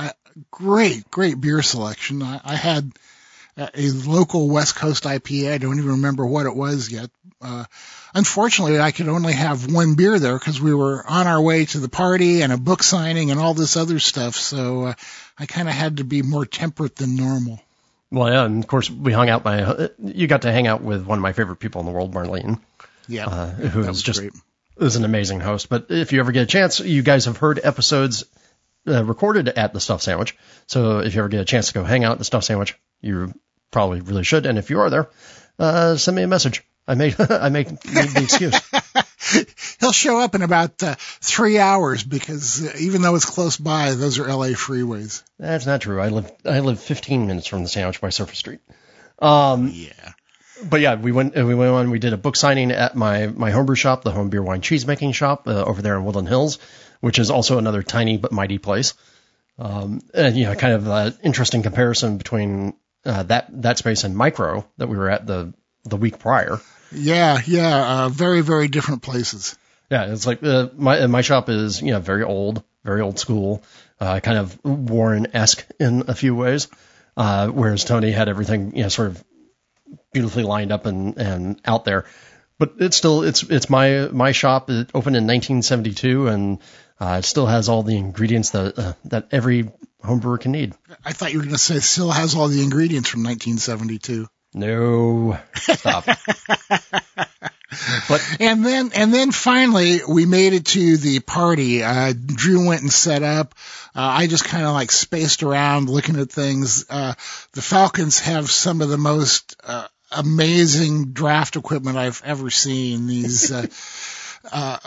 great, 0.50 1.10
great 1.12 1.40
beer 1.40 1.62
selection. 1.62 2.24
I, 2.24 2.42
I 2.44 2.56
had 2.56 2.92
a 3.58 3.92
local 3.92 4.50
West 4.50 4.76
Coast 4.76 5.04
IPA. 5.04 5.54
I 5.54 5.58
don't 5.58 5.78
even 5.78 5.92
remember 5.92 6.26
what 6.26 6.46
it 6.46 6.56
was 6.56 6.92
yet. 6.92 7.10
Uh, 7.42 7.66
unfortunately, 8.14 8.80
I 8.80 8.92
could 8.92 9.08
only 9.08 9.34
have 9.34 9.72
one 9.72 9.96
beer 9.96 10.20
there 10.20 10.38
because 10.38 10.62
we 10.62 10.74
were 10.74 11.04
on 11.08 11.28
our 11.28 11.42
way 11.42 11.66
to 11.66 11.80
the 11.80 11.90
party 11.90 12.42
and 12.42 12.54
a 12.54 12.58
book 12.58 12.84
signing 12.84 13.32
and 13.32 13.40
all 13.40 13.54
this 13.54 13.78
other 13.78 14.00
stuff. 14.00 14.36
So 14.36 14.84
uh, 14.88 14.94
I 15.38 15.46
kind 15.46 15.68
of 15.68 15.74
had 15.74 15.98
to 15.98 16.04
be 16.04 16.22
more 16.22 16.46
temperate 16.46 16.96
than 16.96 17.16
normal. 17.16 17.60
Well, 18.12 18.32
yeah, 18.32 18.46
and 18.46 18.64
of 18.64 18.68
course 18.68 18.90
we 18.90 19.14
hung 19.14 19.30
out 19.30 19.44
by. 19.44 19.90
You 20.00 20.28
got 20.28 20.44
to 20.44 20.52
hang 20.52 20.68
out 20.68 20.82
with 20.82 21.06
one 21.06 21.18
of 21.18 21.22
my 21.22 21.34
favorite 21.34 21.58
people 21.58 21.80
in 21.80 21.86
the 21.86 21.94
world, 21.94 22.14
Marlene. 22.14 22.60
Yeah, 23.08 23.28
uh, 23.28 23.50
who 23.52 23.88
was 23.88 24.02
just 24.02 24.20
great 24.20 24.34
is 24.82 24.96
an 24.96 25.06
amazing 25.06 25.40
host. 25.40 25.70
But 25.70 25.88
if 25.90 26.12
you 26.12 26.20
ever 26.20 26.32
get 26.32 26.44
a 26.44 26.48
chance, 26.48 26.80
you 26.80 27.04
guys 27.04 27.26
have 27.26 27.38
heard 27.38 27.60
episodes 27.64 28.26
uh, 28.88 29.04
recorded 29.04 29.48
at 29.50 29.74
the 29.74 29.80
Stuffed 29.80 30.04
Sandwich. 30.04 30.36
So 30.68 31.00
if 31.00 31.14
you 31.14 31.22
ever 31.22 31.30
get 31.30 31.42
a 31.42 31.46
chance 31.46 31.68
to 31.68 31.74
go 31.74 31.84
hang 31.84 32.04
out 32.04 32.14
at 32.14 32.18
the 32.18 32.26
Stuffed 32.26 32.46
Sandwich, 32.46 32.76
you 33.02 33.34
probably 33.70 34.02
really 34.02 34.24
should. 34.24 34.46
And 34.46 34.58
if 34.58 34.70
you 34.70 34.80
are 34.82 34.90
there, 34.90 35.10
uh, 35.60 35.98
send 35.98 36.16
me 36.16 36.24
a 36.24 36.28
message. 36.28 36.64
I 36.88 36.96
may 36.96 37.14
I 37.20 37.50
may 37.50 37.64
need 37.64 37.76
the 37.76 38.22
excuse. 38.24 39.78
He'll 39.80 39.92
show 39.92 40.20
up 40.20 40.36
in 40.36 40.42
about 40.42 40.82
uh, 40.84 40.96
three 40.98 41.58
hours 41.58 42.04
because 42.04 42.68
uh, 42.68 42.74
even 42.80 43.02
though 43.02 43.16
it's 43.16 43.26
close 43.26 43.58
by, 43.58 43.94
those 43.94 44.20
are 44.20 44.28
LA 44.28 44.50
freeways. 44.50 45.24
That's 45.40 45.66
not 45.66 45.82
true. 45.82 46.02
I 46.02 46.10
live 46.10 46.32
I 46.46 46.60
live 46.60 46.80
15 46.80 47.28
minutes 47.28 47.48
from 47.48 47.64
the 47.64 47.70
sandwich 47.70 48.02
by 48.02 48.10
Surface 48.10 48.40
Street. 48.40 48.60
Um, 49.20 49.72
yeah 49.74 50.14
but 50.64 50.80
yeah, 50.80 50.96
we 50.96 51.12
went 51.12 51.36
we 51.36 51.56
went 51.56 51.72
on. 51.72 51.92
We 51.92 52.00
did 52.00 52.14
a 52.14 52.18
book 52.18 52.36
signing 52.36 52.72
at 52.72 52.96
my 52.96 53.28
my 53.28 53.52
homebrew 53.52 53.76
shop, 53.76 54.04
the 54.04 54.12
Home 54.12 54.30
Beer 54.30 54.44
Wine 54.44 54.62
Cheese 54.62 54.86
Making 54.86 55.12
Shop 55.12 55.48
uh, 55.48 55.64
over 55.64 55.82
there 55.82 55.98
in 55.98 56.06
Woodland 56.06 56.28
Hills, 56.28 56.60
which 57.00 57.20
is 57.20 57.30
also 57.30 57.58
another 57.58 57.84
tiny 57.84 58.18
but 58.18 58.32
mighty 58.32 58.58
place. 58.58 58.94
Um, 59.58 60.02
and 60.14 60.36
you 60.36 60.46
know, 60.46 60.56
kind 60.56 60.74
of 60.74 60.88
an 60.88 61.18
interesting 61.24 61.64
comparison 61.64 62.18
between 62.18 62.74
uh, 63.06 63.24
that 63.24 63.48
that 63.62 63.78
space 63.78 64.04
and 64.04 64.16
Micro 64.16 64.66
that 64.78 64.88
we 64.88 64.98
were 64.98 65.10
at 65.10 65.26
the 65.26 65.54
the 65.84 65.98
week 65.98 66.20
prior. 66.20 66.60
Yeah, 66.92 67.40
yeah, 67.46 68.04
uh, 68.06 68.10
very 68.10 68.42
very 68.42 68.68
different 68.68 69.02
places. 69.02 69.58
Yeah, 69.90 70.12
it's 70.12 70.26
like 70.26 70.44
uh, 70.44 70.70
my 70.76 71.08
my 71.08 71.22
shop 71.22 71.50
is 71.50 71.82
you 71.82 71.92
know 71.92 72.00
very 72.00 72.24
old, 72.24 72.64
very 72.84 73.02
old 73.02 73.20
school, 73.20 73.64
uh, 74.00 74.20
kind 74.20 74.38
of 74.38 74.64
Warren 74.64 75.28
esque 75.34 75.66
in 75.80 76.06
a 76.08 76.16
few 76.16 76.36
ways. 76.36 76.68
Uh, 77.16 77.48
whereas 77.50 77.84
Tony 77.84 78.12
had 78.12 78.30
everything, 78.30 78.76
you 78.76 78.84
know, 78.84 78.90
sort 78.90 79.10
of 79.10 79.24
beautifully 80.14 80.44
lined 80.44 80.72
up 80.72 80.86
and, 80.86 81.18
and 81.18 81.62
out 81.66 81.86
there. 81.86 82.06
But 82.58 82.76
it's 82.80 82.96
still 82.96 83.24
it's 83.24 83.44
it's 83.44 83.70
my 83.70 84.08
my 84.12 84.32
shop. 84.32 84.70
It 84.70 84.90
opened 84.94 85.16
in 85.16 85.26
1972 85.26 86.28
and 86.28 86.60
uh, 87.00 87.18
it 87.20 87.26
still 87.26 87.48
has 87.48 87.70
all 87.70 87.82
the 87.84 87.98
ingredients 87.98 88.52
that 88.52 88.78
uh, 88.78 88.94
that 89.06 89.30
every 89.32 89.72
homebrewer 90.04 90.40
can 90.40 90.52
need. 90.52 90.74
I 91.04 91.14
thought 91.14 91.32
you 91.34 91.40
were 91.40 91.46
going 91.46 91.56
to 91.56 91.60
say 91.62 91.80
still 91.80 92.12
has 92.12 92.36
all 92.36 92.48
the 92.48 92.62
ingredients 92.62 93.10
from 93.10 93.24
1972. 93.24 94.28
No, 94.54 95.38
stop. 95.56 96.06
but 96.06 96.20
and 98.40 98.66
then 98.66 98.92
and 98.94 99.14
then 99.14 99.32
finally 99.32 100.02
we 100.08 100.26
made 100.26 100.54
it 100.54 100.66
to 100.68 100.98
the 100.98 101.20
party. 101.22 101.84
Uh, 101.84 102.14
Drew 102.14 102.68
went 102.68 102.82
and 102.82 102.92
set 102.92 103.24
up. 103.24 103.56
Uh, 103.96 104.02
I 104.02 104.28
just 104.28 104.44
kind 104.46 104.66
of 104.66 104.74
like 104.74 104.92
spaced 104.92 105.44
around 105.44 105.90
looking 105.90 106.20
at 106.20 106.32
things. 106.32 106.86
Uh, 106.90 107.14
the 107.54 107.62
Falcons 107.62 108.20
have 108.20 108.52
some 108.52 108.82
of 108.82 108.90
the 108.90 108.98
most 108.98 109.56
uh, 109.64 109.88
amazing 110.12 111.14
draft 111.14 111.56
equipment 111.56 111.98
I've 111.98 112.22
ever 112.26 112.50
seen. 112.50 113.08
These. 113.08 113.52
Uh, 114.50 114.78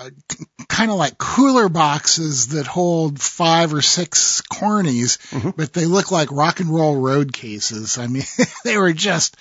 kind 0.68 0.90
of 0.90 0.96
like 0.96 1.18
cooler 1.18 1.68
boxes 1.68 2.48
that 2.48 2.66
hold 2.66 3.20
five 3.20 3.72
or 3.72 3.82
six 3.82 4.42
cornies, 4.42 5.18
mm-hmm. 5.30 5.50
but 5.50 5.72
they 5.72 5.86
look 5.86 6.10
like 6.10 6.32
rock 6.32 6.60
and 6.60 6.70
roll 6.70 6.96
road 6.96 7.32
cases. 7.32 7.98
I 7.98 8.06
mean, 8.06 8.24
they 8.64 8.76
were 8.76 8.92
just, 8.92 9.36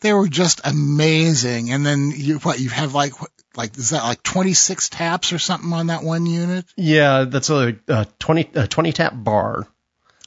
they 0.00 0.12
were 0.12 0.28
just 0.28 0.60
amazing. 0.64 1.72
And 1.72 1.84
then 1.84 2.12
you, 2.14 2.38
what, 2.38 2.60
you 2.60 2.68
have 2.70 2.94
like, 2.94 3.14
like, 3.56 3.76
is 3.78 3.90
that 3.90 4.04
like 4.04 4.22
26 4.22 4.88
taps 4.90 5.32
or 5.32 5.38
something 5.38 5.72
on 5.72 5.86
that 5.86 6.02
one 6.02 6.26
unit? 6.26 6.66
Yeah, 6.76 7.24
that's 7.24 7.50
a, 7.50 7.76
a 7.88 8.06
20, 8.18 8.50
a 8.54 8.66
20 8.66 8.92
tap 8.92 9.12
bar. 9.16 9.66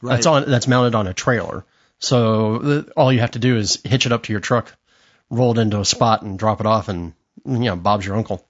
Right. 0.01 0.15
That's 0.15 0.25
on, 0.25 0.49
that's 0.49 0.67
mounted 0.67 0.95
on 0.95 1.07
a 1.07 1.13
trailer. 1.13 1.65
So 1.99 2.57
the, 2.59 2.91
all 2.95 3.11
you 3.11 3.19
have 3.19 3.31
to 3.31 3.39
do 3.39 3.57
is 3.57 3.79
hitch 3.83 4.05
it 4.05 4.11
up 4.11 4.23
to 4.23 4.33
your 4.33 4.39
truck, 4.39 4.75
roll 5.29 5.57
it 5.57 5.61
into 5.61 5.79
a 5.79 5.85
spot 5.85 6.21
and 6.21 6.37
drop 6.37 6.59
it 6.59 6.65
off 6.65 6.89
and, 6.89 7.13
you 7.45 7.59
know, 7.59 7.75
Bob's 7.75 8.05
your 8.05 8.15
uncle. 8.15 8.47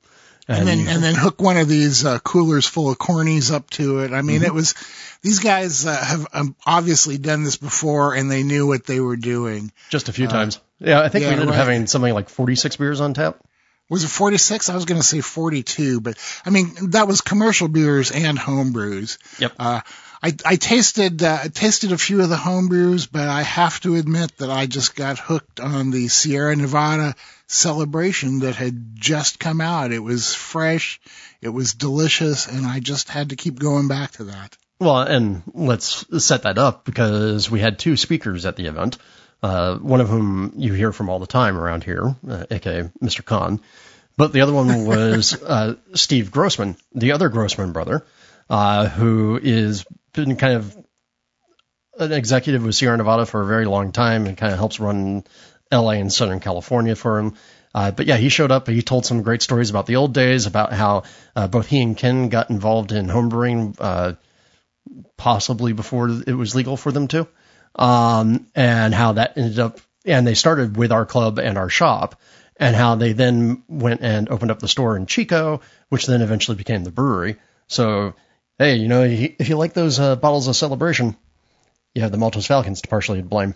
And, 0.47 0.59
and 0.59 0.67
then 0.67 0.79
you, 0.79 0.87
and 0.89 1.03
then 1.03 1.15
hook 1.15 1.41
one 1.41 1.57
of 1.57 1.67
these 1.67 2.05
uh, 2.05 2.19
coolers 2.19 2.65
full 2.65 2.89
of 2.89 2.97
cornies 2.97 3.51
up 3.51 3.69
to 3.71 3.99
it. 3.99 4.11
I 4.11 4.21
mean, 4.21 4.37
mm-hmm. 4.37 4.45
it 4.45 4.53
was 4.53 4.75
these 5.21 5.39
guys 5.39 5.85
uh, 5.85 5.95
have 5.95 6.27
um, 6.33 6.55
obviously 6.65 7.17
done 7.17 7.43
this 7.43 7.57
before, 7.57 8.13
and 8.13 8.31
they 8.31 8.43
knew 8.43 8.65
what 8.65 8.85
they 8.85 8.99
were 8.99 9.17
doing. 9.17 9.71
Just 9.89 10.07
a 10.07 10.13
few 10.13 10.27
uh, 10.27 10.31
times. 10.31 10.61
Yeah, 10.79 11.01
I 11.01 11.09
think 11.09 11.23
yeah, 11.23 11.29
we 11.29 11.33
ended 11.33 11.49
right. 11.49 11.53
up 11.55 11.65
having 11.65 11.87
something 11.87 12.13
like 12.13 12.29
46 12.29 12.77
beers 12.77 13.01
on 13.01 13.13
tap. 13.13 13.39
Was 13.89 14.03
it 14.03 14.09
46? 14.09 14.69
I 14.69 14.75
was 14.75 14.85
going 14.85 14.99
to 14.99 15.07
say 15.07 15.21
42, 15.21 16.01
but 16.01 16.17
I 16.45 16.49
mean 16.49 16.89
that 16.89 17.07
was 17.07 17.21
commercial 17.21 17.67
beers 17.67 18.11
and 18.11 18.37
home 18.37 18.73
brews. 18.73 19.17
Yep. 19.39 19.53
Uh, 19.57 19.81
I, 20.21 20.35
I 20.45 20.55
tasted 20.55 21.21
uh, 21.23 21.47
tasted 21.53 21.91
a 21.91 21.97
few 21.97 22.21
of 22.21 22.29
the 22.29 22.37
home 22.37 22.67
brews, 22.67 23.05
but 23.05 23.27
I 23.27 23.43
have 23.43 23.79
to 23.81 23.95
admit 23.95 24.37
that 24.37 24.49
I 24.49 24.65
just 24.65 24.95
got 24.95 25.19
hooked 25.19 25.59
on 25.59 25.91
the 25.91 26.07
Sierra 26.07 26.55
Nevada 26.55 27.15
celebration 27.47 28.39
that 28.39 28.55
had 28.55 28.95
just 28.95 29.39
come 29.39 29.61
out. 29.61 29.91
It 29.91 29.99
was 29.99 30.35
fresh, 30.35 30.99
it 31.41 31.49
was 31.49 31.73
delicious, 31.73 32.47
and 32.47 32.65
I 32.65 32.79
just 32.79 33.09
had 33.09 33.29
to 33.29 33.35
keep 33.35 33.57
going 33.57 33.87
back 33.87 34.11
to 34.11 34.25
that. 34.25 34.57
Well, 34.79 34.99
and 34.99 35.41
let's 35.53 36.05
set 36.23 36.43
that 36.43 36.57
up 36.57 36.85
because 36.85 37.49
we 37.49 37.59
had 37.59 37.79
two 37.79 37.97
speakers 37.97 38.45
at 38.45 38.55
the 38.55 38.67
event. 38.67 38.97
Uh, 39.41 39.77
one 39.77 40.01
of 40.01 40.09
whom 40.09 40.53
you 40.55 40.73
hear 40.73 40.91
from 40.91 41.09
all 41.09 41.19
the 41.19 41.27
time 41.27 41.57
around 41.57 41.83
here, 41.83 42.15
uh, 42.27 42.45
aka 42.49 42.89
Mr. 43.01 43.23
Conn. 43.23 43.59
But 44.17 44.33
the 44.33 44.41
other 44.41 44.53
one 44.53 44.85
was 44.85 45.41
uh, 45.43 45.75
Steve 45.93 46.31
Grossman, 46.31 46.75
the 46.93 47.11
other 47.11 47.29
Grossman 47.29 47.71
brother, 47.71 48.05
uh, 48.49 48.87
who 48.87 49.39
is 49.41 49.85
been 50.13 50.35
kind 50.35 50.55
of 50.55 50.75
an 51.99 52.11
executive 52.11 52.63
with 52.63 52.75
Sierra 52.75 52.97
Nevada 52.97 53.25
for 53.25 53.41
a 53.41 53.45
very 53.45 53.65
long 53.65 53.91
time 53.91 54.25
and 54.25 54.37
kind 54.37 54.51
of 54.51 54.59
helps 54.59 54.79
run 54.79 55.23
LA 55.71 55.91
and 55.91 56.11
Southern 56.11 56.39
California 56.39 56.95
for 56.95 57.19
him. 57.19 57.33
Uh, 57.73 57.91
but 57.91 58.05
yeah, 58.05 58.17
he 58.17 58.29
showed 58.29 58.51
up. 58.51 58.67
He 58.67 58.81
told 58.81 59.05
some 59.05 59.21
great 59.21 59.41
stories 59.41 59.69
about 59.69 59.85
the 59.85 59.97
old 59.97 60.13
days, 60.13 60.45
about 60.45 60.73
how 60.73 61.03
uh, 61.35 61.47
both 61.47 61.67
he 61.67 61.81
and 61.81 61.95
Ken 61.95 62.29
got 62.29 62.49
involved 62.49 62.91
in 62.91 63.07
homebrewing, 63.07 63.75
uh, 63.79 64.13
possibly 65.15 65.73
before 65.73 66.09
it 66.09 66.33
was 66.33 66.55
legal 66.55 66.77
for 66.77 66.91
them 66.91 67.07
to, 67.09 67.27
um, 67.75 68.47
and 68.55 68.93
how 68.93 69.13
that 69.13 69.37
ended 69.37 69.59
up. 69.59 69.79
And 70.05 70.25
they 70.25 70.33
started 70.33 70.77
with 70.77 70.91
our 70.91 71.05
club 71.05 71.37
and 71.37 71.57
our 71.57 71.69
shop, 71.69 72.19
and 72.55 72.75
how 72.75 72.95
they 72.95 73.13
then 73.13 73.63
went 73.67 74.01
and 74.01 74.29
opened 74.29 74.51
up 74.51 74.59
the 74.59 74.67
store 74.67 74.95
in 74.95 75.05
Chico, 75.05 75.61
which 75.89 76.07
then 76.07 76.21
eventually 76.21 76.57
became 76.57 76.83
the 76.83 76.91
brewery. 76.91 77.35
So 77.67 78.15
hey, 78.57 78.75
you 78.75 78.87
know, 78.87 79.03
if 79.03 79.49
you 79.49 79.57
like 79.57 79.73
those 79.73 79.99
uh, 79.99 80.15
bottles 80.15 80.47
of 80.47 80.55
Celebration, 80.55 81.15
you 81.93 82.01
have 82.01 82.11
the 82.11 82.17
Maltose 82.17 82.47
Falcons 82.47 82.81
to 82.81 82.87
partially 82.87 83.21
blame. 83.21 83.55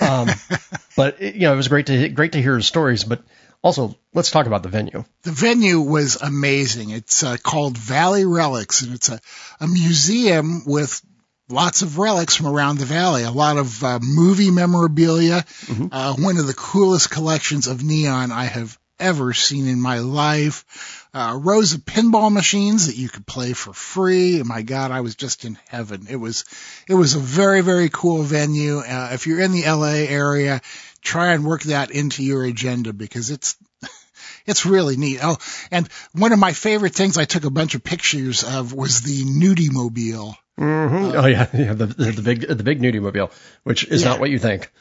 Um, 0.00 0.28
but 0.96 1.20
it, 1.20 1.34
you 1.34 1.42
know, 1.42 1.52
it 1.52 1.56
was 1.56 1.68
great 1.68 1.86
to 1.86 2.08
great 2.08 2.32
to 2.32 2.42
hear 2.42 2.56
his 2.56 2.66
stories. 2.66 3.04
But 3.04 3.22
also, 3.62 3.96
let's 4.14 4.30
talk 4.30 4.46
about 4.46 4.62
the 4.62 4.68
venue. 4.68 5.04
The 5.22 5.32
venue 5.32 5.80
was 5.80 6.16
amazing. 6.16 6.90
It's 6.90 7.22
uh, 7.22 7.36
called 7.42 7.76
Valley 7.76 8.24
Relics, 8.24 8.82
and 8.82 8.94
it's 8.94 9.08
a, 9.08 9.20
a 9.60 9.66
museum 9.66 10.64
with 10.66 11.00
lots 11.48 11.82
of 11.82 11.98
relics 11.98 12.36
from 12.36 12.46
around 12.46 12.78
the 12.78 12.84
valley, 12.84 13.22
a 13.22 13.30
lot 13.30 13.56
of 13.56 13.82
uh, 13.84 14.00
movie 14.02 14.50
memorabilia, 14.50 15.44
mm-hmm. 15.66 15.86
uh, 15.92 16.14
one 16.14 16.38
of 16.38 16.46
the 16.46 16.54
coolest 16.54 17.10
collections 17.10 17.66
of 17.66 17.84
neon 17.84 18.32
I 18.32 18.44
have 18.44 18.76
ever 18.98 19.32
seen 19.32 19.68
in 19.68 19.80
my 19.80 19.98
life. 19.98 21.08
Uh, 21.12 21.38
rows 21.42 21.72
of 21.72 21.80
pinball 21.80 22.30
machines 22.30 22.86
that 22.86 22.96
you 22.96 23.08
could 23.08 23.26
play 23.26 23.52
for 23.52 23.72
free. 23.72 24.42
My 24.42 24.62
God, 24.62 24.90
I 24.90 25.00
was 25.00 25.14
just 25.14 25.44
in 25.44 25.58
heaven. 25.68 26.06
It 26.10 26.16
was, 26.16 26.44
it 26.88 26.94
was 26.94 27.14
a 27.14 27.18
very, 27.18 27.62
very 27.62 27.88
cool 27.90 28.22
venue. 28.22 28.78
Uh, 28.78 29.10
if 29.12 29.26
you're 29.26 29.40
in 29.40 29.52
the 29.52 29.64
LA 29.64 30.06
area, 30.08 30.60
try 31.06 31.32
and 31.32 31.44
work 31.44 31.62
that 31.62 31.90
into 31.90 32.22
your 32.22 32.44
agenda 32.44 32.92
because 32.92 33.30
it's, 33.30 33.56
it's 34.46 34.66
really 34.66 34.96
neat. 34.96 35.20
Oh, 35.22 35.38
and 35.70 35.88
one 36.12 36.32
of 36.32 36.38
my 36.38 36.52
favorite 36.52 36.94
things 36.94 37.16
I 37.16 37.24
took 37.24 37.44
a 37.44 37.50
bunch 37.50 37.74
of 37.74 37.84
pictures 37.84 38.44
of 38.44 38.72
was 38.72 39.02
the 39.02 39.24
Nudie 39.24 39.72
Mobile. 39.72 40.36
Mm-hmm. 40.58 40.96
Uh, 40.96 41.22
oh 41.22 41.26
yeah, 41.26 41.46
yeah, 41.54 41.72
the, 41.74 41.86
the, 41.86 42.12
the 42.12 42.22
big 42.22 42.48
the 42.48 42.64
big 42.64 42.80
nudie 42.80 43.00
mobile, 43.00 43.30
which 43.62 43.84
is 43.84 44.02
yeah. 44.02 44.08
not 44.08 44.20
what 44.20 44.30
you 44.30 44.38
think, 44.38 44.72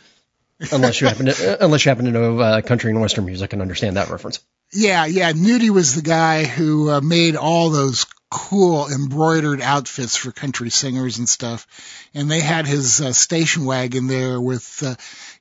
unless 0.71 1.01
you 1.01 1.07
happen 1.07 1.25
to 1.25 1.57
unless 1.63 1.83
you 1.83 1.89
happen 1.89 2.05
to 2.05 2.11
know 2.11 2.39
uh, 2.39 2.61
country 2.61 2.91
and 2.91 3.01
western 3.01 3.25
music 3.25 3.51
and 3.51 3.61
understand 3.61 3.97
that 3.97 4.09
reference. 4.09 4.39
Yeah, 4.73 5.05
yeah, 5.05 5.31
Nudie 5.33 5.69
was 5.69 5.95
the 5.95 6.01
guy 6.01 6.45
who 6.45 6.89
uh, 6.89 7.01
made 7.01 7.35
all 7.35 7.69
those 7.69 8.05
cool 8.31 8.89
embroidered 8.89 9.61
outfits 9.61 10.15
for 10.15 10.31
country 10.31 10.69
singers 10.69 11.19
and 11.19 11.29
stuff, 11.29 11.67
and 12.13 12.29
they 12.29 12.41
had 12.41 12.65
his 12.65 12.99
uh, 12.99 13.13
station 13.13 13.65
wagon 13.65 14.07
there 14.07 14.41
with, 14.41 14.83
uh, 14.83 14.95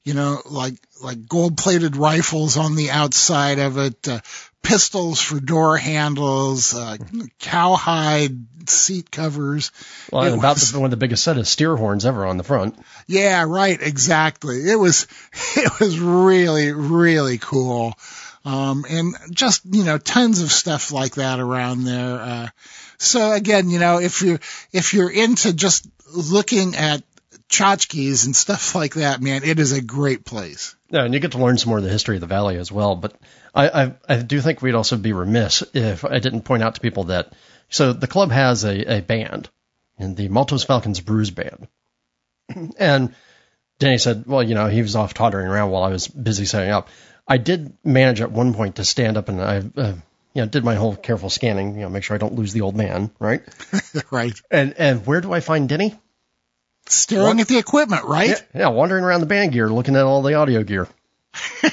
you 0.04 0.14
know, 0.14 0.40
like 0.44 0.74
like 1.02 1.26
gold 1.26 1.56
plated 1.56 1.96
rifles 1.96 2.56
on 2.56 2.76
the 2.76 2.90
outside 2.90 3.58
of 3.58 3.78
it, 3.78 4.06
uh, 4.06 4.20
pistols 4.62 5.20
for 5.20 5.38
door 5.38 5.76
handles, 5.76 6.74
uh, 6.74 6.96
cowhide 7.38 8.68
seat 8.68 9.10
covers. 9.10 9.70
Well, 10.10 10.24
and 10.24 10.38
about 10.38 10.56
the, 10.56 10.78
one 10.78 10.86
of 10.86 10.90
the 10.90 10.96
biggest 10.96 11.22
set 11.22 11.38
of 11.38 11.46
steer 11.46 11.76
horns 11.76 12.04
ever 12.04 12.26
on 12.26 12.38
the 12.38 12.44
front. 12.44 12.76
Yeah, 13.06 13.44
right, 13.46 13.80
exactly. 13.80 14.70
It 14.70 14.76
was, 14.76 15.06
it 15.56 15.80
was 15.80 15.98
really, 15.98 16.72
really 16.72 17.38
cool. 17.38 17.94
Um, 18.44 18.84
and 18.88 19.14
just, 19.30 19.62
you 19.64 19.84
know, 19.84 19.96
tons 19.96 20.42
of 20.42 20.52
stuff 20.52 20.92
like 20.92 21.14
that 21.14 21.40
around 21.40 21.84
there. 21.84 22.20
Uh, 22.20 22.48
so 22.98 23.32
again, 23.32 23.70
you 23.70 23.78
know, 23.78 24.00
if 24.00 24.22
you're, 24.22 24.40
if 24.72 24.92
you're 24.92 25.10
into 25.10 25.52
just 25.52 25.86
looking 26.14 26.74
at 26.76 27.02
tchotchkes 27.54 28.26
and 28.26 28.34
stuff 28.34 28.74
like 28.74 28.94
that, 28.94 29.22
man, 29.22 29.44
it 29.44 29.58
is 29.58 29.72
a 29.72 29.82
great 29.82 30.24
place. 30.24 30.74
Yeah, 30.90 31.04
and 31.04 31.14
you 31.14 31.20
get 31.20 31.32
to 31.32 31.38
learn 31.38 31.58
some 31.58 31.70
more 31.70 31.78
of 31.78 31.84
the 31.84 31.90
history 31.90 32.16
of 32.16 32.20
the 32.20 32.26
valley 32.26 32.56
as 32.56 32.72
well. 32.72 32.96
But 32.96 33.16
I, 33.54 33.68
I, 33.68 33.94
I 34.08 34.16
do 34.22 34.40
think 34.40 34.60
we'd 34.60 34.74
also 34.74 34.96
be 34.96 35.12
remiss 35.12 35.62
if 35.72 36.04
I 36.04 36.18
didn't 36.18 36.42
point 36.42 36.62
out 36.62 36.74
to 36.74 36.80
people 36.80 37.04
that 37.04 37.32
so 37.68 37.92
the 37.92 38.06
club 38.06 38.30
has 38.30 38.64
a, 38.64 38.98
a 38.98 39.00
band, 39.00 39.48
and 39.98 40.16
the 40.16 40.28
Maltose 40.28 40.66
Falcons 40.66 41.00
Brews 41.00 41.30
Band, 41.30 41.68
and 42.78 43.14
Danny 43.78 43.98
said, 43.98 44.24
well, 44.26 44.42
you 44.42 44.54
know, 44.54 44.68
he 44.68 44.82
was 44.82 44.96
off 44.96 45.14
tottering 45.14 45.46
around 45.46 45.70
while 45.70 45.82
I 45.82 45.90
was 45.90 46.06
busy 46.06 46.44
setting 46.44 46.70
up. 46.70 46.88
I 47.26 47.38
did 47.38 47.72
manage 47.82 48.20
at 48.20 48.30
one 48.30 48.54
point 48.54 48.76
to 48.76 48.84
stand 48.84 49.16
up 49.16 49.28
and 49.28 49.40
I, 49.40 49.56
uh, 49.76 49.94
you 50.34 50.42
know, 50.42 50.46
did 50.46 50.64
my 50.64 50.74
whole 50.74 50.94
careful 50.94 51.30
scanning, 51.30 51.74
you 51.74 51.82
know, 51.82 51.88
make 51.88 52.02
sure 52.02 52.14
I 52.14 52.18
don't 52.18 52.34
lose 52.34 52.52
the 52.52 52.60
old 52.60 52.76
man, 52.76 53.10
right? 53.18 53.42
right. 54.10 54.38
And 54.50 54.74
and 54.74 55.06
where 55.06 55.20
do 55.20 55.32
I 55.32 55.40
find 55.40 55.68
Denny? 55.68 55.94
Staring 56.86 57.40
at 57.40 57.48
the 57.48 57.58
equipment, 57.58 58.04
right? 58.04 58.28
Yeah, 58.28 58.60
yeah, 58.60 58.68
wandering 58.68 59.04
around 59.04 59.20
the 59.20 59.26
band 59.26 59.52
gear, 59.52 59.68
looking 59.68 59.96
at 59.96 60.04
all 60.04 60.22
the 60.22 60.34
audio 60.34 60.62
gear. 60.62 60.86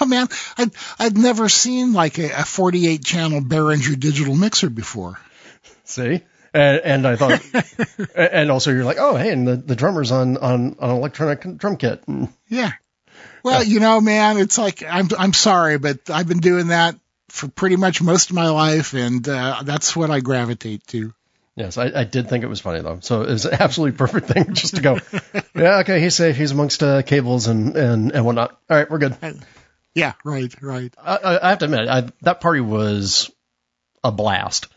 oh 0.00 0.06
man, 0.06 0.28
I'd 0.58 0.70
I'd 0.98 1.16
never 1.16 1.48
seen 1.48 1.92
like 1.92 2.18
a, 2.18 2.30
a 2.40 2.44
48 2.44 3.04
channel 3.04 3.40
Behringer 3.40 3.98
digital 3.98 4.34
mixer 4.34 4.70
before. 4.70 5.20
See, 5.84 6.22
and, 6.52 6.80
and 6.84 7.06
I 7.06 7.16
thought, 7.16 7.40
and 8.14 8.50
also 8.50 8.72
you're 8.72 8.84
like, 8.84 8.98
oh 8.98 9.16
hey, 9.16 9.32
and 9.32 9.46
the 9.46 9.56
the 9.56 9.76
drummer's 9.76 10.10
on 10.10 10.36
on 10.36 10.76
on 10.80 10.90
electronic 10.90 11.56
drum 11.56 11.76
kit. 11.76 12.02
Yeah. 12.48 12.72
Well, 13.42 13.62
yeah. 13.62 13.72
you 13.72 13.80
know, 13.80 14.00
man, 14.00 14.38
it's 14.38 14.58
like 14.58 14.82
I'm 14.82 15.08
I'm 15.16 15.32
sorry, 15.32 15.78
but 15.78 16.10
I've 16.10 16.26
been 16.26 16.40
doing 16.40 16.68
that 16.68 16.96
for 17.28 17.48
pretty 17.48 17.76
much 17.76 18.02
most 18.02 18.30
of 18.30 18.36
my 18.36 18.48
life, 18.48 18.94
and 18.94 19.26
uh, 19.28 19.62
that's 19.64 19.94
what 19.94 20.10
I 20.10 20.20
gravitate 20.20 20.86
to. 20.88 21.12
Yes, 21.56 21.78
I, 21.78 21.90
I 21.94 22.04
did 22.04 22.28
think 22.28 22.44
it 22.44 22.48
was 22.48 22.60
funny 22.60 22.82
though. 22.82 22.98
So 23.00 23.22
it 23.22 23.30
was 23.30 23.46
an 23.46 23.54
absolutely 23.60 23.96
perfect 23.96 24.26
thing 24.28 24.52
just 24.52 24.76
to 24.76 24.82
go, 24.82 24.98
yeah, 25.54 25.78
okay, 25.78 26.00
he's 26.00 26.14
safe. 26.14 26.36
He's 26.36 26.52
amongst 26.52 26.82
uh, 26.82 27.00
cables 27.02 27.46
and, 27.46 27.74
and, 27.76 28.12
and 28.12 28.24
whatnot. 28.26 28.58
All 28.68 28.76
right, 28.76 28.90
we're 28.90 28.98
good. 28.98 29.16
Yeah, 29.94 30.12
right, 30.24 30.54
right. 30.62 30.94
I, 31.02 31.38
I 31.42 31.48
have 31.48 31.58
to 31.60 31.64
admit, 31.64 31.88
I, 31.88 32.08
that 32.20 32.42
party 32.42 32.60
was 32.60 33.30
a 34.04 34.12
blast. 34.12 34.68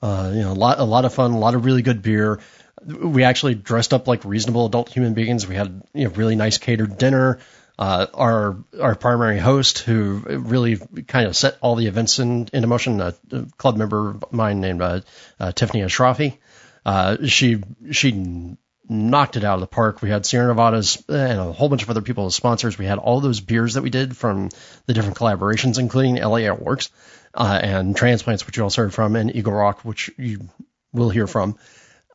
Uh, 0.00 0.32
you 0.34 0.40
know, 0.40 0.52
a 0.52 0.54
lot, 0.54 0.80
a 0.80 0.84
lot 0.84 1.04
of 1.04 1.12
fun, 1.12 1.32
a 1.32 1.38
lot 1.38 1.54
of 1.54 1.66
really 1.66 1.82
good 1.82 2.00
beer. 2.00 2.40
We 2.84 3.24
actually 3.24 3.54
dressed 3.54 3.92
up 3.92 4.08
like 4.08 4.24
reasonable 4.24 4.64
adult 4.66 4.88
human 4.88 5.12
beings. 5.12 5.46
We 5.46 5.54
had, 5.54 5.82
you 5.92 6.04
know, 6.04 6.14
really 6.14 6.34
nice 6.34 6.56
catered 6.56 6.96
dinner. 6.96 7.40
Uh, 7.78 8.06
our 8.14 8.64
our 8.80 8.94
primary 8.94 9.38
host, 9.38 9.78
who 9.78 10.22
really 10.26 10.76
kind 11.06 11.26
of 11.26 11.34
set 11.34 11.56
all 11.60 11.74
the 11.74 11.86
events 11.86 12.18
in, 12.18 12.48
into 12.52 12.68
motion, 12.68 13.00
a, 13.00 13.14
club 13.56 13.76
member 13.76 14.10
of 14.10 14.32
mine 14.32 14.60
named 14.60 14.82
uh, 14.82 15.00
uh, 15.40 15.52
Tiffany 15.52 15.82
Ashrafi. 15.82 16.36
Uh, 16.84 17.26
she 17.26 17.62
she 17.90 18.56
knocked 18.88 19.36
it 19.36 19.44
out 19.44 19.54
of 19.54 19.60
the 19.60 19.66
park. 19.66 20.02
We 20.02 20.10
had 20.10 20.26
Sierra 20.26 20.48
Nevadas 20.48 21.02
and 21.08 21.40
a 21.40 21.52
whole 21.52 21.68
bunch 21.68 21.82
of 21.82 21.90
other 21.90 22.02
people 22.02 22.26
as 22.26 22.34
sponsors. 22.34 22.76
We 22.76 22.86
had 22.86 22.98
all 22.98 23.20
those 23.20 23.40
beers 23.40 23.74
that 23.74 23.82
we 23.82 23.90
did 23.90 24.16
from 24.16 24.50
the 24.86 24.94
different 24.94 25.16
collaborations, 25.16 25.78
including 25.78 26.16
LA 26.16 26.38
Ale 26.38 26.56
Works 26.56 26.90
uh, 27.34 27.58
and 27.62 27.96
Transplants, 27.96 28.46
which 28.46 28.56
you 28.56 28.62
also 28.62 28.82
heard 28.82 28.94
from, 28.94 29.16
and 29.16 29.34
Eagle 29.34 29.52
Rock, 29.52 29.84
which 29.84 30.10
you 30.18 30.48
will 30.92 31.10
hear 31.10 31.26
from. 31.26 31.56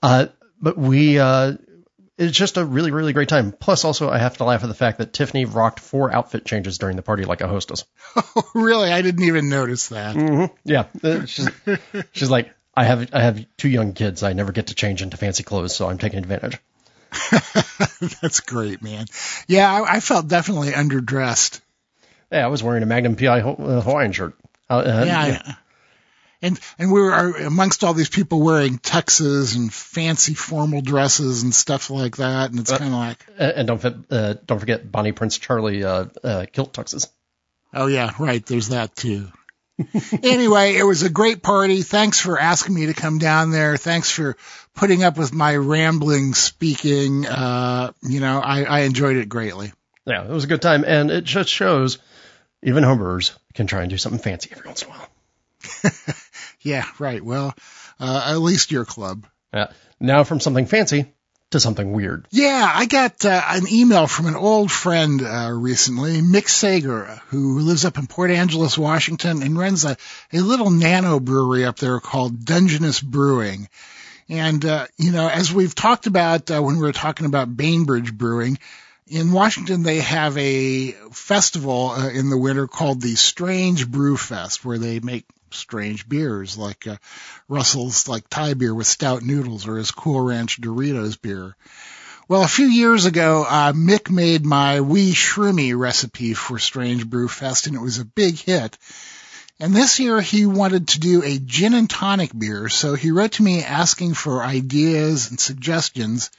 Uh, 0.03 0.27
but 0.61 0.77
we 0.77 1.19
uh, 1.19 1.53
it's 2.18 2.36
just 2.36 2.57
a 2.57 2.65
really, 2.65 2.91
really 2.91 3.13
great 3.13 3.30
time. 3.30 3.51
Plus, 3.51 3.86
also, 3.86 4.09
I 4.09 4.18
have 4.18 4.38
to 4.38 4.43
laugh 4.43 4.63
at 4.63 4.68
the 4.68 4.74
fact 4.74 4.97
that 4.97 5.13
Tiffany 5.13 5.45
rocked 5.45 5.80
four 5.80 6.11
outfit 6.11 6.45
changes 6.45 6.78
during 6.78 6.95
the 6.95 7.03
party 7.03 7.26
like 7.26 7.41
a 7.41 7.47
hostess. 7.47 7.86
Oh, 8.36 8.49
really? 8.55 8.91
I 8.91 9.01
didn't 9.01 9.24
even 9.24 9.49
notice 9.49 9.89
that. 9.89 10.15
Mm-hmm. 10.15 10.53
Yeah, 10.63 10.86
uh, 11.03 11.26
she's, 11.26 11.49
she's 12.13 12.30
like, 12.30 12.51
I 12.76 12.84
have, 12.84 13.09
I 13.13 13.22
have 13.22 13.45
two 13.57 13.70
young 13.70 13.93
kids. 13.93 14.24
I 14.24 14.34
never 14.34 14.51
get 14.51 14.68
to 14.68 14.76
change 14.76 15.01
into 15.01 15.18
fancy 15.18 15.43
clothes, 15.43 15.76
so 15.76 15.88
I'm 15.89 15.97
taking 15.97 16.20
advantage. 16.20 16.59
That's 18.22 18.39
great, 18.41 18.82
man. 18.82 19.05
Yeah, 19.47 19.72
I, 19.72 19.95
I, 19.95 19.99
felt 19.99 20.28
definitely 20.28 20.72
underdressed. 20.72 21.61
Yeah, 22.32 22.45
I 22.45 22.47
was 22.47 22.61
wearing 22.61 22.84
a 22.84 22.86
Magnum 22.86 23.15
PI 23.15 23.41
uh, 23.41 23.82
Hawaiian 23.82 24.11
shirt. 24.11 24.34
Uh, 24.70 24.74
uh 24.74 25.03
yeah, 25.05 25.26
yeah, 25.28 25.53
and 26.41 26.59
and 26.77 26.91
we 26.91 27.01
were 27.01 27.13
amongst 27.13 27.83
all 27.83 27.93
these 27.93 28.09
people 28.09 28.41
wearing 28.41 28.77
tuxes 28.77 29.55
and 29.55 29.73
fancy 29.73 30.33
formal 30.33 30.81
dresses 30.81 31.43
and 31.43 31.53
stuff 31.53 31.89
like 31.89 32.17
that, 32.17 32.51
and 32.51 32.59
it's 32.59 32.71
uh, 32.71 32.77
kind 32.77 32.93
of 32.93 32.99
like 32.99 33.25
and 33.38 33.67
don't 33.67 34.11
uh, 34.11 34.33
don't 34.45 34.59
forget 34.59 34.91
Bonnie 34.91 35.11
Prince 35.11 35.38
Charlie 35.38 35.83
uh, 35.83 36.05
uh, 36.23 36.45
kilt 36.51 36.73
tuxes. 36.73 37.07
Oh 37.73 37.88
yeah, 37.88 38.13
right. 38.19 38.45
There's 38.45 38.69
that 38.69 38.95
too. 38.95 39.27
anyway, 40.23 40.75
it 40.75 40.83
was 40.83 41.03
a 41.03 41.09
great 41.09 41.43
party. 41.43 41.83
Thanks 41.83 42.19
for 42.19 42.39
asking 42.39 42.73
me 42.73 42.88
to 42.88 42.93
come 42.93 43.19
down 43.19 43.51
there. 43.51 43.77
Thanks 43.77 44.09
for 44.09 44.35
putting 44.73 45.03
up 45.03 45.17
with 45.17 45.33
my 45.33 45.55
rambling 45.55 46.33
speaking. 46.33 47.27
Uh, 47.27 47.91
you 48.01 48.19
know, 48.19 48.39
I, 48.39 48.63
I 48.63 48.79
enjoyed 48.81 49.17
it 49.17 49.29
greatly. 49.29 49.71
Yeah, 50.05 50.23
it 50.23 50.31
was 50.31 50.45
a 50.45 50.47
good 50.47 50.61
time, 50.61 50.83
and 50.85 51.11
it 51.11 51.25
just 51.25 51.49
shows 51.49 51.99
even 52.63 52.83
homebrewers 52.83 53.38
can 53.53 53.67
try 53.67 53.81
and 53.81 53.89
do 53.89 53.97
something 53.97 54.21
fancy 54.21 54.49
every 54.51 54.65
once 54.65 54.81
in 54.81 54.89
a 54.89 54.91
while. 54.91 55.09
yeah, 56.61 56.85
right. 56.99 57.23
Well, 57.23 57.53
uh, 57.99 58.29
at 58.31 58.39
least 58.39 58.71
your 58.71 58.85
club. 58.85 59.25
Yeah. 59.53 59.67
Now 59.99 60.23
from 60.23 60.39
something 60.39 60.65
fancy 60.65 61.13
to 61.51 61.59
something 61.59 61.93
weird. 61.93 62.27
Yeah, 62.29 62.69
I 62.73 62.85
got 62.85 63.23
uh, 63.23 63.41
an 63.47 63.67
email 63.71 64.07
from 64.07 64.25
an 64.25 64.35
old 64.35 64.71
friend 64.71 65.21
uh, 65.21 65.51
recently, 65.53 66.21
Mick 66.21 66.49
Sager, 66.49 67.21
who 67.27 67.59
lives 67.59 67.85
up 67.85 67.97
in 67.97 68.07
Port 68.07 68.31
Angeles, 68.31 68.77
Washington, 68.77 69.41
and 69.41 69.57
runs 69.57 69.85
a, 69.85 69.95
a 70.33 70.39
little 70.39 70.69
nano 70.69 71.19
brewery 71.19 71.63
up 71.63 71.77
there 71.77 71.99
called 71.99 72.43
Dungeness 72.43 72.99
Brewing. 72.99 73.69
And, 74.29 74.63
uh, 74.65 74.87
you 74.97 75.11
know, 75.11 75.29
as 75.29 75.53
we've 75.53 75.73
talked 75.73 76.05
about 76.05 76.51
uh, 76.51 76.61
when 76.61 76.75
we 76.75 76.81
were 76.81 76.91
talking 76.91 77.25
about 77.25 77.55
Bainbridge 77.55 78.13
Brewing, 78.13 78.59
in 79.09 79.31
Washington, 79.31 79.83
they 79.83 79.99
have 79.99 80.37
a 80.37 80.91
festival 81.13 81.91
uh, 81.91 82.09
in 82.09 82.29
the 82.29 82.37
winter 82.37 82.67
called 82.67 83.01
the 83.01 83.15
Strange 83.15 83.89
Brew 83.89 84.17
Fest, 84.17 84.65
where 84.65 84.77
they 84.77 84.99
make 84.99 85.25
strange 85.51 86.07
beers 86.07 86.57
like 86.57 86.87
uh, 86.87 86.97
Russell's 87.47 88.07
like 88.07 88.29
Thai 88.29 88.53
beer 88.53 88.73
with 88.73 88.87
stout 88.87 89.21
noodles 89.23 89.67
or 89.67 89.77
his 89.77 89.91
Cool 89.91 90.21
Ranch 90.21 90.59
Doritos 90.59 91.21
beer. 91.21 91.55
Well, 92.27 92.43
a 92.43 92.47
few 92.47 92.67
years 92.67 93.05
ago, 93.05 93.45
uh, 93.47 93.71
Mick 93.71 94.09
made 94.09 94.45
my 94.45 94.81
wee 94.81 95.13
shroomy 95.13 95.77
recipe 95.77 96.33
for 96.33 96.59
Strange 96.59 97.09
Brew 97.09 97.29
Fest, 97.29 97.67
and 97.67 97.75
it 97.75 97.81
was 97.81 97.99
a 97.99 98.05
big 98.05 98.37
hit. 98.37 98.77
And 99.59 99.73
this 99.73 99.99
year 99.99 100.19
he 100.19 100.45
wanted 100.45 100.89
to 100.89 100.99
do 100.99 101.23
a 101.23 101.39
gin 101.39 101.73
and 101.73 101.89
tonic 101.89 102.37
beer, 102.37 102.67
so 102.67 102.95
he 102.95 103.11
wrote 103.11 103.31
to 103.33 103.43
me 103.43 103.63
asking 103.63 104.13
for 104.13 104.43
ideas 104.43 105.29
and 105.29 105.39
suggestions. 105.39 106.29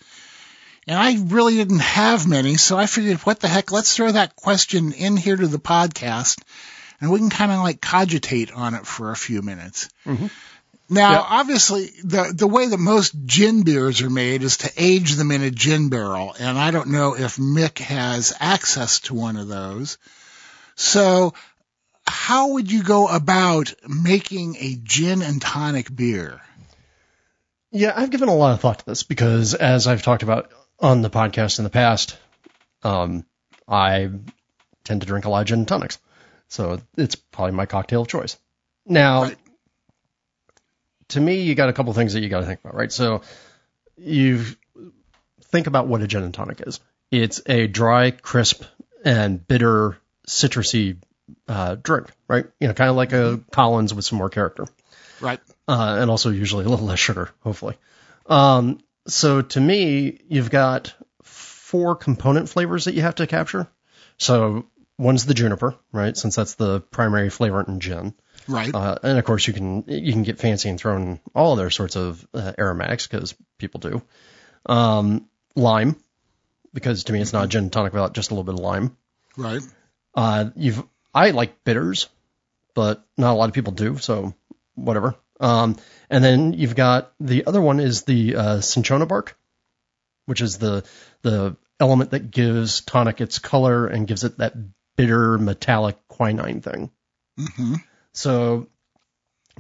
And 0.86 0.98
I 0.98 1.16
really 1.24 1.56
didn't 1.56 1.80
have 1.80 2.28
many, 2.28 2.56
so 2.58 2.78
I 2.78 2.86
figured, 2.86 3.18
what 3.18 3.40
the 3.40 3.48
heck, 3.48 3.72
let's 3.72 3.96
throw 3.96 4.12
that 4.12 4.36
question 4.36 4.92
in 4.92 5.16
here 5.16 5.36
to 5.36 5.46
the 5.46 5.58
podcast 5.58 6.38
and 7.00 7.10
we 7.10 7.18
can 7.18 7.30
kind 7.30 7.52
of 7.52 7.58
like 7.60 7.80
cogitate 7.80 8.52
on 8.52 8.74
it 8.74 8.86
for 8.86 9.10
a 9.10 9.16
few 9.16 9.42
minutes. 9.42 9.88
Mm-hmm. 10.06 10.26
Now, 10.90 11.10
Yeah. 11.12 11.24
obviously, 11.28 11.90
the 12.02 12.32
the 12.34 12.46
way 12.46 12.66
that 12.66 12.78
most 12.78 13.14
gin 13.26 13.62
beers 13.62 14.00
are 14.00 14.08
made 14.10 14.42
is 14.42 14.58
to 14.58 14.72
age 14.76 15.14
them 15.16 15.30
in 15.30 15.42
a 15.42 15.50
gin 15.50 15.90
barrel, 15.90 16.34
and 16.40 16.58
I 16.58 16.70
don't 16.70 16.88
know 16.88 17.14
if 17.14 17.36
Mick 17.36 17.78
has 17.78 18.32
access 18.40 19.00
to 19.00 19.14
one 19.14 19.36
of 19.36 19.48
those. 19.48 19.98
So, 20.76 21.34
how 22.06 22.52
would 22.52 22.72
you 22.72 22.82
go 22.82 23.06
about 23.06 23.74
making 23.86 24.56
a 24.56 24.76
gin 24.82 25.20
and 25.22 25.42
tonic 25.42 25.94
beer? 25.94 26.40
Yeah, 27.70 27.92
I've 27.94 28.10
given 28.10 28.30
a 28.30 28.34
lot 28.34 28.54
of 28.54 28.60
thought 28.60 28.78
to 28.78 28.86
this 28.86 29.02
because, 29.02 29.52
as 29.52 29.86
I've 29.86 30.02
talked 30.02 30.22
about 30.22 30.50
on 30.80 31.02
the 31.02 31.10
podcast 31.10 31.58
in 31.58 31.64
the 31.64 31.70
past, 31.70 32.16
um, 32.82 33.26
I 33.68 34.08
tend 34.84 35.02
to 35.02 35.06
drink 35.06 35.26
a 35.26 35.28
lot 35.28 35.40
of 35.42 35.46
gin 35.48 35.58
and 35.58 35.68
tonics, 35.68 35.98
so 36.48 36.80
it's 36.96 37.14
probably 37.14 37.52
my 37.52 37.66
cocktail 37.66 38.02
of 38.02 38.08
choice. 38.08 38.36
Now, 38.86 39.22
Right. 39.24 39.38
to 41.08 41.20
me, 41.20 41.42
you 41.42 41.54
got 41.54 41.68
a 41.68 41.72
couple 41.72 41.92
things 41.92 42.12
that 42.14 42.20
you 42.20 42.28
got 42.28 42.40
to 42.40 42.46
think 42.46 42.60
about, 42.60 42.74
right? 42.74 42.92
So, 42.92 43.22
you 43.96 44.44
think 45.44 45.66
about 45.66 45.86
what 45.86 46.02
a 46.02 46.06
gin 46.06 46.22
and 46.22 46.34
tonic 46.34 46.62
is. 46.66 46.80
It's 47.10 47.40
a 47.46 47.66
dry, 47.66 48.10
crisp, 48.10 48.62
and 49.04 49.46
bitter, 49.46 49.98
citrusy 50.26 50.98
uh, 51.46 51.76
drink, 51.82 52.08
right? 52.28 52.46
You 52.60 52.68
know, 52.68 52.74
kind 52.74 52.90
of 52.90 52.96
like 52.96 53.12
a 53.12 53.40
Collins 53.50 53.94
with 53.94 54.04
some 54.04 54.18
more 54.18 54.28
character 54.30 54.66
Right. 55.20 55.40
uh, 55.66 55.96
and 56.00 56.10
also 56.10 56.30
usually 56.30 56.64
a 56.64 56.68
little 56.68 56.86
less 56.86 56.98
sugar, 56.98 57.30
hopefully. 57.40 57.76
Um, 58.26 58.78
so 59.06 59.40
to 59.42 59.60
me, 59.60 60.20
you've 60.28 60.50
got 60.50 60.94
four 61.22 61.96
component 61.96 62.48
flavors 62.48 62.84
that 62.84 62.94
you 62.94 63.02
have 63.02 63.16
to 63.16 63.26
capture. 63.26 63.68
So 64.18 64.66
one's 64.98 65.24
the 65.24 65.34
juniper, 65.34 65.76
right? 65.92 66.16
Since 66.16 66.36
that's 66.36 66.54
the 66.54 66.80
primary 66.80 67.30
flavor 67.30 67.62
in 67.62 67.80
gin. 67.80 68.14
Right. 68.46 68.74
Uh, 68.74 68.96
and 69.02 69.18
of 69.18 69.24
course 69.24 69.46
you 69.46 69.52
can 69.52 69.84
you 69.86 70.12
can 70.12 70.22
get 70.22 70.38
fancy 70.38 70.68
and 70.68 70.78
throw 70.78 70.96
in 70.96 71.20
all 71.34 71.52
other 71.52 71.70
sorts 71.70 71.96
of 71.96 72.26
uh, 72.34 72.52
aromatics 72.58 73.06
because 73.06 73.34
people 73.58 73.80
do. 73.80 74.02
Um, 74.66 75.28
lime, 75.54 75.96
because 76.74 77.04
to 77.04 77.12
me 77.12 77.20
it's 77.20 77.32
not 77.32 77.44
a 77.44 77.48
gin 77.48 77.64
and 77.64 77.72
tonic 77.72 77.92
without 77.92 78.14
just 78.14 78.30
a 78.30 78.34
little 78.34 78.44
bit 78.44 78.58
of 78.58 78.60
lime. 78.60 78.96
right. 79.36 79.62
Uh, 80.14 80.50
you've 80.56 80.82
I 81.14 81.30
like 81.30 81.64
bitters, 81.64 82.08
but 82.74 83.04
not 83.16 83.32
a 83.32 83.36
lot 83.36 83.48
of 83.48 83.54
people 83.54 83.72
do, 83.72 83.98
so 83.98 84.34
whatever. 84.74 85.14
Um, 85.40 85.76
and 86.10 86.24
then 86.24 86.52
you've 86.54 86.74
got 86.74 87.12
the 87.20 87.46
other 87.46 87.60
one 87.60 87.80
is 87.80 88.02
the 88.02 88.34
uh, 88.34 88.60
cinchona 88.60 89.06
bark, 89.06 89.38
which 90.26 90.40
is 90.40 90.58
the 90.58 90.84
the 91.22 91.56
element 91.78 92.10
that 92.10 92.30
gives 92.30 92.80
tonic 92.80 93.20
its 93.20 93.38
color 93.38 93.86
and 93.86 94.08
gives 94.08 94.24
it 94.24 94.38
that 94.38 94.54
bitter 94.98 95.38
metallic 95.38 95.96
quinine 96.08 96.60
thing. 96.60 96.90
hmm 97.38 97.74
So 98.12 98.66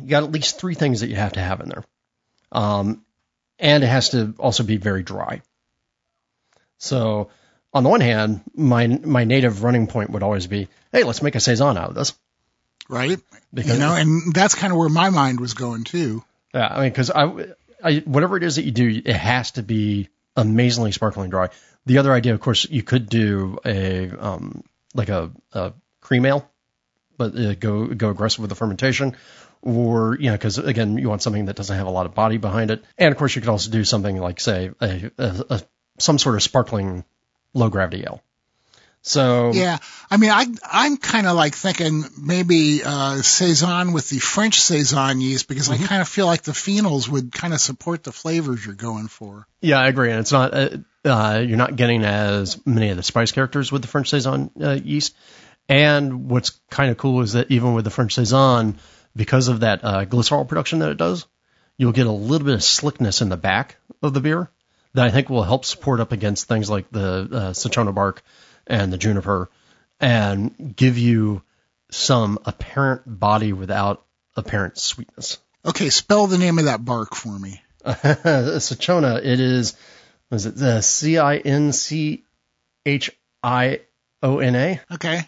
you 0.00 0.08
got 0.08 0.24
at 0.24 0.32
least 0.32 0.60
three 0.60 0.74
things 0.74 1.00
that 1.00 1.08
you 1.08 1.16
have 1.16 1.32
to 1.34 1.40
have 1.40 1.60
in 1.60 1.68
there. 1.68 1.84
Um, 2.52 3.04
and 3.58 3.84
it 3.84 3.86
has 3.86 4.10
to 4.10 4.34
also 4.38 4.64
be 4.64 4.76
very 4.76 5.02
dry. 5.02 5.42
So 6.78 7.30
on 7.72 7.82
the 7.84 7.88
one 7.88 8.00
hand, 8.00 8.42
my 8.54 8.86
my 8.86 9.24
native 9.24 9.62
running 9.62 9.86
point 9.86 10.10
would 10.10 10.22
always 10.22 10.46
be, 10.46 10.68
hey, 10.92 11.04
let's 11.04 11.22
make 11.22 11.34
a 11.34 11.40
saison 11.40 11.76
out 11.78 11.90
of 11.90 11.94
this. 11.94 12.14
Right. 12.88 13.18
Because 13.52 13.74
you 13.74 13.78
know, 13.78 13.94
and 13.94 14.34
that's 14.34 14.54
kind 14.54 14.72
of 14.72 14.78
where 14.78 14.88
my 14.88 15.10
mind 15.10 15.40
was 15.40 15.54
going 15.54 15.84
too. 15.84 16.24
yeah, 16.54 16.66
I 16.68 16.80
mean, 16.82 16.90
because 16.90 17.10
I, 17.10 17.46
I 17.82 17.98
whatever 18.00 18.36
it 18.36 18.42
is 18.42 18.56
that 18.56 18.64
you 18.64 18.72
do, 18.72 19.02
it 19.04 19.16
has 19.16 19.52
to 19.52 19.62
be 19.62 20.08
amazingly 20.36 20.92
sparkling 20.92 21.30
dry. 21.30 21.50
The 21.86 21.98
other 21.98 22.12
idea, 22.12 22.34
of 22.34 22.40
course, 22.40 22.66
you 22.68 22.82
could 22.82 23.08
do 23.08 23.58
a 23.64 24.10
um, 24.10 24.62
like 24.94 25.08
a, 25.08 25.30
a 25.52 25.72
cream 26.00 26.26
ale, 26.26 26.48
but 27.16 27.36
uh, 27.36 27.54
go 27.54 27.86
go 27.86 28.10
aggressive 28.10 28.40
with 28.40 28.50
the 28.50 28.56
fermentation, 28.56 29.16
or 29.62 30.16
you 30.18 30.30
know, 30.30 30.36
because 30.36 30.58
again, 30.58 30.98
you 30.98 31.08
want 31.08 31.22
something 31.22 31.46
that 31.46 31.56
doesn't 31.56 31.76
have 31.76 31.86
a 31.86 31.90
lot 31.90 32.06
of 32.06 32.14
body 32.14 32.36
behind 32.36 32.70
it, 32.70 32.84
and 32.96 33.12
of 33.12 33.18
course, 33.18 33.34
you 33.34 33.42
could 33.42 33.50
also 33.50 33.70
do 33.70 33.84
something 33.84 34.18
like 34.18 34.40
say 34.40 34.70
a, 34.80 35.10
a, 35.18 35.44
a 35.50 35.62
some 35.98 36.18
sort 36.18 36.36
of 36.36 36.42
sparkling 36.42 37.04
low 37.54 37.68
gravity 37.68 38.04
ale. 38.06 38.22
So 39.02 39.52
Yeah, 39.52 39.78
I 40.10 40.16
mean, 40.16 40.30
I 40.30 40.46
I'm 40.64 40.96
kind 40.96 41.26
of 41.26 41.36
like 41.36 41.54
thinking 41.54 42.04
maybe 42.20 42.82
uh, 42.84 43.22
saison 43.22 43.92
with 43.92 44.08
the 44.10 44.18
French 44.18 44.60
saison 44.60 45.20
yeast 45.20 45.48
because 45.48 45.70
I 45.70 45.76
kind 45.78 46.02
of 46.02 46.08
feel 46.08 46.26
like 46.26 46.42
the 46.42 46.52
phenols 46.52 47.08
would 47.08 47.32
kind 47.32 47.54
of 47.54 47.60
support 47.60 48.02
the 48.02 48.12
flavors 48.12 48.64
you're 48.64 48.74
going 48.74 49.08
for. 49.08 49.46
Yeah, 49.60 49.78
I 49.78 49.88
agree, 49.88 50.10
and 50.10 50.20
it's 50.20 50.32
not 50.32 50.52
uh, 50.52 50.68
uh, 51.08 51.38
you're 51.46 51.56
not 51.56 51.76
getting 51.76 52.04
as 52.04 52.64
many 52.66 52.90
of 52.90 52.96
the 52.96 53.02
spice 53.02 53.32
characters 53.32 53.72
with 53.72 53.82
the 53.82 53.88
French 53.88 54.10
saison 54.10 54.50
uh, 54.60 54.72
yeast. 54.72 55.16
And 55.68 56.30
what's 56.30 56.50
kind 56.70 56.90
of 56.90 56.96
cool 56.96 57.20
is 57.20 57.32
that 57.32 57.50
even 57.50 57.74
with 57.74 57.84
the 57.84 57.90
French 57.90 58.14
saison, 58.14 58.78
because 59.14 59.48
of 59.48 59.60
that 59.60 59.84
uh, 59.84 60.04
glycerol 60.04 60.48
production 60.48 60.78
that 60.78 60.90
it 60.90 60.96
does, 60.96 61.26
you'll 61.76 61.92
get 61.92 62.06
a 62.06 62.12
little 62.12 62.46
bit 62.46 62.54
of 62.54 62.62
slickness 62.62 63.20
in 63.20 63.28
the 63.28 63.36
back 63.36 63.76
of 64.02 64.14
the 64.14 64.20
beer 64.20 64.50
that 64.94 65.06
I 65.06 65.10
think 65.10 65.28
will 65.28 65.42
help 65.42 65.64
support 65.64 66.00
up 66.00 66.12
against 66.12 66.48
things 66.48 66.70
like 66.70 66.90
the 66.90 67.28
uh, 67.30 67.52
cinchona 67.52 67.92
bark 67.92 68.22
and 68.66 68.92
the 68.92 68.98
juniper, 68.98 69.50
and 70.00 70.74
give 70.76 70.98
you 70.98 71.42
some 71.90 72.38
apparent 72.44 73.02
body 73.06 73.52
without 73.52 74.04
apparent 74.36 74.78
sweetness. 74.78 75.38
Okay, 75.64 75.90
spell 75.90 76.26
the 76.26 76.38
name 76.38 76.58
of 76.58 76.66
that 76.66 76.84
bark 76.84 77.14
for 77.14 77.36
me. 77.38 77.62
Cinchona, 78.60 79.16
it 79.16 79.40
is, 79.40 79.76
was 80.30 80.46
it 80.46 80.56
the 80.56 80.80
C 80.80 81.18
I 81.18 81.36
N 81.36 81.72
C 81.72 82.24
H 82.86 83.10
I 83.42 83.80
O 84.22 84.38
N 84.38 84.54
A? 84.54 84.80
Okay, 84.94 85.22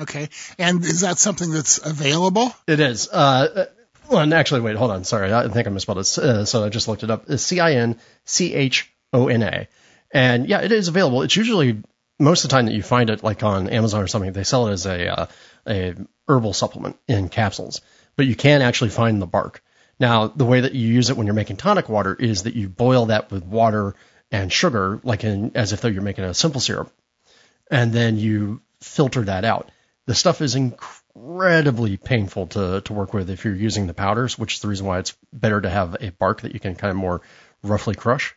okay, 0.00 0.28
and 0.58 0.84
is 0.84 1.02
that 1.02 1.18
something 1.18 1.50
that's 1.50 1.84
available? 1.84 2.52
It 2.66 2.80
is. 2.80 3.08
Uh, 3.08 3.66
well, 4.08 4.20
and 4.20 4.32
actually, 4.32 4.62
wait, 4.62 4.76
hold 4.76 4.90
on. 4.90 5.04
Sorry, 5.04 5.32
I 5.32 5.48
think 5.48 5.66
I 5.66 5.70
misspelled 5.70 5.98
it. 5.98 6.18
Uh, 6.18 6.44
so 6.44 6.64
I 6.64 6.68
just 6.68 6.88
looked 6.88 7.02
it 7.02 7.10
up. 7.10 7.30
C 7.30 7.60
I 7.60 7.72
N 7.74 7.98
C 8.24 8.54
H 8.54 8.90
O 9.12 9.28
N 9.28 9.42
A. 9.42 9.68
And 10.10 10.48
yeah, 10.48 10.62
it 10.62 10.72
is 10.72 10.88
available. 10.88 11.22
It's 11.22 11.36
usually 11.36 11.82
most 12.18 12.44
of 12.44 12.50
the 12.50 12.56
time 12.56 12.66
that 12.66 12.74
you 12.74 12.82
find 12.82 13.10
it, 13.10 13.22
like 13.22 13.42
on 13.42 13.68
Amazon 13.68 14.02
or 14.02 14.06
something, 14.06 14.32
they 14.32 14.44
sell 14.44 14.68
it 14.68 14.72
as 14.72 14.86
a 14.86 15.20
uh, 15.20 15.26
a 15.66 15.94
herbal 16.26 16.52
supplement 16.54 16.96
in 17.06 17.28
capsules. 17.28 17.80
But 18.16 18.26
you 18.26 18.34
can 18.34 18.62
actually 18.62 18.90
find 18.90 19.20
the 19.20 19.26
bark. 19.26 19.62
Now, 20.00 20.28
the 20.28 20.44
way 20.44 20.60
that 20.60 20.74
you 20.74 20.88
use 20.88 21.10
it 21.10 21.16
when 21.16 21.26
you're 21.26 21.34
making 21.34 21.56
tonic 21.56 21.88
water 21.88 22.14
is 22.14 22.44
that 22.44 22.54
you 22.54 22.68
boil 22.68 23.06
that 23.06 23.30
with 23.30 23.44
water 23.44 23.94
and 24.30 24.52
sugar, 24.52 25.00
like 25.02 25.24
in 25.24 25.52
as 25.54 25.72
if 25.72 25.80
though 25.80 25.88
you're 25.88 26.02
making 26.02 26.24
a 26.24 26.34
simple 26.34 26.60
syrup, 26.60 26.92
and 27.70 27.92
then 27.92 28.18
you 28.18 28.60
filter 28.80 29.22
that 29.22 29.44
out. 29.44 29.70
The 30.06 30.14
stuff 30.14 30.40
is 30.40 30.54
incredibly 30.54 31.96
painful 31.96 32.46
to, 32.48 32.80
to 32.82 32.92
work 32.92 33.12
with 33.12 33.28
if 33.28 33.44
you're 33.44 33.54
using 33.54 33.86
the 33.86 33.94
powders, 33.94 34.38
which 34.38 34.54
is 34.54 34.60
the 34.60 34.68
reason 34.68 34.86
why 34.86 35.00
it's 35.00 35.14
better 35.32 35.60
to 35.60 35.68
have 35.68 35.96
a 36.00 36.10
bark 36.10 36.42
that 36.42 36.54
you 36.54 36.60
can 36.60 36.74
kind 36.74 36.90
of 36.90 36.96
more 36.96 37.20
roughly 37.62 37.94
crush. 37.94 38.34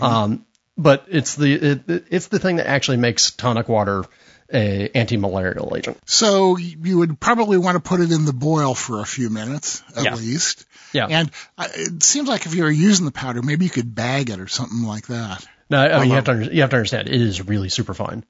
Um, 0.00 0.46
but 0.76 1.06
it's 1.08 1.36
the 1.36 1.54
it, 1.54 2.04
it's 2.10 2.28
the 2.28 2.38
thing 2.38 2.56
that 2.56 2.66
actually 2.66 2.96
makes 2.96 3.30
tonic 3.30 3.68
water 3.68 4.04
a 4.52 4.88
anti-malarial 4.94 5.74
agent. 5.76 5.98
So 6.06 6.56
you 6.56 6.98
would 6.98 7.18
probably 7.18 7.56
want 7.58 7.76
to 7.76 7.80
put 7.80 8.00
it 8.00 8.12
in 8.12 8.24
the 8.24 8.32
boil 8.32 8.74
for 8.74 9.00
a 9.00 9.04
few 9.06 9.30
minutes 9.30 9.82
at 9.96 10.04
Yeah. 10.04 10.14
least. 10.14 10.64
Yeah. 10.92 11.06
And 11.10 11.30
it 11.58 12.02
seems 12.02 12.28
like 12.28 12.46
if 12.46 12.54
you 12.54 12.62
were 12.64 12.70
using 12.70 13.04
the 13.06 13.12
powder, 13.12 13.42
maybe 13.42 13.64
you 13.64 13.70
could 13.70 13.94
bag 13.94 14.30
it 14.30 14.38
or 14.38 14.46
something 14.48 14.82
like 14.84 15.06
that. 15.08 15.44
No, 15.70 15.78
I 15.84 16.00
mean, 16.00 16.10
you 16.10 16.14
have 16.14 16.24
to 16.24 16.30
under- 16.32 16.52
you 16.52 16.60
have 16.60 16.70
to 16.70 16.76
understand 16.76 17.08
it 17.08 17.20
is 17.20 17.40
really 17.46 17.68
super 17.68 17.94
fine. 17.94 18.24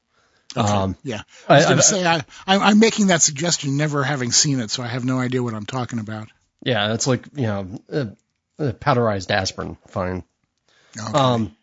Um, 0.57 0.97
Yeah. 1.03 1.23
I 1.49 1.57
was 1.57 1.65
I- 1.65 1.69
going 1.69 1.77
to 1.79 1.83
say, 1.83 2.07
I, 2.07 2.17
I, 2.47 2.57
I'm 2.59 2.79
making 2.79 3.09
that 3.09 3.23
suggestion 3.23 3.77
never 3.77 4.05
having 4.05 4.31
seen 4.33 4.61
it, 4.61 4.71
so 4.71 4.83
I 4.83 4.87
have 4.87 5.05
no 5.05 5.19
idea 5.19 5.43
what 5.43 5.53
I'm 5.55 5.67
talking 5.67 5.99
about. 5.99 6.29
yeah, 6.63 6.95
it's 6.95 7.07
like 7.07 7.27
you 7.35 7.47
know 7.47 7.69
uh, 7.93 8.05
uh, 8.59 8.73
powderized 8.73 9.31
aspirin, 9.31 9.77
fine. 9.89 10.23
Okay. 10.99 11.13
Um, 11.19 11.57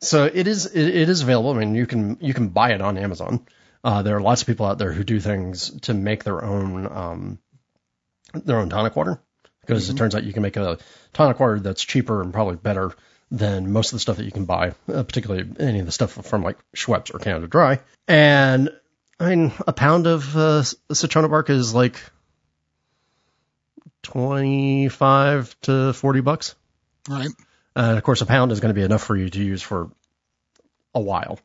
so 0.00 0.24
it 0.24 0.46
is 0.48 0.64
it, 0.66 0.88
it 0.88 1.08
is 1.10 1.20
available. 1.20 1.50
I 1.50 1.58
mean, 1.58 1.74
you 1.74 1.86
can 1.86 2.16
you 2.20 2.32
can 2.34 2.48
buy 2.48 2.72
it 2.72 2.80
on 2.80 2.96
Amazon. 2.98 3.46
Uh, 3.84 4.02
there 4.02 4.16
are 4.16 4.20
lots 4.20 4.42
of 4.42 4.46
people 4.46 4.66
out 4.66 4.78
there 4.78 4.92
who 4.92 5.04
do 5.04 5.20
things 5.20 5.70
to 5.82 5.94
make 5.94 6.24
their 6.24 6.44
own 6.44 6.86
um, 6.86 7.38
their 8.34 8.58
own 8.58 8.68
tonic 8.68 8.96
water 8.96 9.20
because 9.60 9.88
it 9.90 9.96
turns 9.96 10.14
out 10.14 10.24
you 10.24 10.32
can 10.32 10.42
make 10.42 10.56
a 10.56 10.78
tonic 11.12 11.38
water 11.38 11.60
that's 11.60 11.82
cheaper 11.82 12.22
and 12.22 12.32
probably 12.32 12.56
better 12.56 12.92
than 13.30 13.70
most 13.70 13.92
of 13.92 13.96
the 13.96 14.00
stuff 14.00 14.16
that 14.16 14.24
you 14.24 14.32
can 14.32 14.46
buy, 14.46 14.72
uh, 14.92 15.02
particularly 15.02 15.48
any 15.60 15.80
of 15.80 15.86
the 15.86 15.92
stuff 15.92 16.12
from 16.12 16.42
like 16.42 16.56
Schweppes 16.74 17.14
or 17.14 17.18
Canada 17.18 17.46
Dry. 17.46 17.80
And 18.06 18.70
I 19.20 19.34
mean, 19.34 19.52
a 19.66 19.72
pound 19.72 20.06
of 20.06 20.36
uh, 20.36 20.62
citronella 20.90 21.30
bark 21.30 21.50
is 21.50 21.74
like 21.74 22.00
twenty 24.02 24.88
five 24.88 25.54
to 25.62 25.92
forty 25.92 26.20
bucks. 26.20 26.54
right. 27.08 27.28
And 27.76 27.96
of 27.96 28.02
course, 28.02 28.22
a 28.22 28.26
pound 28.26 28.50
is 28.50 28.60
going 28.60 28.74
to 28.74 28.78
be 28.78 28.84
enough 28.84 29.04
for 29.04 29.16
you 29.16 29.28
to 29.28 29.42
use 29.42 29.62
for 29.62 29.90
a 30.94 31.00
while. 31.00 31.38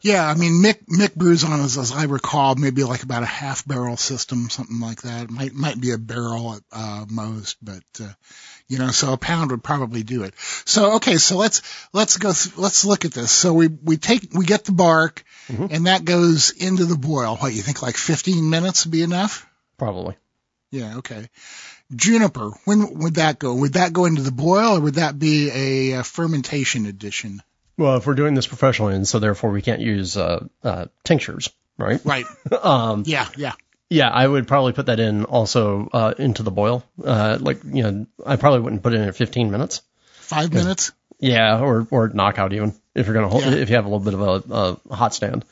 Yeah, 0.00 0.26
I 0.26 0.34
mean, 0.34 0.62
Mick, 0.62 0.86
Mick 0.86 1.14
brews 1.14 1.44
on, 1.44 1.60
as, 1.60 1.78
as 1.78 1.92
I 1.92 2.04
recall, 2.04 2.54
maybe 2.54 2.84
like 2.84 3.02
about 3.02 3.22
a 3.22 3.26
half 3.26 3.66
barrel 3.66 3.96
system, 3.96 4.50
something 4.50 4.80
like 4.80 5.02
that. 5.02 5.24
It 5.24 5.30
might, 5.30 5.52
might 5.54 5.80
be 5.80 5.92
a 5.92 5.98
barrel 5.98 6.54
at 6.54 6.62
uh, 6.72 7.06
most, 7.08 7.56
but, 7.62 7.82
uh, 8.00 8.12
you 8.68 8.78
know, 8.78 8.90
so 8.90 9.12
a 9.12 9.16
pound 9.16 9.50
would 9.50 9.62
probably 9.62 10.02
do 10.02 10.24
it. 10.24 10.34
So, 10.64 10.94
okay, 10.96 11.16
so 11.16 11.36
let's, 11.36 11.62
let's 11.92 12.16
go, 12.16 12.32
th- 12.32 12.56
let's 12.56 12.84
look 12.84 13.04
at 13.04 13.12
this. 13.12 13.30
So 13.30 13.52
we, 13.52 13.68
we 13.68 13.96
take, 13.96 14.32
we 14.32 14.44
get 14.44 14.64
the 14.64 14.72
bark 14.72 15.24
and 15.70 15.86
that 15.86 16.04
goes 16.04 16.50
into 16.50 16.84
the 16.84 16.98
boil. 16.98 17.36
What, 17.36 17.54
you 17.54 17.62
think 17.62 17.82
like 17.82 17.96
15 17.96 18.50
minutes 18.50 18.84
would 18.84 18.92
be 18.92 19.02
enough? 19.02 19.46
Probably. 19.78 20.16
Yeah. 20.70 20.96
Okay. 20.98 21.28
Juniper. 21.94 22.50
When 22.64 22.98
would 22.98 23.14
that 23.14 23.38
go? 23.38 23.54
Would 23.54 23.74
that 23.74 23.92
go 23.92 24.06
into 24.06 24.22
the 24.22 24.32
boil, 24.32 24.76
or 24.76 24.80
would 24.80 24.94
that 24.94 25.18
be 25.18 25.50
a, 25.50 26.00
a 26.00 26.02
fermentation 26.02 26.86
addition? 26.86 27.42
Well, 27.78 27.96
if 27.96 28.06
we're 28.06 28.14
doing 28.14 28.34
this 28.34 28.46
professionally, 28.46 28.94
and 28.94 29.06
so 29.06 29.18
therefore 29.18 29.50
we 29.50 29.62
can't 29.62 29.80
use 29.80 30.16
uh, 30.16 30.46
uh, 30.64 30.86
tinctures, 31.04 31.50
right? 31.78 32.00
Right. 32.04 32.24
um, 32.62 33.02
Yeah. 33.06 33.28
Yeah. 33.36 33.52
yeah, 33.90 34.08
I 34.08 34.26
would 34.26 34.48
probably 34.48 34.72
put 34.72 34.86
that 34.86 34.98
in 35.00 35.24
also 35.24 35.88
uh, 35.92 36.14
into 36.18 36.42
the 36.42 36.50
boil. 36.50 36.84
Uh, 37.02 37.38
like 37.40 37.58
you 37.64 37.82
know, 37.82 38.06
I 38.24 38.36
probably 38.36 38.60
wouldn't 38.60 38.82
put 38.82 38.94
it 38.94 39.00
in 39.00 39.08
at 39.08 39.16
15 39.16 39.50
minutes. 39.50 39.82
Five 40.14 40.52
minutes. 40.52 40.92
Yeah, 41.18 41.60
or 41.60 41.86
or 41.90 42.08
knockout 42.08 42.52
even 42.52 42.74
if 42.94 43.06
you're 43.06 43.14
gonna 43.14 43.28
hold, 43.28 43.44
Yeah. 43.44 43.52
if 43.52 43.70
you 43.70 43.76
have 43.76 43.84
a 43.86 43.88
little 43.88 44.04
bit 44.04 44.14
of 44.14 44.50
a, 44.50 44.54
a 44.90 44.94
hot 44.94 45.14
stand. 45.14 45.44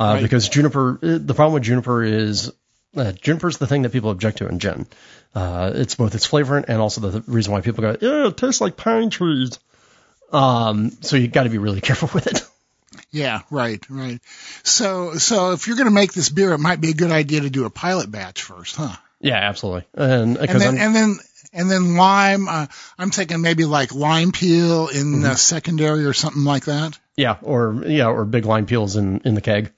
Uh, 0.00 0.14
Right. 0.14 0.22
Because 0.22 0.48
juniper, 0.48 0.98
uh, 1.02 1.18
the 1.20 1.34
problem 1.34 1.54
with 1.54 1.64
juniper 1.64 2.04
is 2.04 2.52
uh, 2.96 3.12
juniper's 3.12 3.58
the 3.58 3.66
thing 3.66 3.82
that 3.82 3.90
people 3.90 4.10
object 4.10 4.38
to 4.38 4.48
in 4.48 4.58
gin. 4.60 4.86
Uh, 5.34 5.72
it's 5.74 5.94
both 5.96 6.14
its 6.14 6.24
flavor 6.24 6.56
and 6.56 6.80
also 6.80 7.00
the 7.00 7.20
reason 7.26 7.52
why 7.52 7.60
people 7.62 7.82
go, 7.82 7.96
yeah, 8.00 8.28
it 8.28 8.36
tastes 8.36 8.60
like 8.60 8.76
pine 8.76 9.10
trees. 9.10 9.58
Um, 10.32 10.90
so 11.00 11.16
you 11.16 11.28
got 11.28 11.44
to 11.44 11.50
be 11.50 11.58
really 11.58 11.80
careful 11.88 12.10
with 12.12 12.26
it. 12.26 12.42
Yeah. 13.10 13.40
Right. 13.50 13.82
Right. 13.88 14.20
So 14.64 15.14
so 15.14 15.52
if 15.52 15.66
you're 15.66 15.76
going 15.76 15.88
to 15.88 15.94
make 15.94 16.12
this 16.12 16.28
beer, 16.28 16.52
it 16.52 16.58
might 16.58 16.80
be 16.80 16.90
a 16.90 16.94
good 16.94 17.10
idea 17.10 17.40
to 17.42 17.50
do 17.50 17.64
a 17.64 17.70
pilot 17.70 18.10
batch 18.10 18.42
first, 18.42 18.76
huh? 18.76 18.94
yeah, 19.20 19.36
absolutely. 19.36 19.84
And 19.94 20.36
And 20.36 20.60
then 20.60 20.78
and 20.78 20.94
then 20.94 21.16
and 21.52 21.70
then 21.70 21.96
lime. 21.96 22.48
Uh, 22.48 22.66
I'm 22.98 23.10
thinking 23.10 23.40
maybe 23.40 23.64
like 23.64 23.94
lime 23.94 24.32
peel 24.32 24.88
in 24.88 25.06
Mm-hmm. 25.06 25.24
uh, 25.24 25.34
secondary 25.36 26.04
or 26.04 26.12
something 26.12 26.44
like 26.44 26.66
that. 26.66 26.98
yeah, 27.16 27.36
or 27.42 27.82
yeah, 27.86 28.06
or 28.08 28.24
big 28.26 28.44
lime 28.44 28.66
peels 28.66 28.96
in 28.96 29.20
in 29.24 29.34
the 29.34 29.40
keg. 29.40 29.72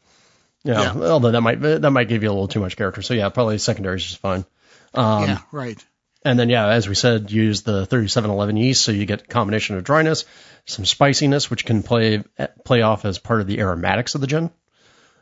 Yeah, 0.64 0.94
Yeah. 0.94 1.08
although 1.10 1.30
that 1.30 1.40
might 1.40 1.60
that 1.60 1.90
might 1.90 2.08
give 2.08 2.22
you 2.24 2.28
a 2.28 2.32
little 2.32 2.48
too 2.48 2.60
much 2.60 2.76
character. 2.76 3.02
So 3.02 3.14
yeah, 3.14 3.28
probably 3.28 3.58
secondary 3.58 3.96
is 3.96 4.04
just 4.04 4.18
fine. 4.18 4.44
Um, 4.94 5.24
yeah. 5.24 5.38
Right. 5.52 5.82
And 6.22 6.38
then, 6.38 6.50
yeah, 6.50 6.68
as 6.68 6.88
we 6.88 6.94
said, 6.94 7.30
use 7.30 7.62
the 7.62 7.86
3711 7.86 8.56
yeast, 8.56 8.84
so 8.84 8.92
you 8.92 9.06
get 9.06 9.22
a 9.22 9.26
combination 9.26 9.76
of 9.76 9.84
dryness, 9.84 10.26
some 10.66 10.84
spiciness, 10.84 11.48
which 11.48 11.64
can 11.64 11.82
play 11.82 12.22
play 12.64 12.82
off 12.82 13.04
as 13.04 13.18
part 13.18 13.40
of 13.40 13.46
the 13.46 13.60
aromatics 13.60 14.14
of 14.14 14.20
the 14.20 14.26
gin, 14.26 14.50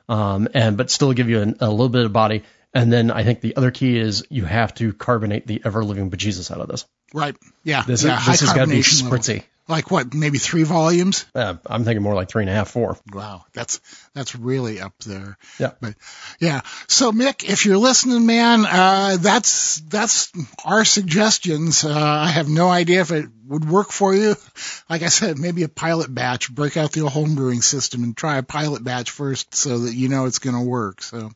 um, 0.09 0.49
and 0.55 0.77
but 0.77 0.91
still 0.91 1.13
give 1.13 1.29
you 1.29 1.41
an, 1.41 1.57
a 1.61 1.71
little 1.71 1.89
bit 1.89 2.05
of 2.05 2.13
body. 2.13 2.43
And 2.75 2.93
then 2.93 3.11
I 3.11 3.23
think 3.23 3.41
the 3.41 3.57
other 3.57 3.71
key 3.71 3.97
is 3.97 4.27
you 4.29 4.45
have 4.45 4.75
to 4.75 4.93
carbonate 4.93 5.47
the 5.47 5.63
ever 5.65 5.85
living 5.85 6.11
bejesus 6.11 6.51
out 6.51 6.61
of 6.61 6.69
this. 6.69 6.85
Right. 7.15 7.37
Yeah. 7.65 7.83
This, 7.83 8.05
yeah. 8.05 8.21
is, 8.21 8.27
this 8.27 8.41
has 8.41 8.53
got 8.53 8.67
to 8.67 8.71
be 8.71 8.81
carbonation 8.81 9.05
level. 9.05 9.45
Like 9.69 9.91
what? 9.91 10.15
Maybe 10.15 10.39
three 10.39 10.63
volumes. 10.63 11.27
Uh, 11.35 11.57
I'm 11.67 11.85
thinking 11.85 12.03
more 12.03 12.15
like 12.15 12.31
three 12.31 12.43
and 12.43 12.51
a 12.51 12.55
half, 12.55 12.71
four. 12.71 12.97
Wow, 13.13 13.45
that's 13.53 13.81
that's 14.15 14.35
really 14.35 14.81
up 14.81 14.95
there. 15.01 15.37
Yeah. 15.59 15.73
But 15.79 15.95
yeah, 16.41 16.63
so 16.87 17.13
Mick, 17.13 17.45
if 17.47 17.67
you're 17.67 17.77
listening, 17.77 18.25
man, 18.25 18.65
uh, 18.65 19.19
that's 19.21 19.77
that's 19.83 20.33
our 20.65 20.87
suggestions. 20.87 21.85
Uh, 21.85 21.95
I 21.95 22.29
have 22.29 22.49
no 22.49 22.71
idea 22.71 23.03
if 23.03 23.11
it 23.13 23.27
would 23.47 23.69
work 23.69 23.93
for 23.93 24.15
you. 24.15 24.37
Like 24.89 25.03
I 25.03 25.09
said, 25.09 25.39
maybe 25.39 25.65
a 25.65 25.69
pilot 25.69 26.13
batch. 26.13 26.51
Break 26.51 26.79
out 26.79 26.93
the 26.93 27.03
old 27.03 27.13
home 27.13 27.35
brewing 27.35 27.61
system 27.61 28.05
and 28.05 28.17
try 28.17 28.39
a 28.39 28.43
pilot 28.43 28.83
batch 28.83 29.11
first, 29.11 29.55
so 29.55 29.81
that 29.81 29.95
you 29.95 30.09
know 30.09 30.25
it's 30.25 30.39
going 30.39 30.57
to 30.57 30.63
work. 30.63 31.03
So 31.03 31.31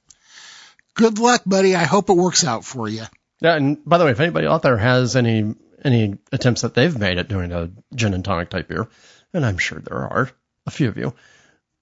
good 0.95 1.19
luck, 1.19 1.43
buddy. 1.45 1.75
I 1.75 1.85
hope 1.85 2.09
it 2.09 2.17
works 2.17 2.47
out 2.47 2.65
for 2.65 2.89
you. 2.89 3.05
Yeah, 3.43 3.57
and 3.57 3.85
by 3.85 3.99
the 3.99 4.07
way, 4.07 4.13
if 4.13 4.21
anybody 4.21 4.47
out 4.47 4.63
there 4.63 4.79
has 4.79 5.17
any 5.17 5.55
any 5.85 6.19
attempts 6.31 6.63
that 6.63 6.75
they've 6.75 6.97
made 6.97 7.19
at 7.19 7.29
doing 7.29 7.53
a 7.53 7.71
gin 7.95 8.15
and 8.15 8.25
tonic 8.25 8.51
type 8.51 8.69
beer, 8.69 8.89
and 9.33 9.45
I'm 9.45 9.59
sure 9.59 9.81
there 9.81 9.99
are 9.99 10.31
a 10.67 10.71
few 10.71 10.89
of 10.89 10.97
you, 10.97 11.15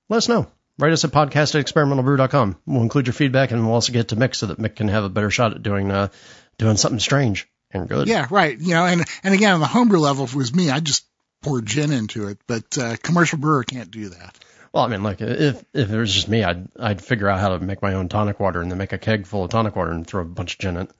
let 0.08 0.18
us 0.18 0.28
know. 0.28 0.46
Write 0.78 0.92
us 0.92 1.04
at 1.04 1.10
podcast 1.10 1.54
at 1.54 1.66
experimentalbrew.com. 1.66 2.56
We'll 2.64 2.82
include 2.82 3.06
your 3.06 3.14
feedback, 3.14 3.50
and 3.50 3.64
we'll 3.64 3.74
also 3.74 3.92
get 3.92 4.08
to 4.08 4.16
Mick 4.16 4.34
so 4.34 4.46
that 4.46 4.58
Mick 4.58 4.76
can 4.76 4.88
have 4.88 5.04
a 5.04 5.10
better 5.10 5.30
shot 5.30 5.52
at 5.52 5.62
doing 5.62 5.90
uh, 5.90 6.08
doing 6.56 6.76
something 6.76 7.00
strange 7.00 7.48
and 7.70 7.88
good. 7.88 8.08
Yeah, 8.08 8.26
right. 8.30 8.58
You 8.58 8.74
know, 8.74 8.86
and 8.86 9.04
and 9.22 9.34
again, 9.34 9.52
on 9.52 9.60
the 9.60 9.66
homebrew 9.66 9.98
level, 9.98 10.24
if 10.24 10.32
it 10.32 10.36
was 10.36 10.54
me, 10.54 10.70
I'd 10.70 10.86
just 10.86 11.04
pour 11.42 11.60
gin 11.60 11.92
into 11.92 12.28
it. 12.28 12.38
But 12.46 12.78
uh, 12.78 12.96
commercial 13.02 13.38
brewer 13.38 13.62
can't 13.64 13.90
do 13.90 14.08
that. 14.08 14.38
Well, 14.72 14.84
I 14.84 14.88
mean, 14.88 15.02
like 15.02 15.20
if 15.20 15.62
if 15.74 15.90
it 15.90 15.98
was 15.98 16.12
just 16.12 16.28
me, 16.28 16.44
I'd 16.44 16.68
I'd 16.78 17.02
figure 17.02 17.28
out 17.28 17.40
how 17.40 17.50
to 17.50 17.58
make 17.58 17.82
my 17.82 17.94
own 17.94 18.08
tonic 18.08 18.40
water 18.40 18.62
and 18.62 18.70
then 18.70 18.78
make 18.78 18.92
a 18.92 18.98
keg 18.98 19.26
full 19.26 19.44
of 19.44 19.50
tonic 19.50 19.76
water 19.76 19.90
and 19.90 20.06
throw 20.06 20.22
a 20.22 20.26
bunch 20.26 20.54
of 20.54 20.58
gin 20.60 20.76
in 20.76 20.82
it. 20.84 20.90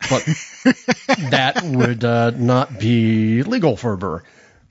But 0.00 0.24
that 1.30 1.62
would 1.64 2.04
uh, 2.04 2.30
not 2.30 2.78
be 2.78 3.42
legal 3.42 3.76
for 3.76 3.92
a 3.92 3.98
brewer. 3.98 4.24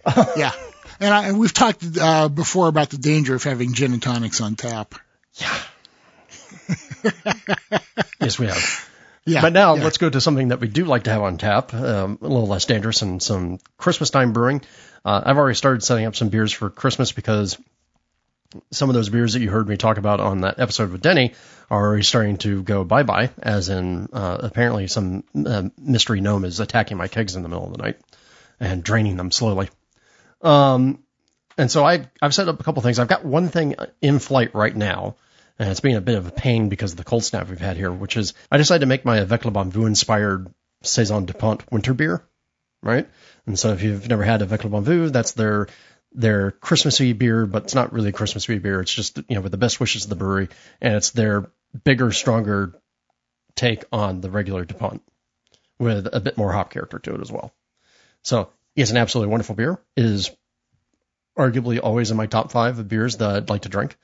Yeah. 0.36 0.52
And, 1.00 1.14
I, 1.14 1.28
and 1.28 1.40
we've 1.40 1.54
talked 1.54 1.84
uh, 2.00 2.30
before 2.30 2.68
about 2.68 2.90
the 2.90 2.98
danger 2.98 3.36
of 3.36 3.44
having 3.44 3.74
gin 3.74 3.94
and 3.94 4.02
tonics 4.02 4.42
on 4.42 4.56
tap. 4.56 4.96
Yeah. 5.36 5.60
yes, 8.22 8.38
we 8.38 8.48
have. 8.48 8.90
Yeah. 9.26 9.42
But 9.42 9.54
now 9.54 9.76
yeah. 9.76 9.84
let's 9.84 9.98
go 9.98 10.10
to 10.10 10.22
something 10.22 10.50
that 10.50 10.60
we 10.60 10.68
do 10.68 10.86
like 10.86 11.04
to 11.04 11.12
have 11.12 11.22
on 11.22 11.38
tap, 11.38 11.74
um, 11.74 12.20
a 12.22 12.28
little 12.28 12.48
less 12.48 12.66
dangerous 12.66 13.02
and 13.02 13.22
some 13.22 13.60
Christmas 13.78 14.12
time 14.12 14.34
brewing. 14.34 14.62
Uh, 15.04 15.22
I've 15.26 15.38
already 15.38 15.56
started 15.56 15.84
setting 15.84 16.06
up 16.06 16.16
some 16.16 16.30
beers 16.30 16.52
for 16.52 16.70
Christmas 16.70 17.12
because 17.12 17.58
some 18.72 18.90
of 18.90 18.96
those 18.96 19.10
beers 19.10 19.34
that 19.34 19.42
you 19.42 19.50
heard 19.50 19.68
me 19.68 19.78
talk 19.78 19.98
about 19.98 20.20
on 20.20 20.42
that 20.42 20.60
episode 20.60 20.92
with 20.92 21.02
Denny 21.02 21.34
are 21.70 21.86
already 21.86 22.04
starting 22.04 22.38
to 22.38 22.64
go 22.64 22.84
bye 22.84 23.04
bye, 23.04 23.30
as 23.42 23.70
in 23.70 24.10
uh, 24.14 24.38
apparently 24.42 24.88
some 24.88 25.24
uh, 25.46 25.70
mystery 25.78 26.22
gnome 26.22 26.46
is 26.46 26.60
attacking 26.60 26.98
my 26.98 27.08
kegs 27.08 27.36
in 27.36 27.44
the 27.44 27.50
middle 27.50 27.66
of 27.66 27.72
the 27.74 27.82
night 27.82 28.00
and 28.60 28.84
draining 28.84 29.18
them 29.18 29.32
slowly. 29.32 29.70
Um, 30.42 31.04
and 31.58 31.70
so 31.70 31.86
I, 31.86 32.08
I've 32.22 32.34
set 32.34 32.48
up 32.48 32.60
a 32.60 32.64
couple 32.64 32.82
things. 32.82 33.00
I've 33.00 33.08
got 33.08 33.26
one 33.26 33.50
thing 33.50 33.76
in 34.02 34.20
flight 34.20 34.56
right 34.56 34.76
now, 34.76 35.16
and 35.60 35.70
it's 35.70 35.80
been 35.80 35.96
a 35.96 36.02
bit 36.02 36.18
of 36.18 36.28
a 36.28 36.32
pain 36.32 36.70
because 36.70 36.92
of 36.92 36.98
the 36.98 37.04
cold 37.04 37.24
snap 37.24 37.50
we've 37.50 37.60
had 37.60 37.78
here, 37.78 37.92
which 37.92 38.18
is 38.18 38.34
I 38.52 38.58
decided 38.58 38.82
to 38.82 38.88
make 38.88 39.06
my 39.06 39.20
Avec 39.20 39.46
Les 39.46 39.52
Bons 39.52 39.72
Voeux 39.72 39.86
inspired 39.86 40.52
Saison 40.82 41.26
Dupont 41.26 41.62
winter 41.72 41.94
beer, 41.94 42.24
right? 42.82 43.08
And 43.46 43.58
so 43.58 43.72
if 43.72 43.84
you've 43.84 44.10
never 44.10 44.24
had 44.24 44.42
Avec 44.42 44.64
Les 44.64 44.70
Bons 44.70 44.86
Voeux, 44.86 45.10
that's 45.10 45.34
their 45.34 45.68
their 46.14 46.52
Christmassy 46.52 47.14
beer, 47.14 47.46
but 47.46 47.64
it's 47.64 47.76
not 47.76 47.94
really 47.94 48.10
a 48.10 48.14
Christmassy 48.14 48.60
beer. 48.60 48.82
It's 48.82 48.94
just 48.94 49.18
you 49.18 49.36
know 49.36 49.42
with 49.42 49.52
the 49.52 49.58
best 49.58 49.80
wishes 49.80 50.04
of 50.04 50.10
the 50.10 50.16
brewery, 50.16 50.50
and 50.82 50.96
it's 50.96 51.12
their 51.12 51.52
bigger, 51.84 52.12
stronger 52.12 52.74
take 53.56 53.84
on 53.92 54.22
the 54.22 54.30
regular 54.30 54.66
Dupont 54.66 55.02
with 55.80 56.08
a 56.12 56.20
bit 56.20 56.38
more 56.38 56.52
hop 56.52 56.72
character 56.72 57.00
to 57.00 57.16
it 57.16 57.22
as 57.22 57.32
well. 57.32 57.54
So 58.22 58.50
it's 58.76 58.92
an 58.92 58.98
absolutely 58.98 59.32
wonderful 59.32 59.56
beer. 59.56 59.80
It 59.96 60.06
is 60.06 60.32
arguably 61.38 61.80
always 61.82 62.12
in 62.12 62.18
my 62.18 62.28
top 62.28 62.52
five 62.52 62.80
of 62.80 62.88
beers 62.88 63.18
that 63.18 63.30
I'd 63.30 63.50
like 63.50 63.64
to 63.64 63.70
drink. 63.70 63.98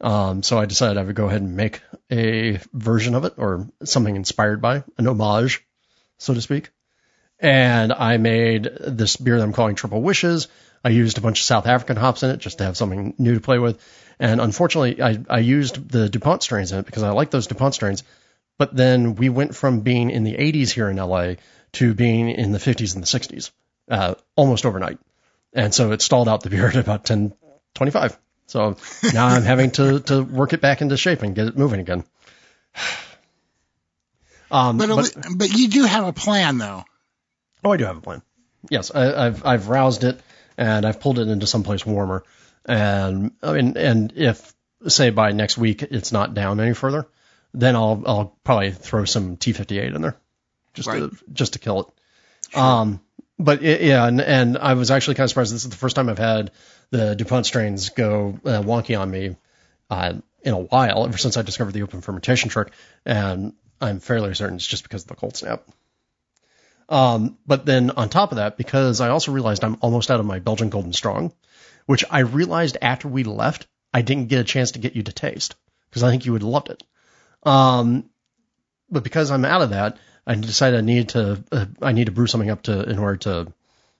Um, 0.00 0.42
so 0.42 0.58
I 0.58 0.64
decided 0.64 0.96
I 0.96 1.02
would 1.02 1.14
go 1.14 1.26
ahead 1.26 1.42
and 1.42 1.56
make 1.56 1.82
a 2.10 2.58
version 2.72 3.14
of 3.14 3.24
it 3.24 3.34
or 3.36 3.68
something 3.84 4.16
inspired 4.16 4.62
by 4.62 4.82
an 4.96 5.06
homage, 5.06 5.62
so 6.18 6.32
to 6.32 6.40
speak. 6.40 6.70
And 7.38 7.92
I 7.92 8.16
made 8.16 8.64
this 8.64 9.16
beer 9.16 9.38
that 9.38 9.44
I'm 9.44 9.52
calling 9.52 9.74
Triple 9.74 10.02
Wishes. 10.02 10.48
I 10.84 10.88
used 10.90 11.18
a 11.18 11.20
bunch 11.20 11.40
of 11.40 11.44
South 11.44 11.66
African 11.66 11.96
hops 11.96 12.22
in 12.22 12.30
it 12.30 12.38
just 12.38 12.58
to 12.58 12.64
have 12.64 12.76
something 12.76 13.14
new 13.18 13.34
to 13.34 13.40
play 13.40 13.58
with. 13.58 13.80
And 14.18 14.40
unfortunately, 14.40 15.02
I, 15.02 15.18
I 15.28 15.38
used 15.38 15.88
the 15.90 16.08
DuPont 16.08 16.42
strains 16.42 16.72
in 16.72 16.78
it 16.78 16.86
because 16.86 17.02
I 17.02 17.10
like 17.10 17.30
those 17.30 17.46
DuPont 17.46 17.74
strains. 17.74 18.02
But 18.58 18.74
then 18.74 19.14
we 19.14 19.28
went 19.28 19.54
from 19.54 19.80
being 19.80 20.10
in 20.10 20.24
the 20.24 20.34
80s 20.34 20.70
here 20.70 20.88
in 20.90 20.96
LA 20.96 21.34
to 21.72 21.94
being 21.94 22.30
in 22.30 22.52
the 22.52 22.58
50s 22.58 22.94
and 22.94 23.02
the 23.02 23.06
60s, 23.06 23.50
uh, 23.90 24.14
almost 24.36 24.66
overnight. 24.66 24.98
And 25.52 25.74
so 25.74 25.92
it 25.92 26.02
stalled 26.02 26.28
out 26.28 26.42
the 26.42 26.50
beer 26.50 26.68
at 26.68 26.76
about 26.76 27.08
1025. 27.08 28.18
So 28.46 28.76
now 29.14 29.28
I'm 29.28 29.42
having 29.42 29.70
to, 29.72 30.00
to 30.00 30.22
work 30.22 30.52
it 30.52 30.60
back 30.60 30.82
into 30.82 30.96
shape 30.96 31.22
and 31.22 31.34
get 31.34 31.46
it 31.46 31.56
moving 31.58 31.80
again. 31.80 32.04
Um, 34.52 34.78
But, 34.78 34.88
but, 34.88 35.12
but, 35.14 35.26
but 35.36 35.52
you 35.52 35.68
do 35.68 35.84
have 35.84 36.08
a 36.08 36.12
plan, 36.12 36.58
though. 36.58 36.82
oh, 37.64 37.70
I 37.70 37.76
do 37.76 37.84
have 37.84 37.98
a 37.98 38.00
plan. 38.00 38.20
Yes, 38.68 38.90
I, 38.92 39.26
I've 39.26 39.46
I've 39.46 39.68
roused 39.68 40.02
it 40.02 40.20
and 40.60 40.84
I've 40.84 41.00
pulled 41.00 41.18
it 41.18 41.26
into 41.28 41.46
someplace 41.46 41.84
warmer. 41.86 42.22
And 42.66 43.32
I 43.42 43.52
mean, 43.54 43.76
and 43.78 44.12
if 44.14 44.54
say 44.86 45.10
by 45.10 45.32
next 45.32 45.56
week 45.56 45.82
it's 45.82 46.12
not 46.12 46.34
down 46.34 46.60
any 46.60 46.74
further, 46.74 47.08
then 47.54 47.74
I'll 47.74 48.02
I'll 48.06 48.38
probably 48.44 48.70
throw 48.72 49.06
some 49.06 49.38
T58 49.38 49.94
in 49.94 50.02
there, 50.02 50.16
just 50.74 50.88
Right. 50.88 51.00
to 51.00 51.16
just 51.32 51.54
to 51.54 51.58
kill 51.58 51.80
it. 51.80 52.56
Um, 52.56 53.00
but 53.38 53.62
it, 53.62 53.80
yeah, 53.80 54.06
and 54.06 54.20
and 54.20 54.58
I 54.58 54.74
was 54.74 54.90
actually 54.90 55.14
kind 55.14 55.24
of 55.24 55.30
surprised. 55.30 55.54
This 55.54 55.64
is 55.64 55.70
the 55.70 55.76
first 55.76 55.96
time 55.96 56.10
I've 56.10 56.18
had 56.18 56.50
the 56.90 57.16
Dupont 57.16 57.46
strains 57.46 57.88
go 57.88 58.38
uh, 58.44 58.60
wonky 58.62 58.98
on 59.00 59.10
me 59.10 59.36
uh, 59.88 60.14
in 60.42 60.52
a 60.52 60.58
while, 60.58 61.06
ever 61.06 61.16
since 61.16 61.38
I 61.38 61.42
discovered 61.42 61.72
the 61.72 61.82
open 61.82 62.02
fermentation 62.02 62.50
trick, 62.50 62.68
and 63.06 63.54
I'm 63.80 64.00
fairly 64.00 64.34
certain 64.34 64.56
it's 64.56 64.66
just 64.66 64.82
because 64.82 65.02
of 65.04 65.08
the 65.08 65.14
cold 65.14 65.36
snap. 65.36 65.62
Um, 66.90 67.38
but 67.46 67.64
then 67.64 67.92
on 67.92 68.08
top 68.08 68.32
of 68.32 68.36
that, 68.36 68.56
because 68.56 69.00
I 69.00 69.10
also 69.10 69.32
realized 69.32 69.62
I'm 69.62 69.78
almost 69.80 70.10
out 70.10 70.20
of 70.20 70.26
my 70.26 70.40
Belgian 70.40 70.70
Golden 70.70 70.92
Strong, 70.92 71.32
which 71.86 72.04
I 72.10 72.20
realized 72.20 72.76
after 72.82 73.08
we 73.08 73.22
left, 73.24 73.68
I 73.94 74.02
didn't 74.02 74.26
get 74.26 74.40
a 74.40 74.44
chance 74.44 74.72
to 74.72 74.80
get 74.80 74.96
you 74.96 75.04
to 75.04 75.12
taste 75.12 75.54
because 75.88 76.02
I 76.02 76.10
think 76.10 76.26
you 76.26 76.32
would 76.32 76.42
have 76.42 76.48
loved 76.50 76.70
it. 76.70 76.82
Um, 77.44 78.10
but 78.90 79.04
because 79.04 79.30
I'm 79.30 79.44
out 79.44 79.62
of 79.62 79.70
that, 79.70 79.98
I 80.26 80.34
decided 80.34 80.78
I 80.78 80.82
needed 80.82 81.08
to, 81.10 81.44
uh, 81.52 81.66
I 81.80 81.92
need 81.92 82.06
to 82.06 82.12
brew 82.12 82.26
something 82.26 82.50
up 82.50 82.62
to, 82.62 82.82
in 82.82 82.98
order 82.98 83.16
to, 83.18 83.52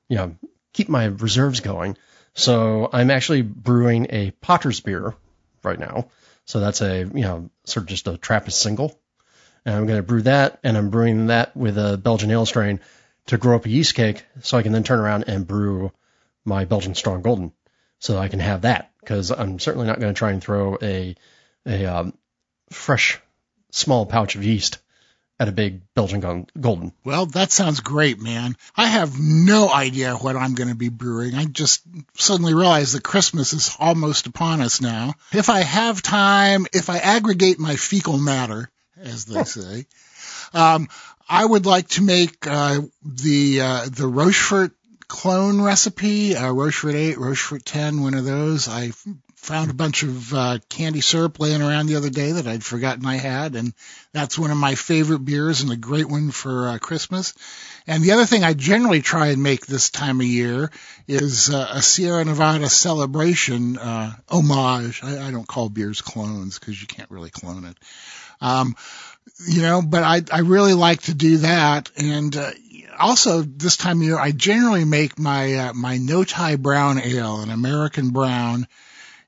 you 0.09 0.17
know, 0.17 0.37
keep 0.73 0.89
my 0.89 1.07
reserves 1.07 1.61
going. 1.61 1.97
So 2.35 2.89
I'm 2.93 3.11
actually 3.11 3.43
brewing 3.43 4.09
a 4.11 4.33
Patersbier 4.33 5.15
right 5.63 5.79
now. 5.79 6.09
So 6.45 6.61
that's 6.61 6.81
a, 6.83 6.99
you 6.99 7.23
know, 7.23 7.51
sort 7.65 7.85
of 7.85 7.89
just 7.89 8.09
a 8.09 8.19
Trappist 8.19 8.61
single. 8.61 9.00
And 9.65 9.75
I'm 9.75 9.87
going 9.87 9.99
to 9.99 10.03
brew 10.03 10.23
that, 10.23 10.59
and 10.63 10.77
I'm 10.77 10.91
brewing 10.91 11.27
that 11.27 11.57
with 11.57 11.77
a 11.77 11.99
Belgian 11.99 12.31
ale 12.31 12.47
strain 12.47 12.81
to 13.27 13.39
grow 13.39 13.57
up 13.57 13.67
a 13.67 13.71
yeast 13.71 13.95
cake, 13.95 14.25
so 14.41 14.57
I 14.57 14.63
can 14.63 14.73
then 14.73 14.85
turn 14.85 15.01
around 15.01 15.25
and 15.29 15.47
brew 15.47 15.93
my 16.45 16.65
Belgian 16.65 16.95
Strong 16.95 17.23
Golden, 17.23 17.53
so 17.99 18.19
I 18.19 18.29
can 18.29 18.41
have 18.41 18.63
that. 18.63 18.91
Because 19.01 19.31
I'm 19.31 19.59
certainly 19.59 19.87
not 19.87 20.01
going 20.01 20.13
to 20.13 20.19
try 20.19 20.31
and 20.33 20.43
throw 20.43 20.79
a 20.81 21.15
a 21.67 21.85
um, 21.87 22.15
fresh 22.71 23.21
small 23.71 24.07
pouch 24.07 24.35
of 24.37 24.45
yeast 24.45 24.79
at 25.39 25.49
a 25.49 25.53
big 25.53 25.81
Belgian 25.95 26.47
Golden. 26.61 26.93
Well, 27.03 27.27
that 27.27 27.51
sounds 27.51 27.81
great, 27.81 28.21
man. 28.21 28.57
I 28.77 28.89
have 28.89 29.19
no 29.19 29.71
idea 29.73 30.15
what 30.15 30.37
I'm 30.37 30.55
going 30.55 30.69
to 30.69 30.75
be 30.77 30.91
brewing. 30.91 31.35
I 31.35 31.47
just 31.47 31.81
suddenly 32.15 32.53
realized 32.53 32.95
that 32.95 33.03
Christmas 33.03 33.55
is 33.55 33.75
almost 33.79 34.27
upon 34.27 34.61
us 34.61 34.83
now. 34.83 35.15
If 35.33 35.49
I 35.49 35.61
have 35.61 36.03
time, 36.03 36.67
if 36.75 36.91
I 36.91 36.99
aggregate 36.99 37.59
my 37.59 37.77
fecal 37.77 38.19
matter, 38.19 38.71
as 39.03 39.25
they 39.25 39.45
say, 39.45 39.87
um, 40.53 40.89
I 41.29 41.45
would 41.45 41.67
like 41.67 41.89
to 41.91 42.03
make 42.03 42.47
uh, 42.47 42.81
the 43.05 43.61
uh, 43.61 43.89
the 43.91 44.07
Rochefort 44.07 44.73
clone 45.09 45.61
recipe, 45.61 46.37
uh, 46.37 46.51
Rochefort 46.53 46.95
8, 46.95 47.19
Rochefort 47.19 47.65
10, 47.65 48.01
one 48.01 48.15
of 48.15 48.25
those. 48.25 48.69
I 48.69 48.93
found 49.41 49.71
a 49.71 49.75
bunch 49.75 50.03
of 50.03 50.35
uh, 50.35 50.59
candy 50.69 51.01
syrup 51.01 51.41
laying 51.41 51.63
around 51.63 51.87
the 51.87 51.97
other 51.97 52.11
day 52.11 52.33
that 52.33 52.47
I'd 52.47 52.63
forgotten 52.63 53.07
I 53.07 53.17
had, 53.17 53.57
and 53.57 53.73
that's 54.13 54.39
one 54.39 54.51
of 54.51 54.57
my 54.57 54.75
favorite 54.75 55.25
beers 55.25 55.63
and 55.63 55.73
a 55.73 55.77
great 55.77 56.09
one 56.09 56.31
for 56.31 56.69
uh, 56.69 56.79
Christmas. 56.79 57.35
And 57.87 58.05
the 58.05 58.13
other 58.13 58.27
thing 58.27 58.45
I 58.45 58.53
generally 58.53 59.01
try 59.01 59.29
and 59.29 59.43
make 59.43 59.67
this 59.67 59.91
time 59.91 60.21
of 60.21 60.27
year 60.27 60.71
is 61.09 61.49
uh, 61.49 61.71
a 61.73 61.83
Sierra 61.83 62.25
Nevada 62.25 62.69
celebration 62.69 63.79
uh, 63.79 64.13
homage. 64.29 65.03
I, 65.03 65.27
I 65.27 65.31
don't 65.31 65.49
call 65.49 65.71
beers 65.71 66.03
clones 66.03 66.59
because 66.59 66.81
you 66.81 66.87
can't 66.87 67.11
really 67.11 67.31
clone 67.31 67.65
it. 67.65 67.77
Um, 68.41 68.77
you 69.47 69.63
know, 69.63 69.83
but 69.83 70.03
I 70.03 70.23
I 70.33 70.41
really 70.41 70.75
like 70.75 71.03
to 71.03 71.15
do 71.15 71.39
that, 71.39 71.91
and 71.97 72.37
uh, 72.37 72.51
also 72.99 73.43
this 73.43 73.77
time 73.77 74.01
of 74.01 74.07
year 74.07 74.19
I 74.19 74.33
generally 74.33 74.85
make 74.85 75.19
my 75.19 75.55
uh, 75.55 75.73
my 75.73 75.99
Noti 75.99 76.57
brown 76.57 77.01
ale, 77.01 77.41
an 77.41 77.51
American 77.51 78.11
brown 78.11 78.67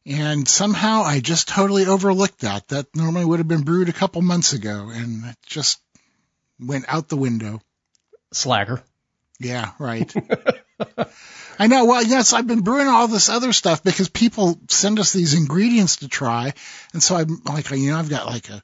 and 0.05 0.49
somehow 0.49 1.03
I 1.03 1.21
just 1.21 1.49
totally 1.49 1.87
overlooked 1.87 2.41
that. 2.41 2.69
That 2.69 2.95
normally 2.95 3.25
would 3.25 3.39
have 3.39 3.49
been 3.49 3.63
brewed 3.63 3.89
a 3.89 3.93
couple 3.93 4.23
months 4.23 4.53
ago 4.53 4.91
and 4.93 5.25
it 5.25 5.37
just 5.47 5.81
went 6.59 6.87
out 6.89 7.09
the 7.09 7.17
window. 7.17 7.61
Slacker. 8.33 8.83
Yeah, 9.39 9.71
right. 9.79 10.13
I 11.59 11.67
know. 11.67 11.85
Well, 11.85 12.03
yes, 12.03 12.33
I've 12.33 12.47
been 12.47 12.63
brewing 12.63 12.89
all 12.89 13.07
this 13.07 13.29
other 13.29 13.53
stuff 13.53 13.85
because 13.85 14.09
people 14.09 14.59
send 14.69 14.99
us 14.99 15.13
these 15.13 15.35
ingredients 15.35 15.97
to 15.97 16.09
try. 16.09 16.55
And 16.93 17.03
so 17.03 17.17
I'm 17.17 17.43
like, 17.45 17.71
you 17.71 17.91
know, 17.91 17.99
I've 17.99 18.09
got 18.09 18.27
like 18.27 18.49
a 18.51 18.63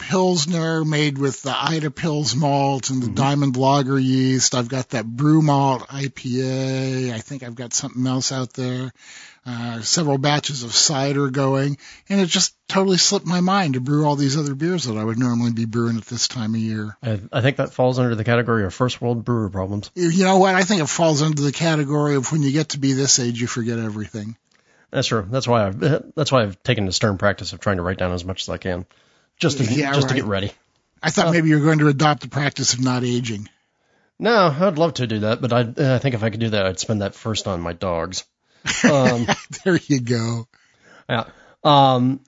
Pilsner 0.00 0.84
made 0.84 1.18
with 1.18 1.42
the 1.42 1.54
Ida 1.56 1.90
Pils 1.90 2.34
malt 2.34 2.90
and 2.90 3.02
the 3.02 3.06
mm-hmm. 3.06 3.14
Diamond 3.14 3.56
Lager 3.56 3.98
yeast. 3.98 4.54
I've 4.54 4.68
got 4.68 4.90
that 4.90 5.06
brew 5.06 5.42
malt 5.42 5.88
IPA. 5.88 7.12
I 7.12 7.18
think 7.18 7.42
I've 7.42 7.54
got 7.54 7.72
something 7.72 8.06
else 8.06 8.32
out 8.32 8.52
there 8.54 8.92
uh, 9.46 9.80
several 9.80 10.18
batches 10.18 10.62
of 10.62 10.72
cider 10.72 11.30
going, 11.30 11.78
and 12.08 12.20
it 12.20 12.26
just 12.26 12.54
totally 12.68 12.98
slipped 12.98 13.26
my 13.26 13.40
mind 13.40 13.74
to 13.74 13.80
brew 13.80 14.04
all 14.06 14.16
these 14.16 14.36
other 14.36 14.54
beers 14.54 14.84
that 14.84 14.96
I 14.96 15.04
would 15.04 15.18
normally 15.18 15.52
be 15.52 15.64
brewing 15.64 15.96
at 15.96 16.04
this 16.04 16.28
time 16.28 16.54
of 16.54 16.60
year. 16.60 16.96
I, 17.02 17.20
I 17.32 17.40
think 17.40 17.56
that 17.56 17.72
falls 17.72 17.98
under 17.98 18.14
the 18.14 18.24
category 18.24 18.64
of 18.64 18.74
first 18.74 19.00
world 19.00 19.24
brewer 19.24 19.48
problems. 19.48 19.90
You 19.94 20.24
know 20.24 20.38
what? 20.38 20.54
I 20.54 20.62
think 20.62 20.82
it 20.82 20.88
falls 20.88 21.22
under 21.22 21.40
the 21.40 21.52
category 21.52 22.16
of 22.16 22.30
when 22.30 22.42
you 22.42 22.52
get 22.52 22.70
to 22.70 22.78
be 22.78 22.92
this 22.92 23.18
age, 23.18 23.40
you 23.40 23.46
forget 23.46 23.78
everything. 23.78 24.36
That's 24.90 25.08
true. 25.08 25.26
That's 25.28 25.48
why 25.48 25.66
I've 25.66 25.80
that's 26.14 26.30
why 26.30 26.42
I've 26.42 26.62
taken 26.62 26.84
the 26.84 26.92
stern 26.92 27.16
practice 27.16 27.52
of 27.52 27.60
trying 27.60 27.76
to 27.76 27.82
write 27.82 27.98
down 27.98 28.12
as 28.12 28.24
much 28.24 28.42
as 28.42 28.48
I 28.50 28.58
can, 28.58 28.86
just 29.40 29.58
to 29.58 29.64
yeah, 29.64 29.92
just 29.92 30.04
right. 30.06 30.08
to 30.10 30.14
get 30.14 30.26
ready. 30.26 30.52
I 31.02 31.10
thought 31.10 31.32
maybe 31.32 31.48
you 31.48 31.58
were 31.58 31.64
going 31.64 31.78
to 31.78 31.88
adopt 31.88 32.20
the 32.20 32.28
practice 32.28 32.74
of 32.74 32.84
not 32.84 33.04
aging. 33.04 33.48
No, 34.18 34.54
I'd 34.60 34.78
love 34.78 34.94
to 34.94 35.06
do 35.06 35.20
that, 35.20 35.40
but 35.40 35.52
I 35.52 35.60
I 35.60 35.98
think 35.98 36.14
if 36.14 36.22
I 36.22 36.30
could 36.30 36.40
do 36.40 36.50
that, 36.50 36.66
I'd 36.66 36.78
spend 36.78 37.00
that 37.02 37.14
first 37.14 37.48
on 37.48 37.60
my 37.60 37.72
dogs. 37.72 38.24
Um, 38.84 39.26
there 39.64 39.78
you 39.88 40.00
go. 40.00 40.46
Yeah. 41.08 41.24
Um, 41.64 42.20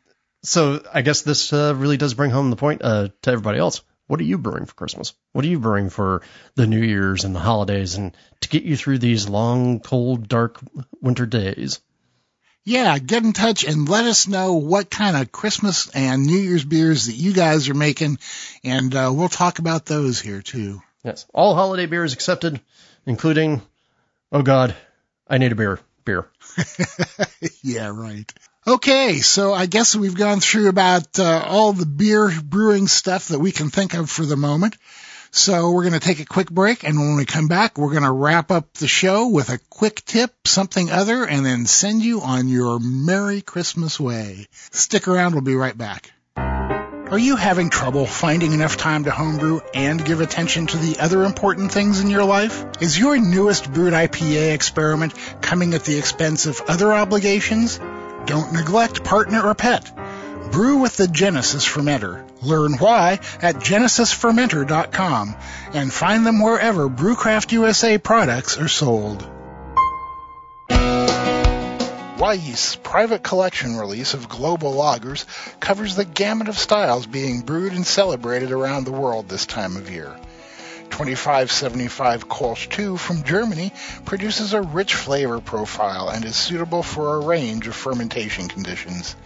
so 0.42 0.82
I 0.92 1.02
guess 1.02 1.22
this 1.22 1.52
uh, 1.52 1.74
really 1.76 1.98
does 1.98 2.14
bring 2.14 2.30
home 2.30 2.50
the 2.50 2.56
point 2.56 2.80
uh, 2.82 3.08
to 3.22 3.30
everybody 3.30 3.58
else. 3.58 3.82
What 4.06 4.20
are 4.20 4.24
you 4.24 4.38
brewing 4.38 4.66
for 4.66 4.74
Christmas? 4.74 5.14
What 5.32 5.44
are 5.44 5.48
you 5.48 5.60
brewing 5.60 5.88
for 5.88 6.22
the 6.54 6.66
New 6.66 6.82
Year's 6.82 7.24
and 7.24 7.34
the 7.34 7.40
holidays 7.40 7.94
and 7.94 8.16
to 8.40 8.48
get 8.48 8.64
you 8.64 8.76
through 8.76 8.98
these 8.98 9.28
long, 9.28 9.80
cold, 9.80 10.28
dark 10.28 10.60
winter 11.00 11.26
days? 11.26 11.80
Yeah, 12.64 12.96
get 12.98 13.24
in 13.24 13.32
touch 13.32 13.64
and 13.64 13.88
let 13.88 14.04
us 14.04 14.28
know 14.28 14.54
what 14.54 14.88
kind 14.88 15.16
of 15.16 15.32
Christmas 15.32 15.90
and 15.90 16.24
New 16.24 16.38
Year's 16.38 16.64
beers 16.64 17.06
that 17.06 17.14
you 17.14 17.32
guys 17.32 17.68
are 17.68 17.74
making, 17.74 18.18
and 18.62 18.94
uh, 18.94 19.10
we'll 19.12 19.28
talk 19.28 19.58
about 19.58 19.84
those 19.84 20.20
here 20.20 20.42
too. 20.42 20.80
Yes, 21.02 21.26
all 21.34 21.56
holiday 21.56 21.86
beers 21.86 22.12
accepted, 22.12 22.60
including, 23.04 23.62
oh 24.30 24.42
God, 24.42 24.76
I 25.26 25.38
need 25.38 25.50
a 25.50 25.56
beer 25.56 25.80
beer. 26.04 26.28
yeah, 27.62 27.88
right. 27.88 28.32
Okay, 28.64 29.18
so 29.18 29.52
I 29.52 29.66
guess 29.66 29.96
we've 29.96 30.14
gone 30.14 30.38
through 30.38 30.68
about 30.68 31.18
uh, 31.18 31.44
all 31.44 31.72
the 31.72 31.86
beer 31.86 32.30
brewing 32.44 32.86
stuff 32.86 33.28
that 33.28 33.40
we 33.40 33.50
can 33.50 33.70
think 33.70 33.94
of 33.94 34.08
for 34.08 34.24
the 34.24 34.36
moment. 34.36 34.76
So 35.35 35.70
we're 35.70 35.89
going 35.89 35.99
to 35.99 36.07
take 36.07 36.20
a 36.20 36.26
quick 36.26 36.51
break, 36.51 36.85
and 36.85 36.99
when 36.99 37.16
we 37.16 37.24
come 37.24 37.49
back, 37.49 37.78
we're 37.78 37.93
going 37.93 38.03
to 38.03 38.12
wrap 38.12 38.51
up 38.51 38.74
the 38.74 38.87
show 38.87 39.28
with 39.28 39.49
a 39.49 39.59
quick 39.70 40.05
tip, 40.05 40.30
something 40.47 40.91
other, 40.91 41.24
and 41.24 41.45
then 41.45 41.64
send 41.64 42.03
you 42.03 42.20
on 42.20 42.49
your 42.49 42.78
Merry 42.78 43.41
Christmas 43.41 43.99
way. 43.99 44.47
Stick 44.72 45.09
around, 45.09 45.33
we'll 45.33 45.41
be 45.41 45.55
right 45.55 45.76
back. 45.76 46.12
Are 46.37 47.18
you 47.18 47.37
having 47.37 47.70
trouble 47.70 48.05
finding 48.05 48.53
enough 48.53 48.76
time 48.76 49.05
to 49.05 49.11
homebrew 49.11 49.61
and 49.72 50.05
give 50.05 50.20
attention 50.20 50.66
to 50.66 50.76
the 50.76 50.99
other 51.01 51.24
important 51.24 51.72
things 51.72 52.01
in 52.01 52.11
your 52.11 52.24
life? 52.24 52.66
Is 52.83 52.99
your 52.99 53.18
newest 53.18 53.72
brewed 53.72 53.95
IPA 53.95 54.53
experiment 54.53 55.14
coming 55.41 55.72
at 55.72 55.85
the 55.85 55.97
expense 55.97 56.45
of 56.45 56.61
other 56.68 56.93
obligations? 56.93 57.78
Don't 58.26 58.53
neglect 58.53 59.03
partner 59.03 59.41
or 59.41 59.55
pet. 59.55 59.91
Brew 60.53 60.76
with 60.76 60.98
the 60.98 61.09
Genesis 61.09 61.66
Fermenter. 61.66 62.28
Learn 62.42 62.74
why 62.74 63.20
at 63.40 63.55
genesisfermenter.com 63.57 65.34
and 65.72 65.90
find 65.90 66.26
them 66.26 66.42
wherever 66.42 66.90
Brewcraft 66.90 67.53
USA 67.53 67.96
products 67.96 68.59
are 68.59 68.68
sold. 68.68 69.26
Wyeast's 72.18 72.76
private 72.76 73.22
collection 73.22 73.76
release 73.76 74.12
of 74.12 74.28
global 74.28 74.74
lagers 74.74 75.24
covers 75.59 75.96
the 75.96 76.05
gamut 76.05 76.48
of 76.48 76.59
styles 76.59 77.07
being 77.07 77.40
brewed 77.40 77.72
and 77.72 77.86
celebrated 77.86 78.53
around 78.53 78.84
the 78.84 78.92
world 78.92 79.30
this 79.30 79.46
time 79.46 79.76
of 79.78 79.90
year. 79.90 80.14
2575 80.93 82.28
Kolsch 82.28 82.68
2 82.68 82.99
from 82.99 83.22
Germany 83.22 83.72
produces 84.05 84.53
a 84.53 84.61
rich 84.61 84.95
flavor 84.95 85.40
profile 85.40 86.11
and 86.11 86.22
is 86.22 86.36
suitable 86.36 86.82
for 86.82 87.16
a 87.16 87.24
range 87.24 87.66
of 87.66 87.74
fermentation 87.74 88.47
conditions. 88.47 89.16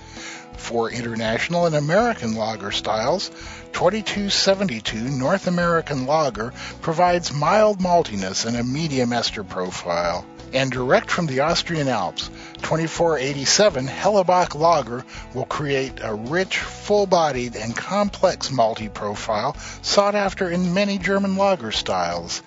For 0.57 0.91
international 0.91 1.67
and 1.67 1.75
American 1.75 2.37
lager 2.37 2.71
styles, 2.71 3.31
2272 3.73 4.97
North 4.97 5.49
American 5.49 6.07
Lager 6.07 6.53
provides 6.83 7.33
mild 7.33 7.81
maltiness 7.81 8.47
and 8.47 8.57
a 8.57 8.63
medium 8.63 9.13
ester 9.13 9.43
profile 9.43 10.25
and 10.53 10.71
direct 10.71 11.11
from 11.11 11.27
the 11.27 11.41
Austrian 11.41 11.89
Alps, 11.89 12.31
2487 12.63 13.87
Hella 13.87 14.25
Bock 14.25 14.55
Lager 14.55 15.05
will 15.35 15.45
create 15.45 16.01
a 16.03 16.15
rich, 16.15 16.59
full-bodied, 16.59 17.57
and 17.57 17.77
complex 17.77 18.51
malty 18.51 18.93
profile 18.93 19.57
sought 19.83 20.15
after 20.15 20.51
in 20.51 20.75
many 20.75 20.99
German 20.99 21.37
lager 21.37 21.73
styles. 21.73 22.43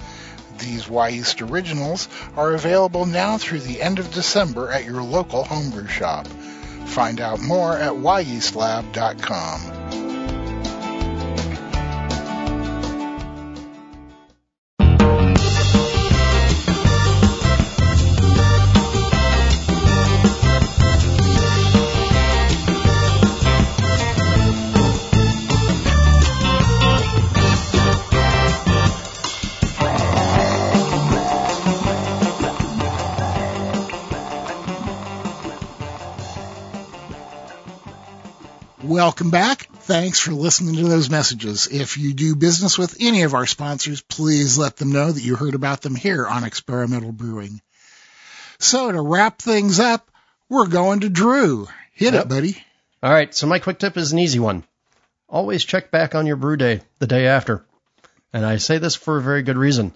These 0.57 0.85
Wyeast 0.85 1.49
originals 1.49 2.09
are 2.35 2.53
available 2.53 3.05
now 3.05 3.37
through 3.37 3.61
the 3.61 3.81
end 3.81 3.99
of 3.99 4.13
December 4.13 4.71
at 4.71 4.85
your 4.85 5.01
local 5.01 5.43
homebrew 5.43 5.87
shop. 5.87 6.27
Find 6.85 7.21
out 7.21 7.39
more 7.39 7.77
at 7.77 7.93
wyeastlab.com. 7.93 9.78
Welcome 38.99 39.29
back. 39.29 39.69
Thanks 39.83 40.19
for 40.19 40.33
listening 40.33 40.75
to 40.75 40.83
those 40.83 41.09
messages. 41.09 41.67
If 41.67 41.97
you 41.97 42.13
do 42.13 42.35
business 42.35 42.77
with 42.77 42.97
any 42.99 43.21
of 43.21 43.33
our 43.33 43.45
sponsors, 43.45 44.01
please 44.01 44.57
let 44.57 44.75
them 44.75 44.91
know 44.91 45.09
that 45.09 45.23
you 45.23 45.37
heard 45.37 45.55
about 45.55 45.79
them 45.79 45.95
here 45.95 46.27
on 46.27 46.43
Experimental 46.43 47.13
Brewing. 47.13 47.61
So 48.59 48.91
to 48.91 48.99
wrap 48.99 49.41
things 49.41 49.79
up, 49.79 50.11
we're 50.49 50.67
going 50.67 50.99
to 50.99 51.09
Drew. 51.09 51.69
Hit 51.93 52.13
yep. 52.13 52.25
it, 52.25 52.27
buddy. 52.27 52.61
All 53.01 53.09
right. 53.09 53.33
So 53.33 53.47
my 53.47 53.59
quick 53.59 53.79
tip 53.79 53.95
is 53.95 54.11
an 54.11 54.19
easy 54.19 54.39
one. 54.39 54.65
always 55.29 55.63
check 55.63 55.91
back 55.91 56.13
on 56.13 56.27
your 56.27 56.35
brew 56.35 56.57
day 56.57 56.81
the 56.99 57.07
day 57.07 57.27
after. 57.27 57.65
And 58.33 58.45
I 58.45 58.57
say 58.57 58.79
this 58.79 58.95
for 58.95 59.17
a 59.17 59.21
very 59.21 59.43
good 59.43 59.57
reason. 59.57 59.93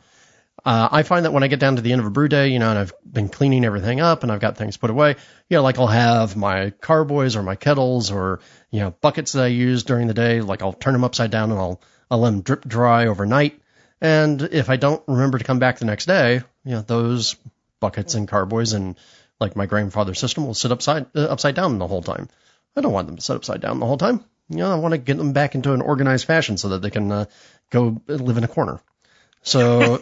Uh, 0.65 0.87
I 0.91 1.03
find 1.03 1.25
that 1.25 1.33
when 1.33 1.43
I 1.43 1.47
get 1.47 1.59
down 1.59 1.75
to 1.75 1.81
the 1.81 1.91
end 1.91 1.99
of 1.99 2.07
a 2.07 2.11
brew 2.11 2.29
day, 2.29 2.49
you 2.49 2.59
know, 2.59 2.69
and 2.69 2.79
I've 2.79 2.93
been 3.03 3.27
cleaning 3.27 3.65
everything 3.65 3.99
up 3.99 4.23
and 4.23 4.31
I've 4.31 4.39
got 4.39 4.55
things 4.55 4.77
put 4.77 4.89
away, 4.89 5.15
you 5.49 5.57
know, 5.57 5.63
like 5.63 5.77
I'll 5.77 5.87
have 5.87 6.37
my 6.37 6.69
carboys 6.69 7.35
or 7.35 7.43
my 7.43 7.55
kettles 7.55 8.11
or, 8.11 8.39
you 8.71 8.79
know, 8.79 8.91
buckets 8.91 9.33
that 9.33 9.43
I 9.43 9.47
use 9.47 9.83
during 9.83 10.07
the 10.07 10.13
day, 10.13 10.41
like 10.41 10.61
I'll 10.61 10.71
turn 10.71 10.93
them 10.93 11.03
upside 11.03 11.31
down 11.31 11.51
and 11.51 11.59
I'll, 11.59 11.81
I'll 12.09 12.19
let 12.19 12.31
them 12.31 12.41
drip 12.41 12.65
dry 12.65 13.07
overnight. 13.07 13.59
And 13.99 14.41
if 14.41 14.69
I 14.69 14.77
don't 14.77 15.03
remember 15.07 15.37
to 15.37 15.43
come 15.43 15.59
back 15.59 15.79
the 15.79 15.85
next 15.85 16.05
day, 16.05 16.41
you 16.63 16.71
know, 16.71 16.81
those 16.81 17.35
buckets 17.79 18.13
and 18.15 18.27
carboys 18.27 18.73
and 18.73 18.97
like 19.39 19.55
my 19.57 19.67
Grainfather's 19.67 20.19
system 20.19 20.45
will 20.45 20.53
sit 20.53 20.71
upside, 20.71 21.07
uh, 21.15 21.21
upside 21.21 21.55
down 21.55 21.77
the 21.77 21.87
whole 21.87 22.03
time. 22.03 22.29
I 22.75 22.81
don't 22.81 22.93
want 22.93 23.07
them 23.07 23.17
to 23.17 23.21
sit 23.21 23.35
upside 23.35 23.59
down 23.59 23.79
the 23.79 23.85
whole 23.85 23.97
time. 23.97 24.23
You 24.49 24.57
know, 24.57 24.71
I 24.71 24.75
want 24.75 24.93
to 24.93 24.97
get 24.97 25.17
them 25.17 25.33
back 25.33 25.55
into 25.55 25.73
an 25.73 25.81
organized 25.81 26.25
fashion 26.25 26.57
so 26.57 26.69
that 26.69 26.81
they 26.81 26.89
can 26.89 27.11
uh, 27.11 27.25
go 27.69 28.01
live 28.07 28.37
in 28.37 28.43
a 28.43 28.47
corner. 28.47 28.81
So, 29.43 30.01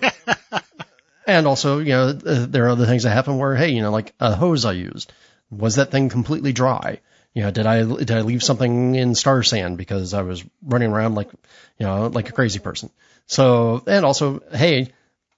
and 1.27 1.47
also, 1.47 1.79
you 1.79 1.89
know, 1.89 2.07
uh, 2.09 2.45
there 2.47 2.65
are 2.65 2.69
other 2.69 2.85
things 2.85 3.03
that 3.03 3.11
happen 3.11 3.37
where, 3.37 3.55
hey, 3.55 3.71
you 3.71 3.81
know, 3.81 3.91
like 3.91 4.13
a 4.19 4.35
hose 4.35 4.65
I 4.65 4.73
used, 4.73 5.11
was 5.49 5.75
that 5.75 5.91
thing 5.91 6.09
completely 6.09 6.53
dry? 6.53 6.99
You 7.33 7.43
know, 7.43 7.51
did 7.51 7.65
I 7.65 7.83
did 7.83 8.11
I 8.11 8.21
leave 8.21 8.43
something 8.43 8.95
in 8.95 9.15
Star 9.15 9.41
San 9.43 9.75
because 9.75 10.13
I 10.13 10.21
was 10.21 10.43
running 10.61 10.91
around 10.91 11.15
like, 11.15 11.29
you 11.77 11.85
know, 11.85 12.07
like 12.07 12.29
a 12.29 12.33
crazy 12.33 12.59
person? 12.59 12.89
So, 13.25 13.83
and 13.87 14.05
also, 14.05 14.41
hey, 14.51 14.91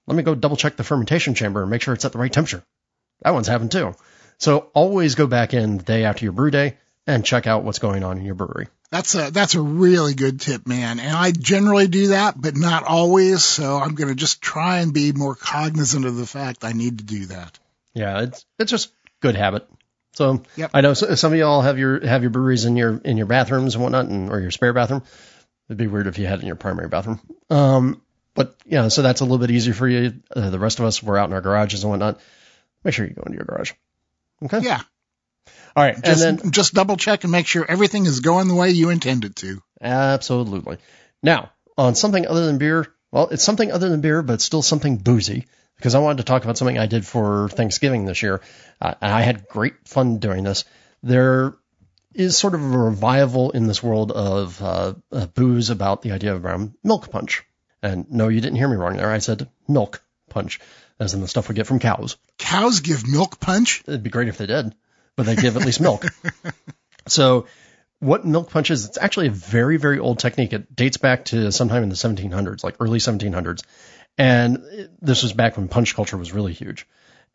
let 0.06 0.16
me 0.16 0.22
go 0.22 0.34
double 0.34 0.56
check 0.56 0.76
the 0.76 0.84
fermentation 0.84 1.34
chamber 1.34 1.62
and 1.62 1.70
make 1.70 1.82
sure 1.82 1.94
it's 1.94 2.04
at 2.04 2.12
the 2.12 2.18
right 2.18 2.32
temperature. 2.32 2.64
That 3.22 3.32
one's 3.32 3.46
happened 3.46 3.70
too. 3.70 3.94
So 4.38 4.70
always 4.74 5.14
go 5.14 5.26
back 5.26 5.54
in 5.54 5.78
the 5.78 5.84
day 5.84 6.04
after 6.04 6.24
your 6.24 6.32
brew 6.32 6.50
day 6.50 6.76
and 7.06 7.24
check 7.24 7.46
out 7.46 7.64
what's 7.64 7.78
going 7.78 8.02
on 8.02 8.18
in 8.18 8.24
your 8.24 8.34
brewery. 8.34 8.66
That's 8.94 9.12
a 9.16 9.32
that's 9.32 9.56
a 9.56 9.60
really 9.60 10.14
good 10.14 10.40
tip, 10.40 10.68
man. 10.68 11.00
And 11.00 11.16
I 11.16 11.32
generally 11.32 11.88
do 11.88 12.06
that, 12.08 12.40
but 12.40 12.54
not 12.54 12.84
always. 12.84 13.42
So 13.42 13.76
I'm 13.76 13.96
going 13.96 14.06
to 14.06 14.14
just 14.14 14.40
try 14.40 14.78
and 14.78 14.94
be 14.94 15.10
more 15.10 15.34
cognizant 15.34 16.06
of 16.06 16.14
the 16.14 16.26
fact 16.26 16.64
I 16.64 16.74
need 16.74 16.98
to 16.98 17.04
do 17.04 17.26
that. 17.26 17.58
Yeah, 17.92 18.22
it's 18.22 18.46
it's 18.56 18.70
just 18.70 18.92
good 19.18 19.34
habit. 19.34 19.68
So 20.12 20.44
Yep. 20.54 20.70
I 20.74 20.80
know 20.80 20.94
some 20.94 21.32
of 21.32 21.36
y'all 21.36 21.62
have 21.62 21.76
your 21.76 22.06
have 22.06 22.22
your 22.22 22.30
breweries 22.30 22.66
in 22.66 22.76
your 22.76 22.98
in 22.98 23.16
your 23.16 23.26
bathrooms 23.26 23.74
and 23.74 23.82
whatnot, 23.82 24.06
and, 24.06 24.30
or 24.30 24.38
your 24.38 24.52
spare 24.52 24.72
bathroom. 24.72 25.02
It'd 25.68 25.76
be 25.76 25.88
weird 25.88 26.06
if 26.06 26.20
you 26.20 26.28
had 26.28 26.38
it 26.38 26.42
in 26.42 26.46
your 26.46 26.54
primary 26.54 26.86
bathroom. 26.86 27.18
Um, 27.50 28.00
but 28.34 28.54
yeah, 28.64 28.86
so 28.86 29.02
that's 29.02 29.22
a 29.22 29.24
little 29.24 29.38
bit 29.38 29.50
easier 29.50 29.74
for 29.74 29.88
you. 29.88 30.22
Uh, 30.30 30.50
the 30.50 30.60
rest 30.60 30.78
of 30.78 30.84
us, 30.84 31.02
we're 31.02 31.18
out 31.18 31.28
in 31.28 31.34
our 31.34 31.40
garages 31.40 31.82
and 31.82 31.90
whatnot. 31.90 32.20
Make 32.84 32.94
sure 32.94 33.04
you 33.04 33.12
go 33.12 33.22
into 33.22 33.38
your 33.38 33.44
garage. 33.44 33.72
Okay. 34.44 34.60
Yeah. 34.60 34.82
All 35.76 35.82
right, 35.82 36.02
Just, 36.02 36.24
and 36.24 36.38
then 36.38 36.50
just 36.52 36.74
double 36.74 36.96
check 36.96 37.24
and 37.24 37.32
make 37.32 37.46
sure 37.46 37.64
everything 37.68 38.06
is 38.06 38.20
going 38.20 38.48
the 38.48 38.54
way 38.54 38.70
you 38.70 38.90
intended 38.90 39.36
to. 39.36 39.60
Absolutely. 39.80 40.78
Now, 41.22 41.50
on 41.76 41.94
something 41.94 42.26
other 42.26 42.46
than 42.46 42.58
beer, 42.58 42.86
well, 43.10 43.28
it's 43.28 43.42
something 43.42 43.72
other 43.72 43.88
than 43.88 44.00
beer, 44.00 44.22
but 44.22 44.40
still 44.40 44.62
something 44.62 44.98
boozy, 44.98 45.46
because 45.76 45.94
I 45.94 45.98
wanted 45.98 46.18
to 46.18 46.24
talk 46.24 46.44
about 46.44 46.58
something 46.58 46.78
I 46.78 46.86
did 46.86 47.04
for 47.04 47.48
Thanksgiving 47.48 48.04
this 48.04 48.22
year. 48.22 48.40
Uh, 48.80 48.94
and 49.00 49.12
I 49.12 49.22
had 49.22 49.48
great 49.48 49.74
fun 49.86 50.18
doing 50.18 50.44
this. 50.44 50.64
There 51.02 51.54
is 52.14 52.36
sort 52.36 52.54
of 52.54 52.62
a 52.62 52.78
revival 52.78 53.50
in 53.50 53.66
this 53.66 53.82
world 53.82 54.12
of 54.12 54.62
uh, 54.62 54.94
uh, 55.10 55.26
booze 55.26 55.70
about 55.70 56.02
the 56.02 56.12
idea 56.12 56.34
of 56.34 56.46
um, 56.46 56.74
milk 56.84 57.10
punch. 57.10 57.44
And 57.82 58.10
no, 58.10 58.28
you 58.28 58.40
didn't 58.40 58.56
hear 58.56 58.68
me 58.68 58.76
wrong 58.76 58.96
there. 58.96 59.10
I 59.10 59.18
said 59.18 59.48
milk 59.68 60.02
punch, 60.30 60.60
as 60.98 61.14
in 61.14 61.20
the 61.20 61.28
stuff 61.28 61.48
we 61.48 61.54
get 61.54 61.66
from 61.66 61.80
cows. 61.80 62.16
Cows 62.38 62.80
give 62.80 63.06
milk 63.06 63.40
punch. 63.40 63.82
It'd 63.86 64.02
be 64.02 64.10
great 64.10 64.28
if 64.28 64.38
they 64.38 64.46
did, 64.46 64.74
but 65.16 65.26
they 65.26 65.36
give 65.36 65.56
at 65.56 65.64
least 65.64 65.80
milk. 65.80 66.04
So 67.06 67.46
what 68.00 68.24
milk 68.24 68.50
punch 68.50 68.70
is, 68.70 68.86
it's 68.86 68.98
actually 68.98 69.28
a 69.28 69.32
very, 69.32 69.76
very 69.76 69.98
old 69.98 70.18
technique. 70.18 70.52
It 70.52 70.74
dates 70.74 70.96
back 70.96 71.26
to 71.26 71.50
sometime 71.52 71.82
in 71.82 71.88
the 71.88 71.94
1700s, 71.94 72.64
like 72.64 72.76
early 72.80 72.98
1700s. 72.98 73.62
And 74.16 74.64
this 75.00 75.22
was 75.22 75.32
back 75.32 75.56
when 75.56 75.68
punch 75.68 75.94
culture 75.94 76.16
was 76.16 76.32
really 76.32 76.52
huge. 76.52 76.86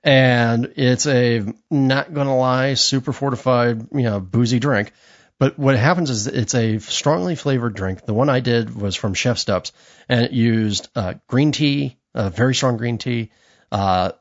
And 0.03 0.73
it's 0.77 1.07
a, 1.07 1.45
not 1.69 2.13
gonna 2.13 2.37
lie, 2.37 2.75
super 2.75 3.11
fortified, 3.11 3.87
you 3.93 4.03
know, 4.03 4.19
boozy 4.19 4.59
drink. 4.59 4.93
But 5.39 5.57
what 5.57 5.75
happens 5.77 6.09
is 6.09 6.27
it's 6.27 6.55
a 6.55 6.79
strongly 6.79 7.35
flavored 7.35 7.73
drink. 7.73 8.05
The 8.05 8.13
one 8.13 8.29
I 8.29 8.39
did 8.39 8.75
was 8.75 8.95
from 8.95 9.13
Chef 9.13 9.37
Steps 9.37 9.71
and 10.07 10.25
it 10.25 10.31
used 10.31 10.89
uh, 10.95 11.15
green 11.27 11.51
tea, 11.51 11.97
uh, 12.13 12.29
very 12.29 12.55
strong 12.55 12.77
green 12.77 12.97
tea, 12.97 13.31
uh, 13.71 14.11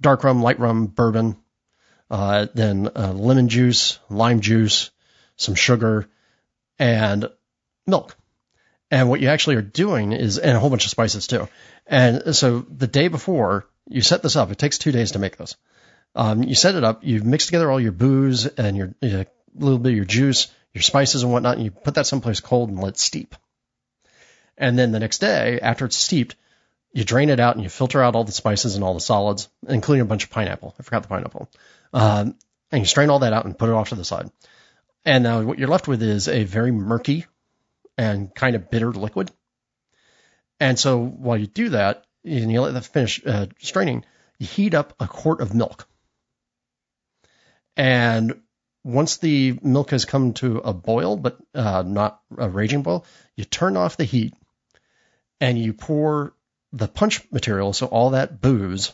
dark 0.00 0.24
rum, 0.24 0.42
light 0.42 0.60
rum, 0.60 0.86
bourbon, 0.86 1.36
uh, 2.10 2.46
then 2.54 2.88
uh, 2.94 3.12
lemon 3.12 3.48
juice, 3.48 3.98
lime 4.08 4.40
juice, 4.40 4.90
some 5.36 5.54
sugar, 5.54 6.08
and 6.78 7.30
milk. 7.86 8.16
And 8.90 9.08
what 9.08 9.20
you 9.20 9.28
actually 9.28 9.56
are 9.56 9.62
doing 9.62 10.12
is, 10.12 10.38
and 10.38 10.56
a 10.56 10.60
whole 10.60 10.70
bunch 10.70 10.84
of 10.84 10.90
spices 10.90 11.26
too. 11.26 11.48
And 11.86 12.34
so 12.34 12.60
the 12.60 12.86
day 12.86 13.08
before 13.08 13.66
you 13.88 14.00
set 14.02 14.22
this 14.22 14.36
up, 14.36 14.50
it 14.50 14.58
takes 14.58 14.78
two 14.78 14.92
days 14.92 15.12
to 15.12 15.18
make 15.18 15.36
this. 15.36 15.56
Um, 16.14 16.42
you 16.42 16.56
set 16.56 16.74
it 16.74 16.82
up, 16.82 17.04
you 17.04 17.22
mix 17.22 17.46
together 17.46 17.70
all 17.70 17.80
your 17.80 17.92
booze 17.92 18.46
and 18.46 18.76
your 18.76 18.94
little 19.54 19.78
bit 19.78 19.90
of 19.90 19.96
your 19.96 20.04
juice, 20.04 20.48
your 20.74 20.82
spices 20.82 21.22
and 21.22 21.32
whatnot, 21.32 21.56
and 21.56 21.64
you 21.64 21.70
put 21.70 21.94
that 21.94 22.06
someplace 22.06 22.40
cold 22.40 22.68
and 22.68 22.80
let 22.80 22.94
it 22.94 22.98
steep. 22.98 23.36
And 24.58 24.78
then 24.78 24.92
the 24.92 25.00
next 25.00 25.18
day, 25.18 25.60
after 25.60 25.84
it's 25.84 25.96
steeped, 25.96 26.34
you 26.92 27.04
drain 27.04 27.30
it 27.30 27.40
out 27.40 27.54
and 27.54 27.62
you 27.62 27.70
filter 27.70 28.02
out 28.02 28.16
all 28.16 28.24
the 28.24 28.32
spices 28.32 28.74
and 28.74 28.82
all 28.82 28.94
the 28.94 29.00
solids, 29.00 29.48
including 29.68 30.02
a 30.02 30.06
bunch 30.06 30.24
of 30.24 30.30
pineapple. 30.30 30.74
I 30.78 30.82
forgot 30.82 31.02
the 31.02 31.08
pineapple. 31.08 31.48
Um, 31.92 32.36
and 32.70 32.82
you 32.82 32.86
strain 32.86 33.10
all 33.10 33.20
that 33.20 33.32
out 33.32 33.44
and 33.44 33.58
put 33.58 33.68
it 33.68 33.74
off 33.74 33.88
to 33.88 33.94
the 33.94 34.04
side. 34.04 34.30
And 35.04 35.24
now 35.24 35.42
what 35.42 35.58
you're 35.58 35.68
left 35.68 35.88
with 35.88 36.02
is 36.02 36.28
a 36.28 36.44
very 36.44 36.70
murky 36.70 37.26
and 37.96 38.34
kind 38.34 38.54
of 38.54 38.70
bitter 38.70 38.92
liquid. 38.92 39.30
And 40.58 40.78
so 40.78 40.98
while 40.98 41.38
you 41.38 41.46
do 41.46 41.70
that, 41.70 42.04
and 42.24 42.52
you 42.52 42.60
let 42.60 42.74
that 42.74 42.84
finish 42.84 43.20
uh, 43.24 43.46
straining, 43.58 44.04
you 44.38 44.46
heat 44.46 44.74
up 44.74 44.94
a 45.00 45.08
quart 45.08 45.40
of 45.40 45.54
milk. 45.54 45.88
And 47.76 48.42
once 48.84 49.16
the 49.18 49.58
milk 49.62 49.90
has 49.90 50.04
come 50.04 50.34
to 50.34 50.58
a 50.58 50.72
boil, 50.72 51.16
but 51.16 51.38
uh, 51.54 51.82
not 51.86 52.20
a 52.36 52.48
raging 52.48 52.82
boil, 52.82 53.06
you 53.36 53.44
turn 53.44 53.76
off 53.76 53.96
the 53.96 54.04
heat 54.04 54.34
and 55.40 55.58
you 55.58 55.72
pour 55.72 56.34
the 56.72 56.88
punch 56.88 57.22
material, 57.32 57.72
so 57.72 57.86
all 57.86 58.10
that 58.10 58.40
booze 58.40 58.92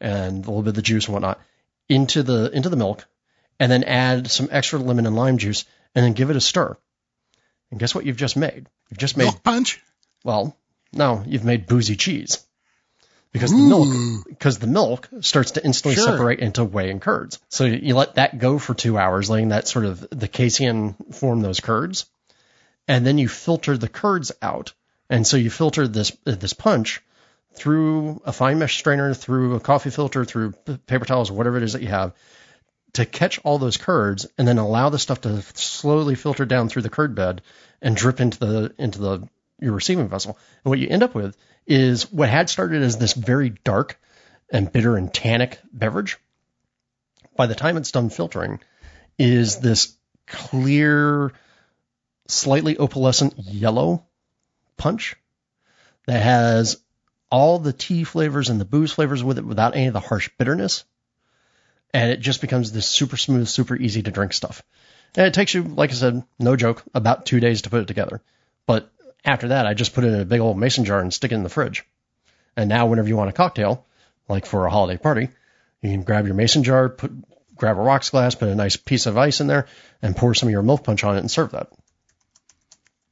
and 0.00 0.44
a 0.44 0.48
little 0.48 0.62
bit 0.62 0.70
of 0.70 0.74
the 0.74 0.82
juice 0.82 1.06
and 1.06 1.12
whatnot, 1.12 1.40
into 1.88 2.22
the 2.22 2.50
into 2.52 2.68
the 2.68 2.76
milk, 2.76 3.06
and 3.58 3.70
then 3.70 3.84
add 3.84 4.30
some 4.30 4.48
extra 4.50 4.78
lemon 4.78 5.06
and 5.06 5.16
lime 5.16 5.38
juice, 5.38 5.64
and 5.94 6.04
then 6.04 6.12
give 6.12 6.30
it 6.30 6.36
a 6.36 6.40
stir. 6.40 6.76
And 7.70 7.78
guess 7.80 7.94
what 7.94 8.06
you've 8.06 8.16
just 8.16 8.36
made? 8.36 8.66
You've 8.90 8.98
just 8.98 9.16
made 9.16 9.24
Milk 9.24 9.42
punch. 9.42 9.82
well, 10.24 10.56
no, 10.92 11.22
you've 11.26 11.44
made 11.44 11.66
boozy 11.66 11.96
cheese. 11.96 12.44
Because 13.30 13.50
the 13.50 13.58
milk, 13.58 14.24
because 14.26 14.58
the 14.58 14.66
milk 14.66 15.06
starts 15.20 15.50
to 15.52 15.64
instantly 15.64 15.96
Sure. 15.96 16.06
separate 16.06 16.40
into 16.40 16.64
whey 16.64 16.90
and 16.90 17.00
curds. 17.00 17.38
So 17.50 17.66
you 17.66 17.94
let 17.94 18.14
that 18.14 18.38
go 18.38 18.58
for 18.58 18.72
two 18.72 18.96
hours, 18.96 19.28
letting 19.28 19.50
that 19.50 19.68
sort 19.68 19.84
of 19.84 20.06
the 20.10 20.28
casein 20.28 20.94
form 21.12 21.42
those 21.42 21.60
curds, 21.60 22.06
and 22.88 23.06
then 23.06 23.18
you 23.18 23.28
filter 23.28 23.76
the 23.76 23.88
curds 23.88 24.32
out. 24.40 24.72
And 25.10 25.26
so 25.26 25.36
you 25.36 25.50
filter 25.50 25.86
this 25.86 26.10
this 26.24 26.54
punch 26.54 27.02
through 27.54 28.22
a 28.24 28.32
fine 28.32 28.58
mesh 28.58 28.78
strainer, 28.78 29.14
through 29.14 29.56
a 29.56 29.60
coffee 29.60 29.90
filter, 29.90 30.24
through 30.24 30.52
paper 30.86 31.04
towels, 31.04 31.30
whatever 31.30 31.56
it 31.56 31.62
is 31.62 31.72
that 31.72 31.82
you 31.82 31.88
have, 31.88 32.14
to 32.94 33.04
catch 33.04 33.38
all 33.40 33.58
those 33.58 33.76
curds, 33.76 34.26
and 34.38 34.46
then 34.46 34.58
allow 34.58 34.88
the 34.88 34.98
stuff 34.98 35.20
to 35.22 35.42
slowly 35.54 36.14
filter 36.14 36.46
down 36.46 36.68
through 36.68 36.82
the 36.82 36.90
curd 36.90 37.14
bed 37.14 37.42
and 37.82 37.96
drip 37.96 38.20
into 38.20 38.38
the 38.38 38.74
into 38.78 38.98
the 38.98 39.28
your 39.60 39.72
receiving 39.72 40.08
vessel. 40.08 40.38
And 40.64 40.70
what 40.70 40.78
you 40.78 40.88
end 40.88 41.02
up 41.02 41.14
with 41.14 41.36
is 41.66 42.10
what 42.12 42.28
had 42.28 42.48
started 42.48 42.82
as 42.82 42.96
this 42.96 43.12
very 43.12 43.50
dark 43.50 44.00
and 44.50 44.70
bitter 44.70 44.96
and 44.96 45.12
tannic 45.12 45.58
beverage. 45.72 46.18
By 47.36 47.46
the 47.46 47.54
time 47.54 47.76
it's 47.76 47.92
done 47.92 48.10
filtering, 48.10 48.60
is 49.18 49.58
this 49.58 49.94
clear, 50.26 51.32
slightly 52.26 52.76
opalescent 52.76 53.34
yellow 53.36 54.04
punch 54.76 55.16
that 56.06 56.22
has 56.22 56.78
all 57.30 57.58
the 57.58 57.72
tea 57.72 58.04
flavors 58.04 58.48
and 58.48 58.60
the 58.60 58.64
booze 58.64 58.92
flavors 58.92 59.22
with 59.22 59.38
it 59.38 59.44
without 59.44 59.76
any 59.76 59.86
of 59.86 59.92
the 59.92 60.00
harsh 60.00 60.30
bitterness. 60.38 60.84
And 61.92 62.10
it 62.10 62.20
just 62.20 62.40
becomes 62.40 62.72
this 62.72 62.86
super 62.86 63.16
smooth, 63.16 63.48
super 63.48 63.76
easy 63.76 64.02
to 64.02 64.10
drink 64.10 64.32
stuff. 64.32 64.62
And 65.16 65.26
it 65.26 65.34
takes 65.34 65.54
you, 65.54 65.62
like 65.62 65.90
I 65.90 65.94
said, 65.94 66.22
no 66.38 66.56
joke, 66.56 66.82
about 66.94 67.26
two 67.26 67.40
days 67.40 67.62
to 67.62 67.70
put 67.70 67.80
it 67.80 67.88
together. 67.88 68.20
But 68.66 68.90
after 69.24 69.48
that, 69.48 69.66
I 69.66 69.74
just 69.74 69.94
put 69.94 70.04
it 70.04 70.12
in 70.12 70.20
a 70.20 70.24
big 70.24 70.40
old 70.40 70.58
mason 70.58 70.84
jar 70.84 71.00
and 71.00 71.12
stick 71.12 71.32
it 71.32 71.36
in 71.36 71.42
the 71.42 71.48
fridge. 71.48 71.84
And 72.56 72.68
now, 72.68 72.86
whenever 72.86 73.08
you 73.08 73.16
want 73.16 73.30
a 73.30 73.34
cocktail, 73.34 73.86
like 74.28 74.44
for 74.44 74.66
a 74.66 74.70
holiday 74.70 75.00
party, 75.00 75.28
you 75.80 75.90
can 75.90 76.02
grab 76.02 76.26
your 76.26 76.34
mason 76.34 76.64
jar, 76.64 76.88
put, 76.88 77.12
grab 77.56 77.78
a 77.78 77.80
rocks 77.80 78.10
glass, 78.10 78.34
put 78.34 78.48
a 78.48 78.54
nice 78.54 78.76
piece 78.76 79.06
of 79.06 79.16
ice 79.16 79.40
in 79.40 79.46
there, 79.46 79.66
and 80.02 80.16
pour 80.16 80.34
some 80.34 80.48
of 80.48 80.52
your 80.52 80.62
milk 80.62 80.84
punch 80.84 81.04
on 81.04 81.16
it 81.16 81.20
and 81.20 81.30
serve 81.30 81.52
that. 81.52 81.70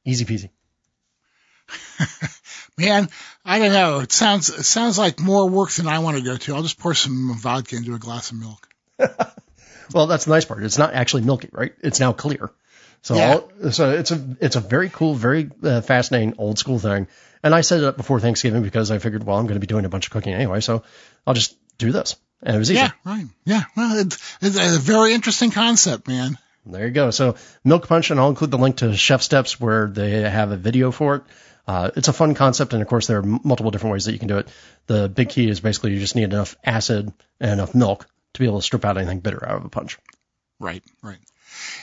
Easy 0.05 0.25
peasy. 0.25 0.49
Man, 2.77 3.09
I 3.43 3.59
don't 3.59 3.73
know. 3.73 3.99
It 3.99 4.11
sounds 4.11 4.49
it 4.49 4.63
sounds 4.63 4.97
like 4.97 5.19
more 5.19 5.49
work 5.49 5.71
than 5.71 5.87
I 5.87 5.99
want 5.99 6.17
to 6.17 6.23
go 6.23 6.37
to. 6.37 6.55
I'll 6.55 6.61
just 6.63 6.79
pour 6.79 6.93
some 6.93 7.35
vodka 7.35 7.75
into 7.75 7.95
a 7.95 7.99
glass 7.99 8.31
of 8.31 8.39
milk. 8.39 8.67
Well, 9.93 10.07
that's 10.07 10.25
the 10.25 10.31
nice 10.31 10.45
part. 10.45 10.63
It's 10.63 10.77
not 10.77 10.93
actually 10.93 11.23
milky, 11.23 11.49
right? 11.51 11.73
It's 11.81 11.99
now 11.99 12.13
clear. 12.13 12.51
So, 13.03 13.15
Yeah. 13.15 13.69
So 13.71 13.91
it's 13.91 14.11
a 14.11 14.37
it's 14.41 14.55
a 14.55 14.59
very 14.59 14.89
cool, 14.89 15.13
very 15.13 15.49
uh, 15.63 15.81
fascinating 15.81 16.35
old 16.37 16.59
school 16.59 16.79
thing. 16.79 17.07
And 17.43 17.53
I 17.55 17.61
set 17.61 17.79
it 17.79 17.85
up 17.85 17.97
before 17.97 18.19
Thanksgiving 18.19 18.63
because 18.63 18.91
I 18.91 18.97
figured, 18.97 19.23
well, 19.23 19.37
I'm 19.37 19.45
going 19.45 19.55
to 19.55 19.61
be 19.61 19.67
doing 19.67 19.85
a 19.85 19.89
bunch 19.89 20.07
of 20.07 20.11
cooking 20.11 20.33
anyway, 20.33 20.59
so 20.59 20.83
I'll 21.25 21.35
just 21.35 21.55
do 21.77 21.91
this. 21.91 22.15
And 22.43 22.55
it 22.55 22.59
was 22.59 22.69
easy. 22.71 22.79
Yeah, 22.79 22.91
right. 23.05 23.25
Yeah. 23.45 23.63
Well, 23.75 23.97
it's, 23.99 24.37
it's 24.41 24.57
a 24.57 24.79
very 24.79 25.13
interesting 25.13 25.51
concept, 25.51 26.07
man. 26.07 26.37
There 26.65 26.85
you 26.85 26.91
go. 26.91 27.11
So 27.11 27.35
Milk 27.63 27.87
Punch, 27.87 28.11
and 28.11 28.19
I'll 28.19 28.29
include 28.29 28.51
the 28.51 28.57
link 28.57 28.77
to 28.77 28.95
Chef 28.97 29.21
Steps 29.21 29.59
where 29.59 29.87
they 29.87 30.21
have 30.29 30.51
a 30.51 30.57
video 30.57 30.91
for 30.91 31.15
it. 31.15 31.23
Uh, 31.67 31.91
it's 31.95 32.07
a 32.07 32.13
fun 32.13 32.33
concept, 32.33 32.73
and 32.73 32.81
of 32.81 32.87
course 32.87 33.07
there 33.07 33.17
are 33.19 33.23
multiple 33.23 33.71
different 33.71 33.93
ways 33.93 34.05
that 34.05 34.13
you 34.13 34.19
can 34.19 34.29
do 34.29 34.37
it. 34.37 34.47
The 34.87 35.09
big 35.09 35.29
key 35.29 35.49
is 35.49 35.59
basically 35.59 35.91
you 35.91 35.99
just 35.99 36.15
need 36.15 36.23
enough 36.23 36.55
acid 36.63 37.11
and 37.39 37.51
enough 37.51 37.75
milk 37.75 38.07
to 38.33 38.39
be 38.39 38.45
able 38.45 38.59
to 38.59 38.63
strip 38.63 38.85
out 38.85 38.97
anything 38.97 39.19
bitter 39.19 39.45
out 39.47 39.57
of 39.57 39.65
a 39.65 39.69
punch. 39.69 39.97
Right, 40.59 40.83
right. 41.03 41.19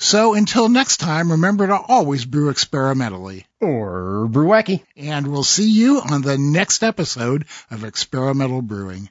So 0.00 0.32
until 0.32 0.70
next 0.70 0.96
time, 0.96 1.30
remember 1.30 1.66
to 1.66 1.76
always 1.78 2.24
brew 2.24 2.48
experimentally. 2.48 3.46
Or 3.60 4.26
brew 4.28 4.46
wacky. 4.46 4.82
And 4.96 5.26
we'll 5.26 5.44
see 5.44 5.70
you 5.70 6.00
on 6.00 6.22
the 6.22 6.38
next 6.38 6.82
episode 6.82 7.44
of 7.70 7.84
Experimental 7.84 8.62
Brewing. 8.62 9.10